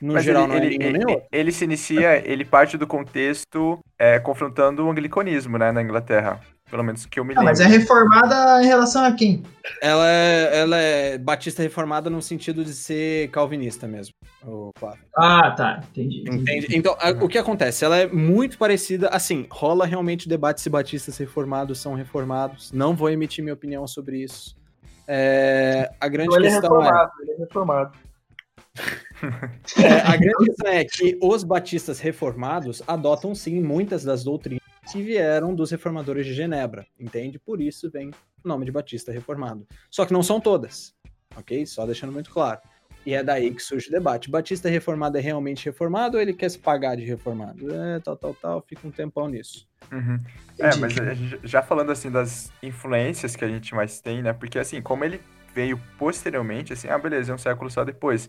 No 0.00 0.14
Mas 0.14 0.24
geral, 0.24 0.42
ele, 0.42 0.48
não 0.48 0.54
é 0.56 0.66
ele, 0.66 0.78
nenhum 0.78 0.90
ele, 0.90 0.98
nem 0.98 1.14
outro. 1.14 1.28
Ele 1.30 1.52
se 1.52 1.62
inicia, 1.62 2.28
ele 2.28 2.44
parte 2.44 2.76
do 2.76 2.88
contexto 2.88 3.78
é, 3.96 4.18
confrontando 4.18 4.84
o 4.84 4.90
anglicanismo, 4.90 5.56
né, 5.56 5.70
na 5.70 5.80
Inglaterra. 5.80 6.40
Pelo 6.72 6.82
menos 6.82 7.04
que 7.04 7.20
eu 7.20 7.24
me 7.24 7.34
lembro. 7.34 7.42
Ah, 7.42 7.44
mas 7.44 7.60
é 7.60 7.66
reformada 7.66 8.62
em 8.62 8.66
relação 8.66 9.04
a 9.04 9.12
quem? 9.12 9.42
Ela 9.82 10.08
é, 10.08 10.60
ela 10.60 10.78
é 10.78 11.18
batista 11.18 11.62
reformada 11.62 12.08
no 12.08 12.22
sentido 12.22 12.64
de 12.64 12.72
ser 12.72 13.28
calvinista 13.28 13.86
mesmo. 13.86 14.14
Ah, 15.14 15.50
tá. 15.50 15.84
Entendi. 15.90 16.24
Entende? 16.30 16.68
Então, 16.74 16.96
a, 16.98 17.10
o 17.10 17.28
que 17.28 17.36
acontece? 17.36 17.84
Ela 17.84 17.98
é 17.98 18.06
muito 18.06 18.56
parecida. 18.56 19.08
Assim, 19.08 19.46
rola 19.50 19.84
realmente 19.84 20.26
debate 20.26 20.62
se 20.62 20.70
batistas 20.70 21.18
reformados 21.18 21.78
são 21.78 21.92
reformados. 21.92 22.72
Não 22.72 22.96
vou 22.96 23.10
emitir 23.10 23.44
minha 23.44 23.52
opinião 23.52 23.86
sobre 23.86 24.22
isso. 24.24 24.56
É, 25.06 25.92
a 26.00 26.08
grande 26.08 26.30
então, 26.30 26.40
questão 26.40 26.80
ele 26.80 26.88
é 26.88 26.88
reformado, 26.88 27.12
é... 27.12 27.22
ele 27.22 27.32
é 27.32 27.36
reformado. 27.36 27.98
é, 29.76 30.00
a 30.06 30.16
grande 30.16 30.46
questão 30.46 30.72
é 30.72 30.84
que 30.86 31.18
os 31.20 31.44
batistas 31.44 32.00
reformados 32.00 32.82
adotam 32.88 33.34
sim 33.34 33.60
muitas 33.60 34.02
das 34.02 34.24
doutrinas 34.24 34.61
que 34.92 35.02
vieram 35.02 35.54
dos 35.54 35.70
reformadores 35.70 36.26
de 36.26 36.34
Genebra, 36.34 36.86
entende? 37.00 37.38
Por 37.38 37.60
isso 37.60 37.90
vem 37.90 38.10
o 38.10 38.48
nome 38.48 38.66
de 38.66 38.70
Batista 38.70 39.10
Reformado. 39.10 39.66
Só 39.90 40.04
que 40.04 40.12
não 40.12 40.22
são 40.22 40.38
todas, 40.38 40.94
ok? 41.34 41.64
Só 41.64 41.86
deixando 41.86 42.12
muito 42.12 42.30
claro. 42.30 42.60
E 43.04 43.14
é 43.14 43.22
daí 43.22 43.52
que 43.52 43.62
surge 43.62 43.88
o 43.88 43.90
debate. 43.90 44.30
Batista 44.30 44.68
reformado 44.68 45.16
é 45.16 45.20
realmente 45.20 45.64
reformado 45.64 46.16
ou 46.16 46.22
ele 46.22 46.34
quer 46.34 46.50
se 46.50 46.58
pagar 46.58 46.94
de 46.94 47.04
reformado? 47.04 47.74
É, 47.74 47.98
tal, 48.00 48.16
tal, 48.16 48.34
tal, 48.34 48.62
fica 48.68 48.86
um 48.86 48.90
tempão 48.90 49.28
nisso. 49.28 49.66
Uhum. 49.90 50.20
É, 50.58 50.76
mas 50.76 50.92
já 51.42 51.62
falando 51.62 51.90
assim 51.90 52.10
das 52.10 52.52
influências 52.62 53.34
que 53.34 53.44
a 53.44 53.48
gente 53.48 53.74
mais 53.74 54.00
tem, 54.00 54.22
né? 54.22 54.32
Porque 54.32 54.58
assim, 54.58 54.80
como 54.80 55.04
ele 55.04 55.20
veio 55.54 55.80
posteriormente, 55.98 56.74
assim, 56.74 56.88
ah, 56.88 56.98
beleza, 56.98 57.32
é 57.32 57.34
um 57.34 57.38
século 57.38 57.70
só 57.70 57.82
depois. 57.82 58.28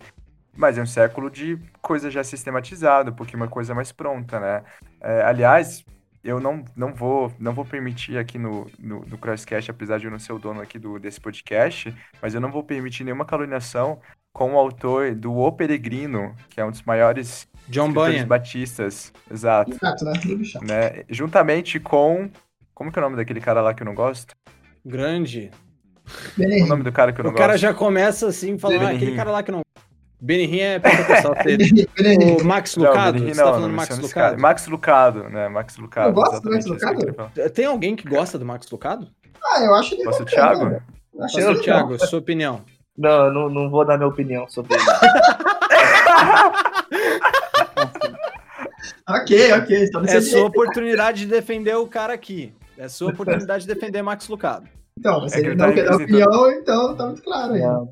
Mas 0.55 0.77
é 0.77 0.81
um 0.81 0.87
século 0.87 1.29
de 1.29 1.59
coisa 1.81 2.09
já 2.09 2.23
sistematizada, 2.23 3.11
porque 3.11 3.35
uma 3.35 3.47
coisa 3.47 3.75
mais 3.75 3.91
pronta, 3.91 4.39
né? 4.39 4.63
É, 5.01 5.23
aliás, 5.23 5.83
eu 6.23 6.39
não, 6.39 6.63
não, 6.75 6.93
vou, 6.93 7.31
não 7.37 7.53
vou 7.53 7.65
permitir 7.65 8.17
aqui 8.17 8.39
no, 8.39 8.67
no, 8.79 9.01
no 9.01 9.17
Crosscast, 9.17 9.69
apesar 9.69 9.99
de 9.99 10.05
eu 10.05 10.11
não 10.11 10.19
ser 10.19 10.33
o 10.33 10.39
dono 10.39 10.61
aqui 10.61 10.79
do, 10.79 10.97
desse 10.97 11.19
podcast, 11.19 11.93
mas 12.21 12.33
eu 12.33 12.39
não 12.39 12.51
vou 12.51 12.63
permitir 12.63 13.03
nenhuma 13.03 13.25
caluniação 13.25 13.99
com 14.31 14.53
o 14.53 14.57
autor 14.57 15.13
do 15.13 15.35
O 15.35 15.51
Peregrino, 15.51 16.33
que 16.49 16.61
é 16.61 16.65
um 16.65 16.71
dos 16.71 16.81
maiores 16.83 17.47
John 17.67 17.91
Bunyan. 17.91 18.25
batistas. 18.25 19.13
Exato. 19.29 19.71
Exato, 19.71 20.05
né? 20.05 20.13
né? 20.61 21.03
Juntamente 21.09 21.79
com. 21.79 22.29
Como 22.73 22.91
que 22.91 22.97
é 22.97 23.01
o 23.01 23.05
nome 23.05 23.17
daquele 23.17 23.39
cara 23.39 23.61
lá 23.61 23.73
que 23.73 23.83
eu 23.83 23.85
não 23.85 23.93
gosto? 23.93 24.33
Grande. 24.83 25.51
O 26.37 26.65
nome 26.65 26.83
do 26.83 26.91
cara 26.91 27.13
que 27.13 27.21
eu 27.21 27.23
não 27.23 27.29
o 27.29 27.33
gosto. 27.33 27.43
O 27.43 27.47
cara 27.47 27.57
já 27.57 27.73
começa 27.73 28.27
assim, 28.27 28.57
falando, 28.57 28.87
ah, 28.87 28.89
aquele 28.89 29.15
cara 29.15 29.31
lá 29.31 29.43
que 29.43 29.51
eu 29.51 29.55
não 29.55 29.62
Benihim 30.23 30.59
é 30.61 30.79
pentecostal. 30.79 31.35
o 32.39 32.45
Max 32.45 32.77
Lucado? 32.77 33.19
Não, 33.19 33.27
Você 33.27 33.35
tá 33.35 33.43
falando 33.43 33.73
Max 33.73 33.99
Lucado? 33.99 34.41
Max 34.41 34.67
Lucado, 34.67 35.23
né? 35.29 35.49
Max 35.49 35.75
Lucado. 35.75 36.09
Eu 36.09 36.13
gosto 36.13 36.41
do 36.41 36.49
Max 36.49 36.65
Lucado. 36.65 37.31
Tem 37.53 37.65
alguém 37.65 37.93
que 37.93 38.07
gosta 38.07 38.39
do 38.39 38.45
Max 38.45 38.71
Lucado? 38.71 39.09
Ah, 39.43 39.61
eu 39.61 39.75
acho 39.75 39.95
ele 39.95 40.05
Posso 40.05 40.23
o 40.23 40.25
Thiago? 40.25 40.81
Posso 41.11 41.51
o 41.51 41.61
Thiago, 41.61 41.99
sua 42.07 42.19
opinião. 42.19 42.61
Não, 42.97 43.33
não, 43.33 43.49
não 43.49 43.69
vou 43.69 43.85
dar 43.85 43.97
minha 43.97 44.07
opinião 44.07 44.47
sobre 44.47 44.75
ele. 44.75 44.83
ok, 49.09 49.51
ok. 49.53 49.89
É 50.07 50.21
sua 50.21 50.45
oportunidade 50.45 51.25
de 51.25 51.25
defender 51.25 51.75
o 51.75 51.85
cara 51.85 52.13
aqui. 52.13 52.53
É 52.77 52.87
sua 52.87 53.09
oportunidade 53.09 53.67
de 53.67 53.73
defender 53.73 54.01
Max 54.01 54.29
Lucado. 54.29 54.69
Então, 54.97 55.27
se 55.27 55.35
é 55.35 55.39
ele 55.39 55.55
não 55.55 55.67
tá 55.67 55.73
quer 55.73 55.83
dar 55.83 55.95
opinião, 55.95 56.51
então 56.51 56.95
tá 56.95 57.07
muito 57.07 57.23
claro 57.23 57.53
aí. 57.53 57.61
Não, 57.61 57.89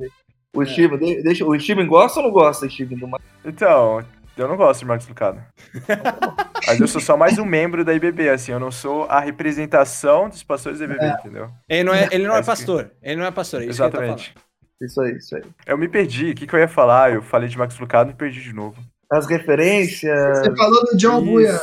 o 0.53 0.63
é. 0.63 0.65
Steven, 0.65 0.97
deixa, 1.23 1.45
o 1.45 1.59
Steven 1.59 1.87
gosta 1.87 2.19
ou 2.19 2.25
não 2.25 2.31
gosta, 2.31 2.69
Steven? 2.69 2.97
Do... 2.97 3.09
Então, 3.45 4.03
eu 4.37 4.47
não 4.47 4.57
gosto 4.57 4.81
de 4.81 4.85
Marcos 4.85 5.07
Lucado. 5.07 5.41
Mas 6.67 6.79
eu 6.79 6.87
sou 6.87 7.01
só 7.01 7.17
mais 7.17 7.37
um 7.37 7.45
membro 7.45 7.83
da 7.83 7.93
IBB, 7.93 8.29
assim, 8.29 8.51
eu 8.51 8.59
não 8.59 8.71
sou 8.71 9.05
a 9.05 9.19
representação 9.19 10.29
dos 10.29 10.43
pastores 10.43 10.79
da 10.79 10.85
IBB, 10.85 11.03
é. 11.03 11.13
entendeu? 11.19 11.49
Ele 11.67 11.83
não 11.83 11.93
é, 11.93 12.09
ele 12.11 12.27
não 12.27 12.35
é 12.35 12.43
pastor, 12.43 12.85
que... 12.85 12.91
ele 13.01 13.15
não 13.15 13.25
é 13.25 13.31
pastor, 13.31 13.61
é 13.61 13.65
isso 13.65 13.81
Exatamente. 13.81 14.33
Isso 14.81 14.99
aí, 15.01 15.15
isso 15.15 15.35
aí. 15.35 15.43
Eu 15.65 15.77
me 15.77 15.87
perdi, 15.87 16.31
o 16.31 16.35
que, 16.35 16.47
que 16.47 16.55
eu 16.55 16.59
ia 16.59 16.67
falar? 16.67 17.13
Eu 17.13 17.21
falei 17.21 17.47
de 17.47 17.57
Marcos 17.57 17.79
Lucado 17.79 18.09
e 18.09 18.13
me 18.13 18.17
perdi 18.17 18.41
de 18.41 18.53
novo. 18.53 18.81
As 19.11 19.27
referências... 19.27 20.39
Você 20.39 20.55
falou 20.55 20.83
do 20.85 20.97
John 20.97 21.23
Buia, 21.23 21.59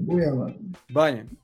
Buia, 0.00 0.34
mano. 0.34 1.39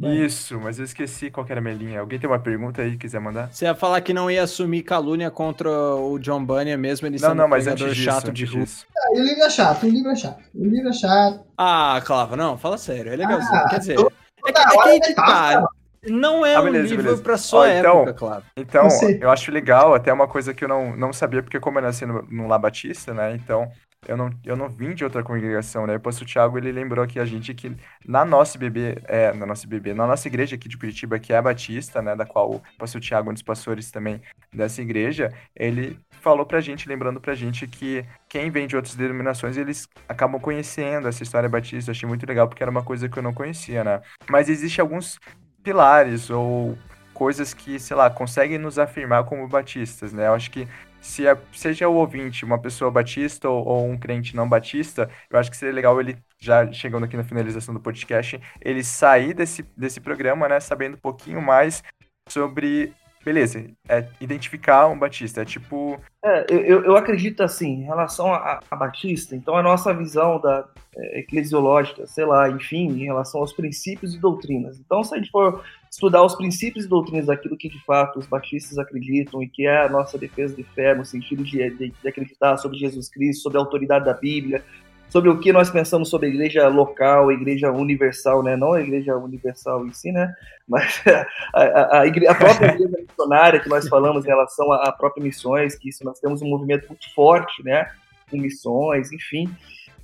Isso, 0.00 0.60
mas 0.60 0.78
eu 0.78 0.84
esqueci 0.84 1.30
qual 1.30 1.44
era 1.48 1.58
a 1.58 1.62
melinha. 1.62 2.00
Alguém 2.00 2.18
tem 2.18 2.30
uma 2.30 2.38
pergunta 2.38 2.82
aí 2.82 2.92
que 2.92 2.98
quiser 2.98 3.20
mandar? 3.20 3.52
Você 3.52 3.64
ia 3.64 3.74
falar 3.74 4.00
que 4.00 4.14
não 4.14 4.30
ia 4.30 4.44
assumir 4.44 4.82
calúnia 4.82 5.30
contra 5.30 5.68
o 5.70 6.18
John 6.20 6.44
Bunyan 6.44 6.76
mesmo, 6.76 7.06
ele 7.08 7.18
não, 7.18 7.30
sendo 7.30 7.38
não, 7.38 7.48
mas 7.48 7.66
um 7.66 7.70
antes 7.70 7.84
disso, 7.86 8.02
chato 8.02 8.32
de 8.32 8.44
rua. 8.44 8.64
Ah, 8.96 9.10
o 9.12 9.22
livro 9.22 9.42
é 9.42 9.50
chato, 9.50 9.86
o 9.86 9.88
livro 9.88 10.10
é 10.10 10.16
chato. 10.16 10.42
O 10.54 10.64
livro 10.64 10.88
é 10.88 10.92
chato. 10.92 11.40
Ah, 11.56 12.00
Clava, 12.04 12.36
não, 12.36 12.56
fala 12.56 12.78
sério, 12.78 13.12
é 13.12 13.16
legalzinho. 13.16 13.56
Ah, 13.56 13.68
Quer 13.68 13.78
dizer, 13.80 13.96
é 13.98 14.52
que, 14.52 14.88
é 14.88 15.00
que, 15.00 15.14
tá, 15.14 15.66
não 16.08 16.46
é 16.46 16.54
ah, 16.54 16.62
beleza, 16.62 16.84
um 16.84 16.88
livro 16.90 17.02
beleza. 17.02 17.22
pra 17.22 17.36
sua 17.36 17.60
Ó, 17.60 17.66
então, 17.66 17.96
época, 18.02 18.14
Clava. 18.14 18.44
Então, 18.56 18.88
eu 19.20 19.30
acho 19.30 19.50
legal, 19.50 19.94
até 19.94 20.12
uma 20.12 20.28
coisa 20.28 20.54
que 20.54 20.62
eu 20.62 20.68
não, 20.68 20.96
não 20.96 21.12
sabia, 21.12 21.42
porque 21.42 21.58
como 21.58 21.78
eu 21.78 21.82
nasci 21.82 22.06
no, 22.06 22.22
no 22.30 22.46
La 22.46 22.56
Batista, 22.58 23.12
né, 23.12 23.34
então 23.34 23.68
eu 24.08 24.16
não, 24.16 24.30
eu 24.42 24.56
não 24.56 24.68
vim 24.70 24.94
de 24.94 25.04
outra 25.04 25.22
congregação, 25.22 25.86
né? 25.86 25.96
O 25.96 26.00
pastor 26.00 26.26
Thiago, 26.26 26.56
ele 26.56 26.72
lembrou 26.72 27.04
aqui 27.04 27.20
a 27.20 27.26
gente 27.26 27.52
que 27.52 27.76
na 28.06 28.24
nossa 28.24 28.58
bebê, 28.58 28.98
é, 29.04 29.32
na 29.34 29.44
nossa 29.44 29.66
bebê, 29.66 29.92
na 29.92 30.06
nossa 30.06 30.26
igreja 30.26 30.56
aqui 30.56 30.66
de 30.66 30.78
Curitiba, 30.78 31.18
que 31.18 31.32
é 31.32 31.36
a 31.36 31.42
Batista, 31.42 32.00
né? 32.00 32.16
Da 32.16 32.24
qual 32.24 32.54
o 32.54 32.62
pastor 32.78 33.02
Thiago, 33.02 33.30
um 33.30 33.34
dos 33.34 33.42
pastores 33.42 33.90
também 33.90 34.22
dessa 34.50 34.80
igreja, 34.80 35.30
ele 35.54 35.98
falou 36.22 36.46
pra 36.46 36.60
gente, 36.60 36.88
lembrando 36.88 37.20
pra 37.20 37.34
gente 37.34 37.66
que 37.66 38.02
quem 38.28 38.50
vem 38.50 38.66
de 38.66 38.76
outras 38.76 38.94
denominações, 38.94 39.58
eles 39.58 39.86
acabam 40.08 40.40
conhecendo 40.40 41.06
essa 41.06 41.22
história 41.22 41.48
batista. 41.48 41.90
Eu 41.90 41.92
achei 41.92 42.08
muito 42.08 42.26
legal, 42.26 42.48
porque 42.48 42.62
era 42.62 42.70
uma 42.70 42.82
coisa 42.82 43.08
que 43.10 43.18
eu 43.18 43.22
não 43.22 43.34
conhecia, 43.34 43.84
né? 43.84 44.00
Mas 44.30 44.48
existe 44.48 44.80
alguns 44.80 45.20
pilares 45.62 46.30
ou 46.30 46.78
coisas 47.12 47.52
que, 47.52 47.80
sei 47.80 47.96
lá, 47.96 48.08
conseguem 48.08 48.58
nos 48.58 48.78
afirmar 48.78 49.24
como 49.24 49.46
batistas, 49.48 50.12
né? 50.12 50.28
Eu 50.28 50.34
acho 50.34 50.50
que 50.50 50.66
se 51.00 51.26
é, 51.26 51.36
seja 51.52 51.88
o 51.88 51.94
ouvinte 51.94 52.44
uma 52.44 52.58
pessoa 52.60 52.90
batista 52.90 53.48
ou, 53.48 53.64
ou, 53.66 53.86
um 53.86 53.98
crente 53.98 54.34
não 54.34 54.48
batista, 54.48 55.08
eu 55.30 55.38
acho 55.38 55.50
que 55.50 55.56
seria 55.56 55.74
legal 55.74 56.00
ele, 56.00 56.18
já 56.38 56.70
chegando 56.72 57.04
aqui 57.04 57.16
na 57.16 57.24
finalização 57.24 57.74
do 57.74 57.80
podcast, 57.80 58.40
ele 58.60 58.82
sair 58.82 59.34
desse, 59.34 59.62
desse 59.76 60.00
programa, 60.00 60.48
né, 60.48 60.60
sabendo 60.60 60.94
um 60.94 61.00
pouquinho 61.00 61.40
mais 61.40 61.82
sobre 62.28 62.92
beleza, 63.28 63.62
é 63.86 64.08
identificar 64.22 64.86
um 64.86 64.98
Batista, 64.98 65.42
é 65.42 65.44
tipo... 65.44 66.00
É, 66.24 66.46
eu, 66.48 66.82
eu 66.82 66.96
acredito 66.96 67.42
assim, 67.42 67.82
em 67.82 67.82
relação 67.82 68.32
a, 68.32 68.60
a 68.70 68.74
Batista, 68.74 69.36
então 69.36 69.54
a 69.54 69.62
nossa 69.62 69.92
visão 69.92 70.40
da 70.40 70.66
é, 70.96 71.20
eclesiológica, 71.20 72.06
sei 72.06 72.24
lá, 72.24 72.48
enfim, 72.48 72.88
em 72.88 73.04
relação 73.04 73.42
aos 73.42 73.52
princípios 73.52 74.14
e 74.14 74.18
doutrinas. 74.18 74.80
Então, 74.80 75.04
se 75.04 75.14
a 75.14 75.18
gente 75.18 75.30
for 75.30 75.62
estudar 75.90 76.22
os 76.24 76.34
princípios 76.36 76.86
e 76.86 76.88
doutrinas 76.88 77.26
daquilo 77.26 77.56
que 77.56 77.68
de 77.68 77.84
fato 77.84 78.18
os 78.18 78.26
batistas 78.26 78.78
acreditam 78.78 79.42
e 79.42 79.48
que 79.48 79.66
é 79.66 79.84
a 79.84 79.90
nossa 79.90 80.16
defesa 80.16 80.56
de 80.56 80.62
fé, 80.62 80.94
no 80.94 81.04
sentido 81.04 81.44
de, 81.44 81.58
de, 81.70 81.90
de 81.90 82.08
acreditar 82.08 82.56
sobre 82.56 82.78
Jesus 82.78 83.10
Cristo, 83.10 83.42
sobre 83.42 83.58
a 83.58 83.60
autoridade 83.60 84.06
da 84.06 84.14
Bíblia, 84.14 84.64
sobre 85.08 85.30
o 85.30 85.38
que 85.38 85.52
nós 85.52 85.70
pensamos 85.70 86.10
sobre 86.10 86.26
a 86.26 86.30
igreja 86.30 86.68
local, 86.68 87.28
a 87.28 87.32
igreja 87.32 87.72
universal, 87.72 88.42
né? 88.42 88.56
Não 88.56 88.72
a 88.72 88.80
igreja 88.80 89.16
universal 89.16 89.86
em 89.86 89.92
si, 89.92 90.12
né? 90.12 90.34
Mas 90.66 91.02
a, 91.54 91.62
a, 91.62 92.00
a, 92.00 92.06
igreja, 92.06 92.32
a 92.32 92.34
própria 92.34 92.66
igreja 92.74 92.96
missionária 92.98 93.60
que 93.60 93.68
nós 93.68 93.88
falamos 93.88 94.24
em 94.24 94.28
relação 94.28 94.70
a, 94.72 94.88
a 94.88 94.92
próprias 94.92 95.24
missões, 95.24 95.74
que 95.74 95.88
isso 95.88 96.04
nós 96.04 96.20
temos 96.20 96.42
um 96.42 96.48
movimento 96.48 96.88
muito 96.88 97.12
forte, 97.14 97.62
né? 97.62 97.90
Com 98.30 98.36
missões, 98.36 99.12
enfim. 99.12 99.48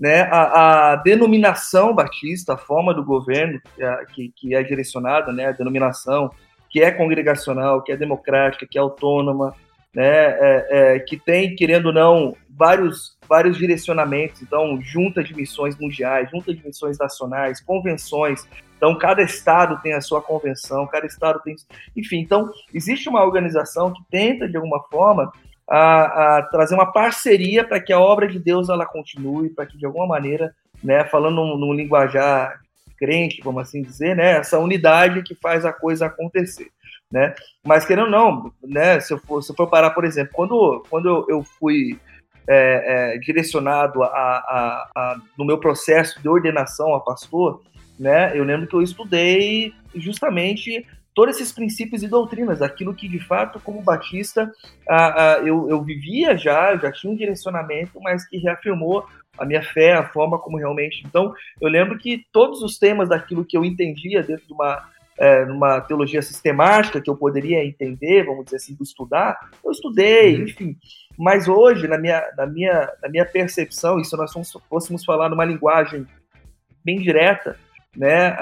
Né, 0.00 0.22
a, 0.22 0.92
a, 0.92 0.96
denominação 0.96 1.94
batista, 1.94 2.54
a 2.54 2.56
forma 2.56 2.92
do 2.92 3.04
governo 3.04 3.60
é, 3.78 4.04
que, 4.12 4.32
que 4.34 4.52
é 4.52 4.60
direcionada, 4.60 5.32
né, 5.32 5.46
a 5.46 5.52
denominação 5.52 6.32
que 6.68 6.82
é 6.82 6.90
congregacional, 6.90 7.80
que 7.80 7.92
é 7.92 7.96
democrática, 7.96 8.66
que 8.68 8.76
é 8.76 8.80
autônoma, 8.80 9.54
né, 9.94 10.04
é, 10.04 10.66
é, 10.70 10.98
que 10.98 11.16
tem, 11.16 11.54
querendo 11.54 11.86
ou 11.86 11.92
não, 11.92 12.36
vários, 12.50 13.16
vários 13.28 13.56
direcionamentos. 13.56 14.42
Então, 14.42 14.80
junta 14.82 15.22
de 15.22 15.34
missões 15.34 15.78
mundiais, 15.78 16.30
junta 16.30 16.52
de 16.52 16.64
missões 16.66 16.98
nacionais, 16.98 17.60
convenções. 17.60 18.46
Então, 18.76 18.98
cada 18.98 19.22
estado 19.22 19.80
tem 19.82 19.92
a 19.92 20.00
sua 20.00 20.20
convenção, 20.20 20.86
cada 20.86 21.06
estado 21.06 21.40
tem. 21.44 21.54
Enfim, 21.96 22.18
então, 22.18 22.50
existe 22.72 23.08
uma 23.08 23.24
organização 23.24 23.92
que 23.92 24.02
tenta, 24.10 24.48
de 24.48 24.56
alguma 24.56 24.82
forma, 24.90 25.32
a, 25.68 26.38
a 26.38 26.42
trazer 26.42 26.74
uma 26.74 26.92
parceria 26.92 27.64
para 27.64 27.80
que 27.80 27.92
a 27.92 28.00
obra 28.00 28.26
de 28.26 28.38
Deus 28.38 28.68
ela 28.68 28.84
continue, 28.84 29.50
para 29.50 29.64
que, 29.64 29.78
de 29.78 29.86
alguma 29.86 30.06
maneira, 30.06 30.54
né, 30.82 31.04
falando 31.04 31.56
num, 31.56 31.72
linguajar 31.72 32.60
crente, 32.98 33.40
vamos 33.42 33.62
assim 33.62 33.82
dizer, 33.82 34.14
né, 34.14 34.38
essa 34.38 34.58
unidade 34.58 35.22
que 35.22 35.34
faz 35.34 35.64
a 35.64 35.72
coisa 35.72 36.06
acontecer 36.06 36.70
né? 37.14 37.32
Mas 37.64 37.86
querendo 37.86 38.06
ou 38.06 38.10
não, 38.10 38.52
né? 38.60 38.98
Se 38.98 39.12
eu 39.14 39.18
for, 39.18 39.40
se 39.40 39.52
eu 39.52 39.54
for 39.54 39.68
parar, 39.68 39.90
por 39.90 40.04
exemplo, 40.04 40.32
quando, 40.34 40.84
quando 40.90 41.24
eu 41.28 41.44
fui 41.44 41.96
é, 42.48 43.14
é, 43.14 43.18
direcionado 43.18 44.02
a, 44.02 44.08
a, 44.08 44.90
a, 44.96 45.16
no 45.38 45.44
meu 45.44 45.58
processo 45.58 46.20
de 46.20 46.28
ordenação 46.28 46.92
a 46.92 46.98
pastor, 46.98 47.62
né? 47.96 48.36
Eu 48.36 48.42
lembro 48.42 48.66
que 48.66 48.74
eu 48.74 48.82
estudei 48.82 49.72
justamente 49.94 50.84
todos 51.14 51.36
esses 51.36 51.52
princípios 51.52 52.02
e 52.02 52.08
doutrinas, 52.08 52.60
aquilo 52.60 52.92
que 52.92 53.06
de 53.06 53.20
fato, 53.20 53.60
como 53.60 53.80
batista, 53.80 54.50
a, 54.88 55.38
eu, 55.44 55.70
eu 55.70 55.80
vivia 55.84 56.36
já, 56.36 56.76
já 56.76 56.90
tinha 56.90 57.12
um 57.12 57.16
direcionamento, 57.16 58.00
mas 58.00 58.26
que 58.26 58.38
reafirmou 58.38 59.06
a 59.38 59.44
minha 59.44 59.62
fé, 59.62 59.92
a 59.92 60.08
forma 60.08 60.36
como 60.36 60.58
realmente. 60.58 61.04
Então, 61.06 61.32
eu 61.60 61.68
lembro 61.68 61.96
que 61.96 62.26
todos 62.32 62.60
os 62.60 62.76
temas 62.76 63.08
daquilo 63.08 63.44
que 63.44 63.56
eu 63.56 63.64
entendia 63.64 64.20
dentro 64.20 64.46
de 64.46 64.52
uma 64.52 64.82
é, 65.18 65.44
numa 65.44 65.80
teologia 65.80 66.22
sistemática 66.22 67.00
que 67.00 67.08
eu 67.08 67.16
poderia 67.16 67.64
entender, 67.64 68.24
vamos 68.24 68.44
dizer 68.46 68.56
assim, 68.56 68.76
estudar, 68.80 69.50
eu 69.64 69.70
estudei, 69.70 70.36
uhum. 70.36 70.42
enfim. 70.44 70.76
Mas 71.16 71.46
hoje, 71.46 71.86
na 71.86 71.96
minha, 71.96 72.22
na 72.36 72.46
minha, 72.46 72.92
na 73.02 73.08
minha 73.08 73.24
percepção, 73.24 74.00
e 74.00 74.04
se 74.04 74.16
nós 74.16 74.32
fôssemos 74.68 75.04
falar 75.04 75.28
numa 75.28 75.44
linguagem 75.44 76.06
bem 76.84 76.98
direta, 77.00 77.56
né, 77.96 78.36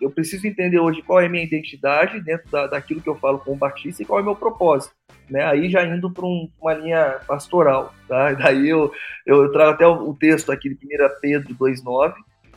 eu 0.00 0.10
preciso 0.10 0.46
entender 0.46 0.78
hoje 0.78 1.02
qual 1.02 1.20
é 1.20 1.26
a 1.26 1.28
minha 1.28 1.44
identidade 1.44 2.20
dentro 2.20 2.50
da, 2.50 2.66
daquilo 2.66 3.02
que 3.02 3.08
eu 3.08 3.16
falo 3.16 3.38
com 3.38 3.52
o 3.52 3.56
Batista 3.56 4.02
e 4.02 4.06
qual 4.06 4.18
é 4.18 4.22
o 4.22 4.24
meu 4.24 4.36
propósito. 4.36 4.94
Né, 5.28 5.42
aí 5.44 5.70
já 5.70 5.84
indo 5.84 6.10
para 6.10 6.24
um, 6.26 6.48
uma 6.60 6.74
linha 6.74 7.18
pastoral. 7.26 7.94
Tá? 8.08 8.32
Daí 8.34 8.68
eu, 8.68 8.92
eu, 9.26 9.50
trago 9.52 9.72
até 9.72 9.86
o, 9.86 10.10
o 10.10 10.14
texto 10.14 10.52
aqui 10.52 10.68
de 10.68 10.74
1 10.74 11.20
Pedro 11.20 11.54
2,9, 11.54 12.14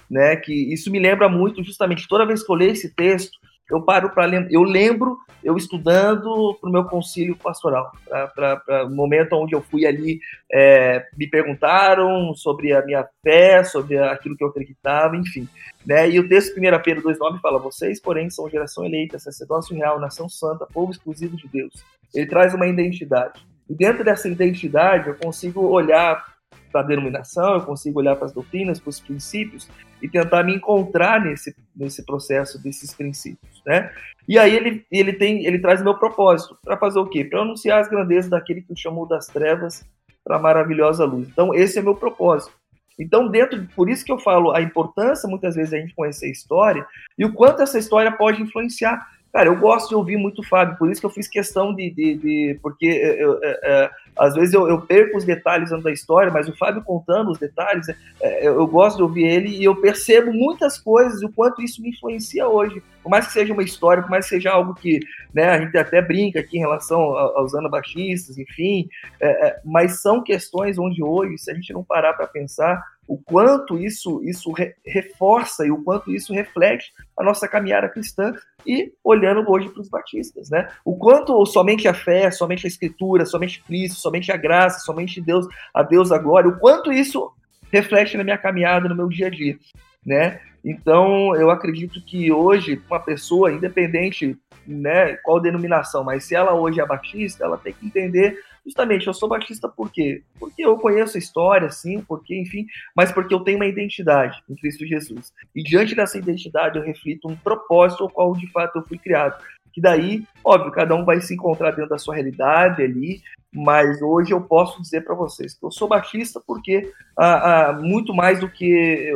né? 0.09 0.35
Que 0.35 0.73
isso 0.73 0.91
me 0.91 0.99
lembra 0.99 1.29
muito, 1.29 1.63
justamente, 1.63 2.07
toda 2.07 2.25
vez 2.25 2.43
que 2.43 2.51
eu 2.51 2.55
leio 2.55 2.71
esse 2.71 2.93
texto, 2.93 3.37
eu 3.69 3.81
paro 3.81 4.09
para 4.11 4.25
lembrar, 4.25 4.51
eu 4.51 4.63
lembro 4.63 5.17
eu 5.43 5.55
estudando 5.55 6.57
para 6.59 6.69
o 6.69 6.73
meu 6.73 6.83
concílio 6.85 7.35
pastoral, 7.35 7.91
para 8.35 8.85
o 8.85 8.89
momento 8.89 9.33
onde 9.33 9.55
eu 9.55 9.61
fui 9.61 9.85
ali, 9.85 10.19
é, 10.51 11.05
me 11.17 11.27
perguntaram 11.27 12.33
sobre 12.35 12.73
a 12.73 12.83
minha 12.85 13.07
fé, 13.23 13.63
sobre 13.63 13.97
aquilo 13.97 14.35
que 14.35 14.43
eu 14.43 14.49
acreditava, 14.49 15.15
enfim. 15.15 15.47
Né? 15.85 16.09
E 16.09 16.19
o 16.19 16.27
texto 16.27 16.57
1 16.57 16.61
Pedro 16.83 17.03
2,9 17.03 17.39
fala: 17.39 17.59
Vocês, 17.59 18.01
porém, 18.01 18.29
são 18.29 18.49
geração 18.49 18.83
eleita, 18.83 19.19
sacerdócio 19.19 19.75
real, 19.75 19.99
nação 19.99 20.27
santa, 20.27 20.65
povo 20.65 20.91
exclusivo 20.91 21.37
de 21.37 21.47
Deus. 21.47 21.73
Ele 22.13 22.25
traz 22.25 22.53
uma 22.53 22.67
identidade. 22.67 23.45
E 23.69 23.75
dentro 23.75 24.03
dessa 24.03 24.27
identidade, 24.27 25.07
eu 25.07 25.15
consigo 25.15 25.61
olhar 25.61 26.25
para 26.71 26.81
a 26.81 26.83
denominação, 26.83 27.55
eu 27.55 27.61
consigo 27.61 27.99
olhar 27.99 28.15
para 28.15 28.25
as 28.25 28.33
doutrinas, 28.33 28.79
para 28.79 28.89
os 28.89 28.99
princípios 28.99 29.69
e 30.01 30.07
tentar 30.07 30.43
me 30.43 30.55
encontrar 30.55 31.23
nesse, 31.23 31.55
nesse 31.75 32.05
processo 32.05 32.61
desses 32.61 32.93
princípios, 32.93 33.61
né? 33.65 33.91
E 34.27 34.37
aí 34.37 34.55
ele, 34.55 34.85
ele 34.91 35.13
tem, 35.13 35.45
ele 35.45 35.59
traz 35.59 35.81
meu 35.81 35.97
propósito 35.97 36.57
para 36.63 36.77
fazer 36.77 36.99
o 36.99 37.07
quê? 37.07 37.23
Para 37.23 37.41
anunciar 37.41 37.79
as 37.79 37.87
grandezas 37.87 38.29
daquele 38.29 38.61
que 38.61 38.75
chamou 38.75 39.07
das 39.07 39.27
trevas 39.27 39.85
para 40.23 40.35
a 40.35 40.39
maravilhosa 40.39 41.05
luz. 41.05 41.27
Então 41.29 41.53
esse 41.53 41.79
é 41.79 41.81
meu 41.81 41.95
propósito. 41.95 42.53
Então 42.99 43.27
dentro, 43.27 43.65
por 43.75 43.89
isso 43.89 44.03
que 44.03 44.11
eu 44.11 44.19
falo 44.19 44.51
a 44.51 44.61
importância 44.61 45.29
muitas 45.29 45.55
vezes 45.55 45.73
a 45.73 45.77
gente 45.77 45.95
conhecer 45.95 46.25
a 46.25 46.31
história 46.31 46.85
e 47.17 47.23
o 47.23 47.33
quanto 47.33 47.61
essa 47.61 47.79
história 47.79 48.11
pode 48.11 48.41
influenciar 48.41 49.07
Cara, 49.37 49.49
eu 49.49 49.55
gosto 49.55 49.89
de 49.89 49.95
ouvir 49.95 50.17
muito 50.17 50.39
o 50.39 50.43
Fábio, 50.43 50.77
por 50.77 50.89
isso 50.89 50.99
que 50.99 51.05
eu 51.05 51.11
fiz 51.11 51.27
questão 51.27 51.71
de. 51.73 51.91
de, 51.91 52.15
de 52.15 52.59
porque 52.59 52.87
eu, 52.87 53.39
é, 53.43 53.59
é, 53.63 53.91
às 54.19 54.33
vezes 54.33 54.53
eu, 54.53 54.67
eu, 54.67 54.81
perco 54.81 55.17
os 55.17 55.23
detalhes 55.23 55.69
da 55.81 55.91
história, 55.91 56.31
mas 56.31 56.47
o 56.47 56.57
Fábio 56.57 56.83
contando 56.83 57.31
os 57.31 57.37
detalhes, 57.37 57.87
é, 58.21 58.47
eu, 58.47 58.55
eu, 58.55 58.67
gosto 58.67 58.97
de 58.97 59.03
ouvir 59.03 59.25
ele 59.25 59.49
e 59.49 59.63
eu 59.63 59.75
percebo 59.75 60.31
muitas 60.33 60.77
coisas 60.77 61.21
e 61.21 61.25
o 61.25 61.31
quanto 61.31 61.61
isso 61.61 61.81
me 61.81 61.89
influencia 61.89 62.47
hoje. 62.47 62.81
Por 63.03 63.09
mais 63.09 63.27
que 63.27 63.33
seja 63.33 63.53
uma 63.53 63.63
história, 63.63 64.03
por 64.03 64.09
mais 64.09 64.25
que 64.25 64.35
seja 64.35 64.51
algo 64.51 64.73
que 64.73 64.99
né, 65.33 65.49
a 65.49 65.59
gente 65.61 65.77
até 65.77 66.01
brinca 66.01 66.39
aqui 66.39 66.57
em 66.57 66.61
relação 66.61 66.99
aos 66.99 67.55
anabaxistas, 67.55 68.37
enfim, 68.37 68.89
é, 69.19 69.47
é, 69.47 69.61
mas 69.63 70.01
são 70.01 70.23
questões 70.23 70.77
onde 70.77 71.03
hoje, 71.03 71.37
se 71.37 71.51
a 71.51 71.53
gente 71.53 71.71
não 71.73 71.83
parar 71.83 72.13
para 72.13 72.27
pensar, 72.27 72.81
o 73.07 73.17
quanto 73.17 73.79
isso, 73.79 74.21
isso 74.23 74.51
re, 74.51 74.75
reforça 74.85 75.65
e 75.65 75.71
o 75.71 75.81
quanto 75.81 76.11
isso 76.11 76.33
reflete 76.33 76.91
a 77.17 77.23
nossa 77.23 77.47
caminhada 77.47 77.87
cristã 77.87 78.33
e 78.65 78.91
olhando 79.01 79.49
hoje 79.49 79.69
para 79.69 79.81
os 79.81 79.89
batistas, 79.89 80.49
né? 80.49 80.69
O 80.83 80.97
quanto 80.97 81.45
somente 81.45 81.87
a 81.87 81.93
fé, 81.93 82.29
somente 82.29 82.67
a 82.67 82.69
escritura, 82.69 83.25
somente 83.25 83.63
Cristo, 83.63 83.95
somente 84.07 84.31
a 84.31 84.37
graça, 84.37 84.79
somente 84.79 85.19
Deus, 85.19 85.45
a 85.73 85.83
Deus 85.83 86.11
a 86.11 86.17
glória, 86.17 86.49
o 86.49 86.57
quanto 86.57 86.91
isso 86.91 87.31
reflete 87.71 88.15
na 88.15 88.23
minha 88.23 88.37
caminhada, 88.37 88.87
no 88.87 88.95
meu 88.95 89.09
dia 89.09 89.27
a 89.27 89.29
dia, 89.29 89.57
né? 90.05 90.39
Então, 90.63 91.35
eu 91.35 91.49
acredito 91.49 92.01
que 92.05 92.31
hoje 92.31 92.81
uma 92.89 92.99
pessoa, 92.99 93.51
independente, 93.51 94.37
né, 94.65 95.15
qual 95.23 95.39
denominação, 95.39 96.03
mas 96.03 96.25
se 96.25 96.35
ela 96.35 96.53
hoje 96.53 96.79
é 96.79 96.85
batista, 96.85 97.43
ela 97.43 97.57
tem 97.57 97.73
que 97.73 97.85
entender 97.85 98.37
Justamente, 98.67 99.07
eu 99.07 99.13
sou 99.13 99.29
batista 99.29 99.69
por 99.69 99.89
quê? 99.89 100.21
Porque 100.37 100.65
eu 100.65 100.77
conheço 100.77 101.15
a 101.15 101.19
história, 101.19 101.71
sim, 101.71 102.01
porque, 102.01 102.37
enfim, 102.37 102.65
mas 102.93 103.13
porque 103.13 103.33
eu 103.33 103.39
tenho 103.39 103.57
uma 103.57 103.65
identidade 103.65 104.43
em 104.49 104.55
Cristo 104.55 104.85
Jesus. 104.85 105.31
E 105.55 105.63
diante 105.63 105.95
dessa 105.95 106.17
identidade 106.17 106.77
eu 106.77 106.83
reflito 106.83 107.29
um 107.29 107.35
propósito 107.37 108.03
ao 108.03 108.09
qual 108.09 108.33
de 108.33 108.45
fato 108.51 108.79
eu 108.79 108.83
fui 108.83 108.97
criado. 108.97 109.41
Que 109.77 109.81
daí, 109.81 110.25
óbvio, 110.43 110.71
cada 110.71 110.95
um 110.95 111.05
vai 111.05 111.21
se 111.21 111.35
encontrar 111.35 111.69
dentro 111.69 111.91
da 111.91 111.99
sua 111.99 112.15
realidade 112.15 112.81
ali, 112.81 113.21
mas 113.53 114.01
hoje 114.01 114.31
eu 114.31 114.41
posso 114.41 114.81
dizer 114.81 115.01
para 115.01 115.13
vocês 115.13 115.53
que 115.53 115.63
eu 115.63 115.69
sou 115.69 115.87
batista 115.87 116.41
porque 116.47 116.91
ah, 117.15 117.69
ah, 117.69 117.73
muito 117.73 118.11
mais 118.11 118.39
do 118.39 118.49
que 118.49 118.65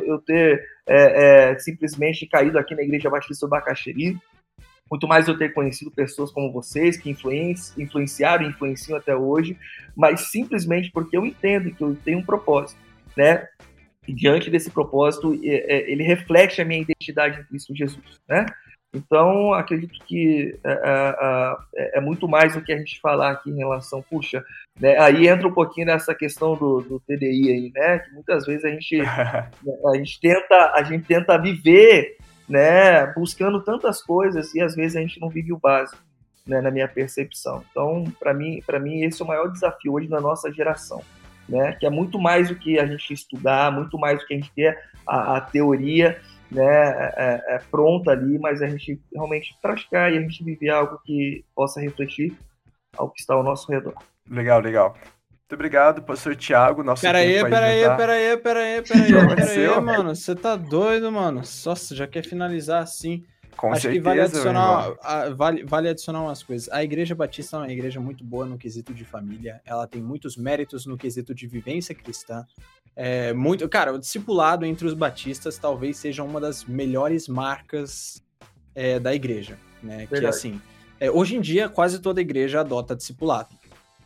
eu, 0.06 0.20
ter 0.20 0.64
é, 0.86 1.50
é, 1.50 1.58
simplesmente 1.58 2.28
caído 2.28 2.60
aqui 2.60 2.76
na 2.76 2.84
Igreja 2.84 3.10
Batista 3.10 3.48
do 3.48 3.50
Bacaxeri, 3.50 4.20
muito 4.88 5.08
mais 5.08 5.28
eu 5.28 5.36
ter 5.36 5.52
conhecido 5.52 5.90
pessoas 5.90 6.30
como 6.30 6.54
vocês, 6.54 6.96
que 6.96 7.10
influenci, 7.10 7.82
influenciaram 7.82 8.46
e 8.46 8.50
influenciam 8.50 8.96
até 8.96 9.16
hoje, 9.16 9.58
mas 9.96 10.30
simplesmente 10.30 10.92
porque 10.92 11.18
eu 11.18 11.26
entendo 11.26 11.74
que 11.74 11.84
eu 11.84 11.98
tenho 12.06 12.20
um 12.20 12.24
propósito, 12.24 12.80
né? 13.18 13.48
E 14.08 14.14
diante 14.14 14.52
desse 14.52 14.70
propósito, 14.70 15.34
é, 15.44 15.76
é, 15.78 15.92
ele 15.92 16.04
reflete 16.04 16.62
a 16.62 16.66
minha 16.66 16.82
identidade 16.82 17.40
em 17.40 17.44
Cristo 17.46 17.76
Jesus, 17.76 18.22
né? 18.30 18.46
Então, 18.94 19.54
acredito 19.54 19.98
que 20.06 20.60
é, 20.64 21.56
é, 21.76 21.98
é, 21.98 22.02
muito 22.02 22.28
mais 22.28 22.54
do 22.54 22.62
que 22.62 22.74
a 22.74 22.78
gente 22.78 23.00
falar 23.00 23.32
aqui 23.32 23.50
em 23.50 23.58
relação, 23.58 24.04
puxa, 24.10 24.44
né? 24.80 24.98
aí 25.00 25.28
entra 25.28 25.48
um 25.48 25.54
pouquinho 25.54 25.88
nessa 25.88 26.14
questão 26.14 26.56
do, 26.56 26.82
do 26.82 27.00
TDI 27.00 27.52
aí, 27.52 27.72
né? 27.74 28.00
Que 28.00 28.12
muitas 28.12 28.46
vezes 28.46 28.66
a 28.66 28.70
gente, 28.70 29.00
a 29.02 29.96
gente 29.96 30.20
tenta, 30.20 30.72
a 30.76 30.84
gente 30.84 31.06
tenta 31.06 31.38
viver 31.38 32.18
né, 32.52 33.08
buscando 33.14 33.62
tantas 33.62 34.02
coisas 34.04 34.54
e 34.54 34.62
às 34.62 34.76
vezes 34.76 34.98
a 34.98 35.00
gente 35.00 35.22
não 35.22 35.30
vive 35.30 35.54
o 35.54 35.58
básico, 35.58 35.98
né, 36.46 36.60
na 36.60 36.70
minha 36.70 36.88
percepção. 36.88 37.64
Então, 37.72 38.04
para 38.20 38.34
mim, 38.34 38.62
para 38.66 38.78
mim 38.78 39.04
esse 39.04 39.22
é 39.22 39.26
o 39.26 39.28
maior 39.28 39.48
desafio 39.50 39.94
hoje 39.94 40.10
na 40.10 40.20
nossa 40.20 40.52
geração, 40.52 41.02
né, 41.48 41.72
que 41.80 41.86
é 41.86 41.90
muito 41.90 42.20
mais 42.20 42.50
do 42.50 42.56
que 42.56 42.78
a 42.78 42.86
gente 42.86 43.14
estudar, 43.14 43.72
muito 43.72 43.98
mais 43.98 44.20
do 44.20 44.28
que 44.28 44.34
a 44.34 44.38
gente 44.38 44.52
ter 44.52 44.78
a, 45.08 45.38
a 45.38 45.42
teoria, 45.42 46.20
né, 46.52 46.64
é, 46.64 47.14
é, 47.18 47.56
é, 47.56 47.60
pronta 47.72 48.12
ali, 48.12 48.38
mas 48.38 48.62
a 48.62 48.68
gente 48.68 49.02
realmente 49.14 49.58
praticar 49.62 50.12
e 50.12 50.18
a 50.18 50.22
gente 50.22 50.44
viver 50.44 50.70
algo 50.70 51.00
que 51.04 51.46
possa 51.56 51.80
refletir 51.80 52.36
ao 52.98 53.10
que 53.10 53.22
está 53.22 53.34
ao 53.34 53.44
nosso 53.44 53.72
redor. 53.72 53.96
Legal, 54.30 54.60
legal. 54.60 54.96
Muito 55.32 55.54
obrigado, 55.54 56.02
pastor 56.02 56.36
Tiago. 56.36 56.84
Nosso 56.84 57.02
pera 57.02 57.20
aí, 57.20 57.42
pera 57.44 57.66
aí, 57.66 57.82
pera 57.82 58.14
aí, 58.14 58.38
pera 58.38 58.60
aí, 58.60 58.82
pera 58.82 59.00
aí, 59.00 59.36
pera 59.36 59.52
aí, 59.52 59.82
mano. 59.82 60.16
Você 60.16 60.36
tá 60.36 60.56
doido, 60.56 61.12
mano? 61.12 61.42
Nossa, 61.66 61.96
já 61.96 62.08
quer 62.08 62.24
finalizar 62.24 62.84
assim. 62.84 63.26
Com 63.56 63.72
Acho 63.72 63.82
certeza, 63.82 64.02
que 64.02 64.04
vale 64.04 64.22
adicionar, 64.22 64.96
vale, 65.36 65.64
vale 65.66 65.90
adicionar 65.90 66.22
umas 66.24 66.42
coisas. 66.42 66.70
A 66.70 66.84
Igreja 66.84 67.14
Batista 67.14 67.58
é 67.58 67.60
uma 67.60 67.72
igreja 67.72 68.00
muito 68.00 68.24
boa 68.24 68.46
no 68.46 68.58
quesito 68.58 68.94
de 68.94 69.06
família. 69.06 69.62
Ela 69.66 69.86
tem 69.86 70.02
muitos 70.02 70.36
méritos 70.38 70.86
no 70.86 70.98
quesito 70.98 71.36
de 71.36 71.48
vivência 71.48 71.94
cristã. 71.94 72.46
É 72.96 73.34
muito, 73.34 73.68
cara, 73.70 73.94
o 73.94 74.00
discipulado 74.00 74.66
entre 74.66 74.86
os 74.86 74.94
batistas 74.94 75.58
talvez 75.58 75.98
seja 75.98 76.24
uma 76.24 76.40
das 76.40 76.66
melhores 76.66 77.28
marcas 77.28 78.24
é, 78.76 79.00
da 79.00 79.14
igreja, 79.14 79.58
né? 79.82 80.00
Verdade. 80.00 80.20
Que 80.20 80.26
assim, 80.26 80.62
é, 81.00 81.10
hoje 81.10 81.36
em 81.36 81.42
dia 81.42 81.70
quase 81.70 82.00
toda 82.00 82.20
igreja 82.22 82.60
adota 82.60 82.96
discipulado, 82.96 83.50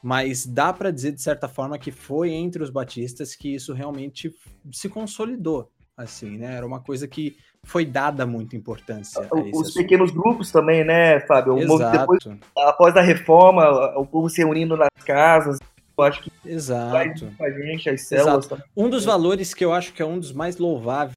mas 0.03 0.45
dá 0.45 0.71
para 0.71 0.91
dizer 0.91 1.13
de 1.13 1.21
certa 1.21 1.47
forma 1.47 1.79
que 1.79 1.91
foi 1.91 2.31
entre 2.31 2.61
os 2.61 2.69
batistas 2.69 3.35
que 3.35 3.55
isso 3.55 3.73
realmente 3.73 4.31
se 4.71 4.87
consolidou, 4.87 5.71
assim, 5.97 6.37
né? 6.37 6.55
Era 6.55 6.65
uma 6.65 6.79
coisa 6.79 7.07
que 7.07 7.37
foi 7.65 7.85
dada 7.85 8.25
muita 8.25 8.55
importância. 8.55 9.27
Os 9.53 9.73
pequenos 9.73 10.11
grupos 10.11 10.51
também, 10.51 10.85
né, 10.85 11.19
Fábio? 11.21 11.57
Exato. 11.57 11.97
Depois, 11.97 12.39
após 12.55 12.95
a 12.95 13.01
reforma, 13.01 13.97
o 13.97 14.05
povo 14.05 14.29
se 14.29 14.37
reunindo 14.37 14.77
nas 14.77 15.03
casas, 15.03 15.59
eu 15.97 16.03
acho 16.03 16.21
que 16.21 16.31
Exato. 16.45 17.31
a 17.39 17.49
gente, 17.49 17.89
as 17.89 18.01
células 18.01 18.45
Exato. 18.45 18.63
Um 18.77 18.89
dos 18.89 19.03
valores 19.03 19.53
que 19.53 19.65
eu 19.65 19.73
acho 19.73 19.93
que 19.93 20.01
é 20.01 20.05
um 20.05 20.19
dos 20.19 20.31
mais 20.31 20.57
louváveis 20.57 21.15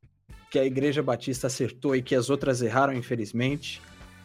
que 0.50 0.58
a 0.58 0.64
Igreja 0.64 1.02
Batista 1.02 1.46
acertou 1.46 1.94
e 1.94 2.02
que 2.02 2.14
as 2.14 2.30
outras 2.30 2.62
erraram, 2.62 2.94
infelizmente, 2.94 3.82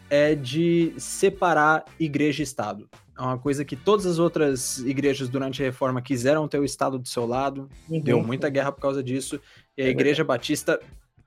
é 0.09 0.33
de 0.35 0.93
separar 0.97 1.83
igreja 1.99 2.41
e 2.41 2.43
Estado. 2.43 2.87
É 3.17 3.21
uma 3.21 3.37
coisa 3.37 3.65
que 3.65 3.75
todas 3.75 4.05
as 4.05 4.19
outras 4.19 4.79
igrejas 4.79 5.27
durante 5.27 5.61
a 5.61 5.65
reforma 5.65 6.01
quiseram 6.01 6.47
ter 6.47 6.59
o 6.59 6.65
Estado 6.65 6.97
do 6.97 7.07
seu 7.07 7.25
lado, 7.25 7.69
uhum. 7.89 7.99
deu 7.99 8.23
muita 8.23 8.49
guerra 8.49 8.71
por 8.71 8.81
causa 8.81 9.03
disso, 9.03 9.39
e 9.77 9.81
a 9.81 9.85
é 9.85 9.89
Igreja 9.89 10.23
Batista, 10.23 10.79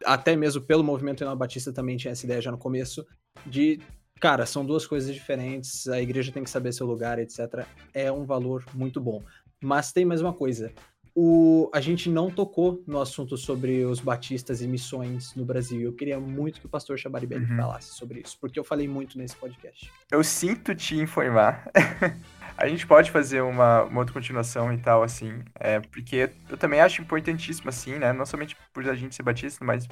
até 0.07 0.37
mesmo 0.37 0.63
pelo 0.63 0.85
movimento 0.85 1.25
Batista, 1.37 1.73
também 1.73 1.97
tinha 1.97 2.13
essa 2.13 2.25
ideia 2.25 2.41
já 2.41 2.51
no 2.51 2.59
começo, 2.59 3.05
de 3.45 3.81
Cara, 4.19 4.47
são 4.47 4.65
duas 4.65 4.87
coisas 4.87 5.15
diferentes, 5.15 5.87
a 5.89 6.01
igreja 6.01 6.33
tem 6.33 6.43
que 6.43 6.49
saber 6.49 6.73
seu 6.73 6.87
lugar, 6.87 7.19
etc. 7.19 7.67
É 7.93 8.11
um 8.11 8.25
valor 8.25 8.65
muito 8.73 8.99
bom. 8.99 9.23
Mas 9.63 9.93
tem 9.93 10.07
mais 10.07 10.23
uma 10.23 10.33
coisa. 10.33 10.73
O, 11.19 11.71
a 11.73 11.81
gente 11.81 12.11
não 12.11 12.31
tocou 12.31 12.85
no 12.87 13.01
assunto 13.01 13.39
sobre 13.39 13.87
os 13.87 14.01
batistas 14.01 14.61
e 14.61 14.69
missões 14.69 15.35
no 15.35 15.47
Brasil. 15.47 15.81
Eu 15.81 15.95
queria 15.95 16.21
muito 16.21 16.61
que 16.61 16.67
o 16.67 16.69
pastor 16.69 16.99
Chabaribelli 16.99 17.47
uhum. 17.47 17.57
falasse 17.57 17.95
sobre 17.95 18.21
isso, 18.21 18.37
porque 18.39 18.59
eu 18.59 18.65
falei 18.65 18.87
muito 18.87 19.17
nesse 19.17 19.35
podcast. 19.35 19.91
Eu 20.11 20.23
sinto 20.23 20.75
te 20.75 20.95
informar. 20.95 21.71
a 22.55 22.69
gente 22.69 22.87
pode 22.87 23.11
fazer 23.11 23.41
uma, 23.41 23.85
uma, 23.85 24.01
outra 24.01 24.13
continuação 24.13 24.71
e 24.75 24.77
tal, 24.77 25.03
assim, 25.03 25.43
é, 25.55 25.81
porque 25.81 26.31
eu 26.51 26.57
também 26.59 26.81
acho 26.81 27.01
importantíssimo, 27.01 27.71
assim, 27.71 27.99
né? 27.99 28.13
Não 28.13 28.27
somente 28.27 28.55
por 28.75 28.87
a 28.87 28.95
gente 28.95 29.15
ser 29.15 29.23
batista, 29.23 29.65
mas 29.65 29.89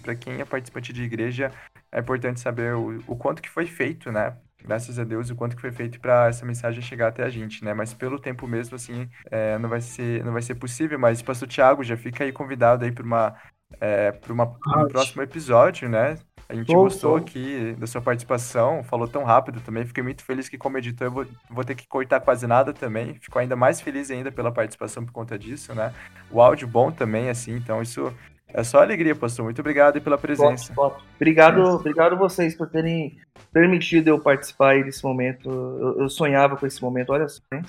para 0.00 0.14
quem 0.14 0.40
é 0.40 0.44
participante 0.44 0.92
de 0.92 1.02
igreja, 1.02 1.50
é 1.90 1.98
importante 1.98 2.38
saber 2.38 2.76
o, 2.76 3.02
o 3.08 3.16
quanto 3.16 3.42
que 3.42 3.50
foi 3.50 3.66
feito, 3.66 4.12
né? 4.12 4.36
Graças 4.64 4.98
a 4.98 5.04
Deus, 5.04 5.30
o 5.30 5.36
quanto 5.36 5.56
que 5.56 5.62
foi 5.62 5.72
feito 5.72 6.00
para 6.00 6.28
essa 6.28 6.46
mensagem 6.46 6.80
chegar 6.80 7.08
até 7.08 7.24
a 7.24 7.28
gente, 7.28 7.64
né? 7.64 7.74
Mas 7.74 7.92
pelo 7.92 8.18
tempo 8.18 8.46
mesmo, 8.46 8.76
assim, 8.76 9.08
é, 9.30 9.58
não, 9.58 9.68
vai 9.68 9.80
ser, 9.80 10.24
não 10.24 10.32
vai 10.32 10.42
ser 10.42 10.54
possível. 10.54 10.98
Mas, 10.98 11.22
Pastor 11.22 11.48
Tiago, 11.48 11.82
já 11.82 11.96
fica 11.96 12.24
aí 12.24 12.32
convidado 12.32 12.84
aí 12.84 12.92
para 12.92 13.04
uma, 13.04 13.34
é, 13.80 14.12
uma, 14.28 14.44
um 14.44 14.88
próximo 14.88 15.22
episódio, 15.22 15.88
né? 15.88 16.16
A 16.48 16.54
gente 16.54 16.72
gostou 16.72 17.16
aqui 17.16 17.74
da 17.78 17.86
sua 17.86 18.02
participação, 18.02 18.84
falou 18.84 19.08
tão 19.08 19.24
rápido 19.24 19.60
também. 19.60 19.86
Fiquei 19.86 20.02
muito 20.02 20.22
feliz 20.22 20.48
que, 20.50 20.58
como 20.58 20.76
editor, 20.76 21.06
eu 21.06 21.10
vou, 21.10 21.26
vou 21.48 21.64
ter 21.64 21.74
que 21.74 21.86
cortar 21.88 22.20
quase 22.20 22.46
nada 22.46 22.74
também. 22.74 23.14
Fico 23.14 23.38
ainda 23.38 23.56
mais 23.56 23.80
feliz 23.80 24.10
ainda 24.10 24.30
pela 24.30 24.52
participação 24.52 25.04
por 25.04 25.12
conta 25.12 25.38
disso, 25.38 25.74
né? 25.74 25.94
O 26.30 26.42
áudio 26.42 26.68
bom 26.68 26.90
também, 26.90 27.30
assim, 27.30 27.56
então 27.56 27.80
isso 27.80 28.12
é 28.54 28.62
só 28.64 28.82
alegria, 28.82 29.14
pastor. 29.14 29.44
Muito 29.44 29.60
obrigado 29.60 30.00
pela 30.00 30.18
presença. 30.18 30.72
Top, 30.74 30.96
top. 30.96 31.04
Obrigado, 31.16 31.62
obrigado 31.62 32.16
vocês 32.16 32.54
por 32.54 32.68
terem 32.68 33.18
permitido 33.52 34.08
eu 34.08 34.18
participar 34.18 34.70
aí 34.72 34.84
desse 34.84 35.02
momento. 35.04 35.48
Eu, 35.50 36.02
eu 36.02 36.08
sonhava 36.08 36.56
com 36.56 36.66
esse 36.66 36.82
momento, 36.82 37.10
olha 37.12 37.28
só. 37.28 37.42
Hein? 37.52 37.62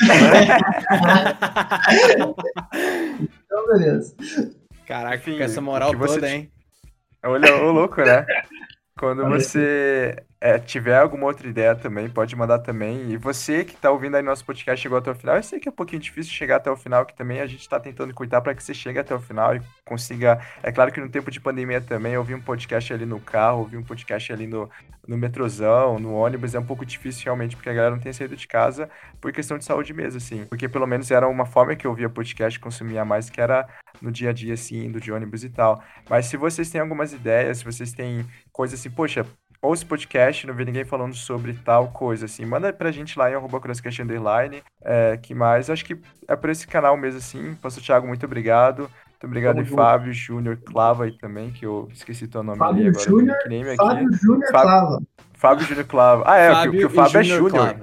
então, 3.20 3.68
beleza. 3.68 4.16
Caraca, 4.86 5.16
Enfim, 5.16 5.38
com 5.38 5.44
essa 5.44 5.62
moral 5.62 5.98
toda, 5.98 6.30
hein? 6.30 6.52
Olha, 7.24 7.56
o 7.56 7.72
louco, 7.72 8.02
né? 8.02 8.26
Quando 8.98 9.26
você 9.28 10.16
é, 10.44 10.60
tiver 10.60 10.98
alguma 10.98 11.28
outra 11.28 11.48
ideia 11.48 11.74
também, 11.74 12.10
pode 12.10 12.36
mandar 12.36 12.60
também. 12.60 13.10
E 13.10 13.16
você 13.16 13.64
que 13.64 13.76
está 13.76 13.89
ouvindo 13.89 14.18
aí 14.18 14.22
nosso 14.22 14.44
podcast 14.44 14.82
chegou 14.84 14.98
até 14.98 15.10
o 15.10 15.16
final, 15.16 15.38
eu 15.38 15.44
sei 15.44 15.58
que 15.58 15.70
é 15.70 15.72
um 15.72 15.76
pouquinho 15.76 16.02
difícil 16.02 16.34
chegar 16.34 16.58
até 16.58 16.70
o 16.70 16.76
final, 16.76 17.06
que 17.06 17.16
também 17.16 17.39
a 17.39 17.48
gente 17.48 17.62
está 17.62 17.80
tentando 17.80 18.14
cuidar 18.14 18.41
para 18.41 18.54
que 18.54 18.62
você 18.62 18.74
chegue 18.74 19.00
até 19.00 19.16
o 19.16 19.22
final 19.22 19.56
e 19.56 19.62
consiga. 19.86 20.41
É 20.62 20.70
claro 20.70 20.91
que 20.91 21.00
no 21.00 21.08
tempo 21.08 21.32
de 21.32 21.39
pandemia 21.39 21.80
também, 21.80 22.18
ouvir 22.18 22.36
um 22.36 22.41
podcast 22.41 22.94
ali 22.94 23.06
no 23.06 23.22
carro, 23.22 23.60
ouvir 23.60 23.78
um 23.78 23.84
podcast 23.84 24.34
ali 24.34 24.46
no, 24.46 24.70
no 25.08 25.18
metrozão, 25.18 25.98
no 25.98 26.14
ônibus, 26.14 26.54
é 26.54 26.60
um 26.60 26.66
pouco 26.66 26.86
difícil 26.86 27.24
realmente, 27.24 27.56
porque 27.56 27.70
a 27.70 27.74
galera 27.74 27.96
não 27.96 28.02
tem 28.02 28.12
saído 28.12 28.36
de 28.36 28.46
casa 28.46 28.89
por 29.22 29.32
questão 29.32 29.58
de 29.58 29.64
saúde 29.64 29.94
mesmo, 29.94 30.18
assim. 30.18 30.44
Porque 30.46 30.68
pelo 30.68 30.86
menos 30.86 31.10
era 31.10 31.26
uma 31.26 31.46
forma 31.46 31.74
que 31.74 31.88
eu 31.88 31.91
ouvia 31.91 32.10
podcast, 32.10 32.60
consumia 32.60 33.06
mais, 33.06 33.30
que 33.30 33.39
era 33.39 33.66
no 34.02 34.12
dia 34.12 34.32
a 34.32 34.34
dia, 34.34 34.56
assim, 34.56 34.88
indo 34.88 35.00
de 35.00 35.10
ônibus 35.10 35.46
e 35.46 35.50
tal. 35.50 35.82
Mas 36.10 36.26
se 36.26 36.36
vocês 36.36 36.70
têm 36.70 36.82
algumas 36.82 37.14
ideias, 37.14 37.60
se 37.60 37.64
vocês 37.64 37.94
têm 37.94 38.26
coisas 38.52 38.78
assim, 38.78 38.89
poxa, 38.89 39.26
ouça 39.64 39.86
podcast, 39.86 40.45
não 40.45 40.53
vi 40.53 40.66
ninguém 40.66 40.84
falando 40.84 41.16
sobre 41.16 41.53
tal 41.53 41.88
coisa, 41.88 42.26
assim, 42.26 42.45
manda 42.45 42.72
pra 42.74 42.91
gente 42.91 43.18
lá 43.18 43.32
em 43.32 43.34
arroba 43.34 43.61
crosscast 43.61 44.01
underline, 44.01 44.61
é, 44.84 45.18
que 45.18 45.34
mais, 45.34 45.70
acho 45.70 45.86
que 45.86 45.97
é 46.28 46.36
por 46.36 46.49
esse 46.49 46.68
canal 46.68 46.97
mesmo, 46.97 47.20
assim, 47.20 47.55
Pastor 47.55 47.82
Thiago, 47.82 48.05
muito 48.05 48.26
obrigado, 48.26 48.82
muito 48.82 49.26
obrigado 49.26 49.61
e 49.61 49.66
Fábio 49.66 50.11
Júnior 50.11 50.57
Clava 50.57 51.05
aí 51.05 51.18
também, 51.18 51.49
que 51.51 51.66
eu 51.66 51.88
esqueci 51.93 52.28
teu 52.28 52.43
nome 52.43 52.59
Fábio 52.59 52.82
ali 52.82 52.89
agora, 52.89 53.05
Júnior, 53.05 53.38
Fábio 53.78 54.09
Júnior 54.22 54.49
Clava. 54.49 55.01
Fábio 55.34 55.66
Júnior 55.66 55.86
Clava, 55.86 56.24
ah 56.26 56.38
é, 56.38 56.51
Fábio 56.51 56.84
o, 56.84 56.86
o 56.86 56.89
Fábio 56.89 57.20
é 57.20 57.24
Júnior. 57.24 57.76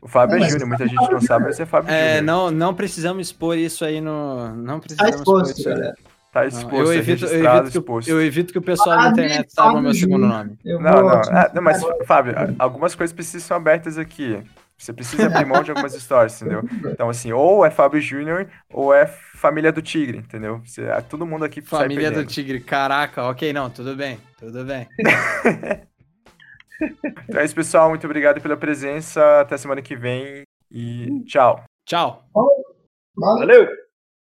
O 0.00 0.08
Fábio 0.08 0.36
é 0.36 0.48
Júnior, 0.48 0.68
muita 0.68 0.86
gente 0.86 1.12
não 1.12 1.20
sabe, 1.20 1.44
mas 1.46 1.60
é 1.60 1.66
Fábio 1.66 1.90
é, 1.90 2.18
Júnior. 2.18 2.22
Não, 2.22 2.50
não 2.50 2.74
precisamos 2.74 3.26
expor 3.26 3.58
isso 3.58 3.84
aí 3.84 4.00
no. 4.00 4.54
Não 4.54 4.80
precisamos 4.80 5.10
tá 5.10 5.18
exposto, 5.18 5.58
expor 5.58 5.72
isso 5.72 5.84
aí. 5.84 5.92
Tá 6.36 6.44
exposto, 6.44 6.74
eu 6.74 6.92
é 6.92 6.96
evito, 6.96 7.24
eu 7.24 7.46
evito, 7.46 7.82
que, 7.82 8.10
eu 8.10 8.20
evito 8.22 8.52
que 8.52 8.58
o 8.58 8.62
pessoal 8.62 8.98
da 8.98 9.08
internet 9.08 9.50
saiba 9.50 9.78
o 9.78 9.80
meu 9.80 9.94
segundo 9.94 10.26
nome. 10.26 10.58
Não, 10.62 10.78
não, 10.78 11.22
é, 11.22 11.50
não, 11.54 11.62
mas, 11.62 11.82
Fábio, 12.04 12.34
algumas 12.58 12.94
coisas 12.94 13.14
precisam 13.14 13.40
ser 13.40 13.54
abertas 13.54 13.96
aqui. 13.96 14.42
Você 14.76 14.92
precisa 14.92 15.28
abrir 15.28 15.46
mão 15.46 15.62
de 15.62 15.70
algumas 15.70 15.94
histórias, 15.94 16.38
entendeu? 16.42 16.62
Então, 16.92 17.08
assim, 17.08 17.32
ou 17.32 17.64
é 17.64 17.70
Fábio 17.70 18.02
Júnior, 18.02 18.48
ou 18.70 18.92
é 18.92 19.06
Família 19.06 19.72
do 19.72 19.80
Tigre, 19.80 20.18
entendeu? 20.18 20.60
Você, 20.62 20.82
é, 20.82 21.00
todo 21.00 21.24
mundo 21.24 21.46
aqui 21.46 21.62
Família 21.62 22.10
do 22.10 22.26
Tigre, 22.26 22.60
caraca, 22.60 23.24
ok, 23.24 23.54
não, 23.54 23.70
tudo 23.70 23.96
bem, 23.96 24.18
tudo 24.38 24.62
bem. 24.62 24.86
então 27.26 27.40
é 27.40 27.46
isso, 27.46 27.54
pessoal. 27.54 27.88
Muito 27.88 28.04
obrigado 28.04 28.42
pela 28.42 28.58
presença. 28.58 29.40
Até 29.40 29.56
semana 29.56 29.80
que 29.80 29.96
vem 29.96 30.42
e 30.70 31.24
tchau. 31.24 31.64
Tchau. 31.86 32.28
Valeu. 33.16 33.85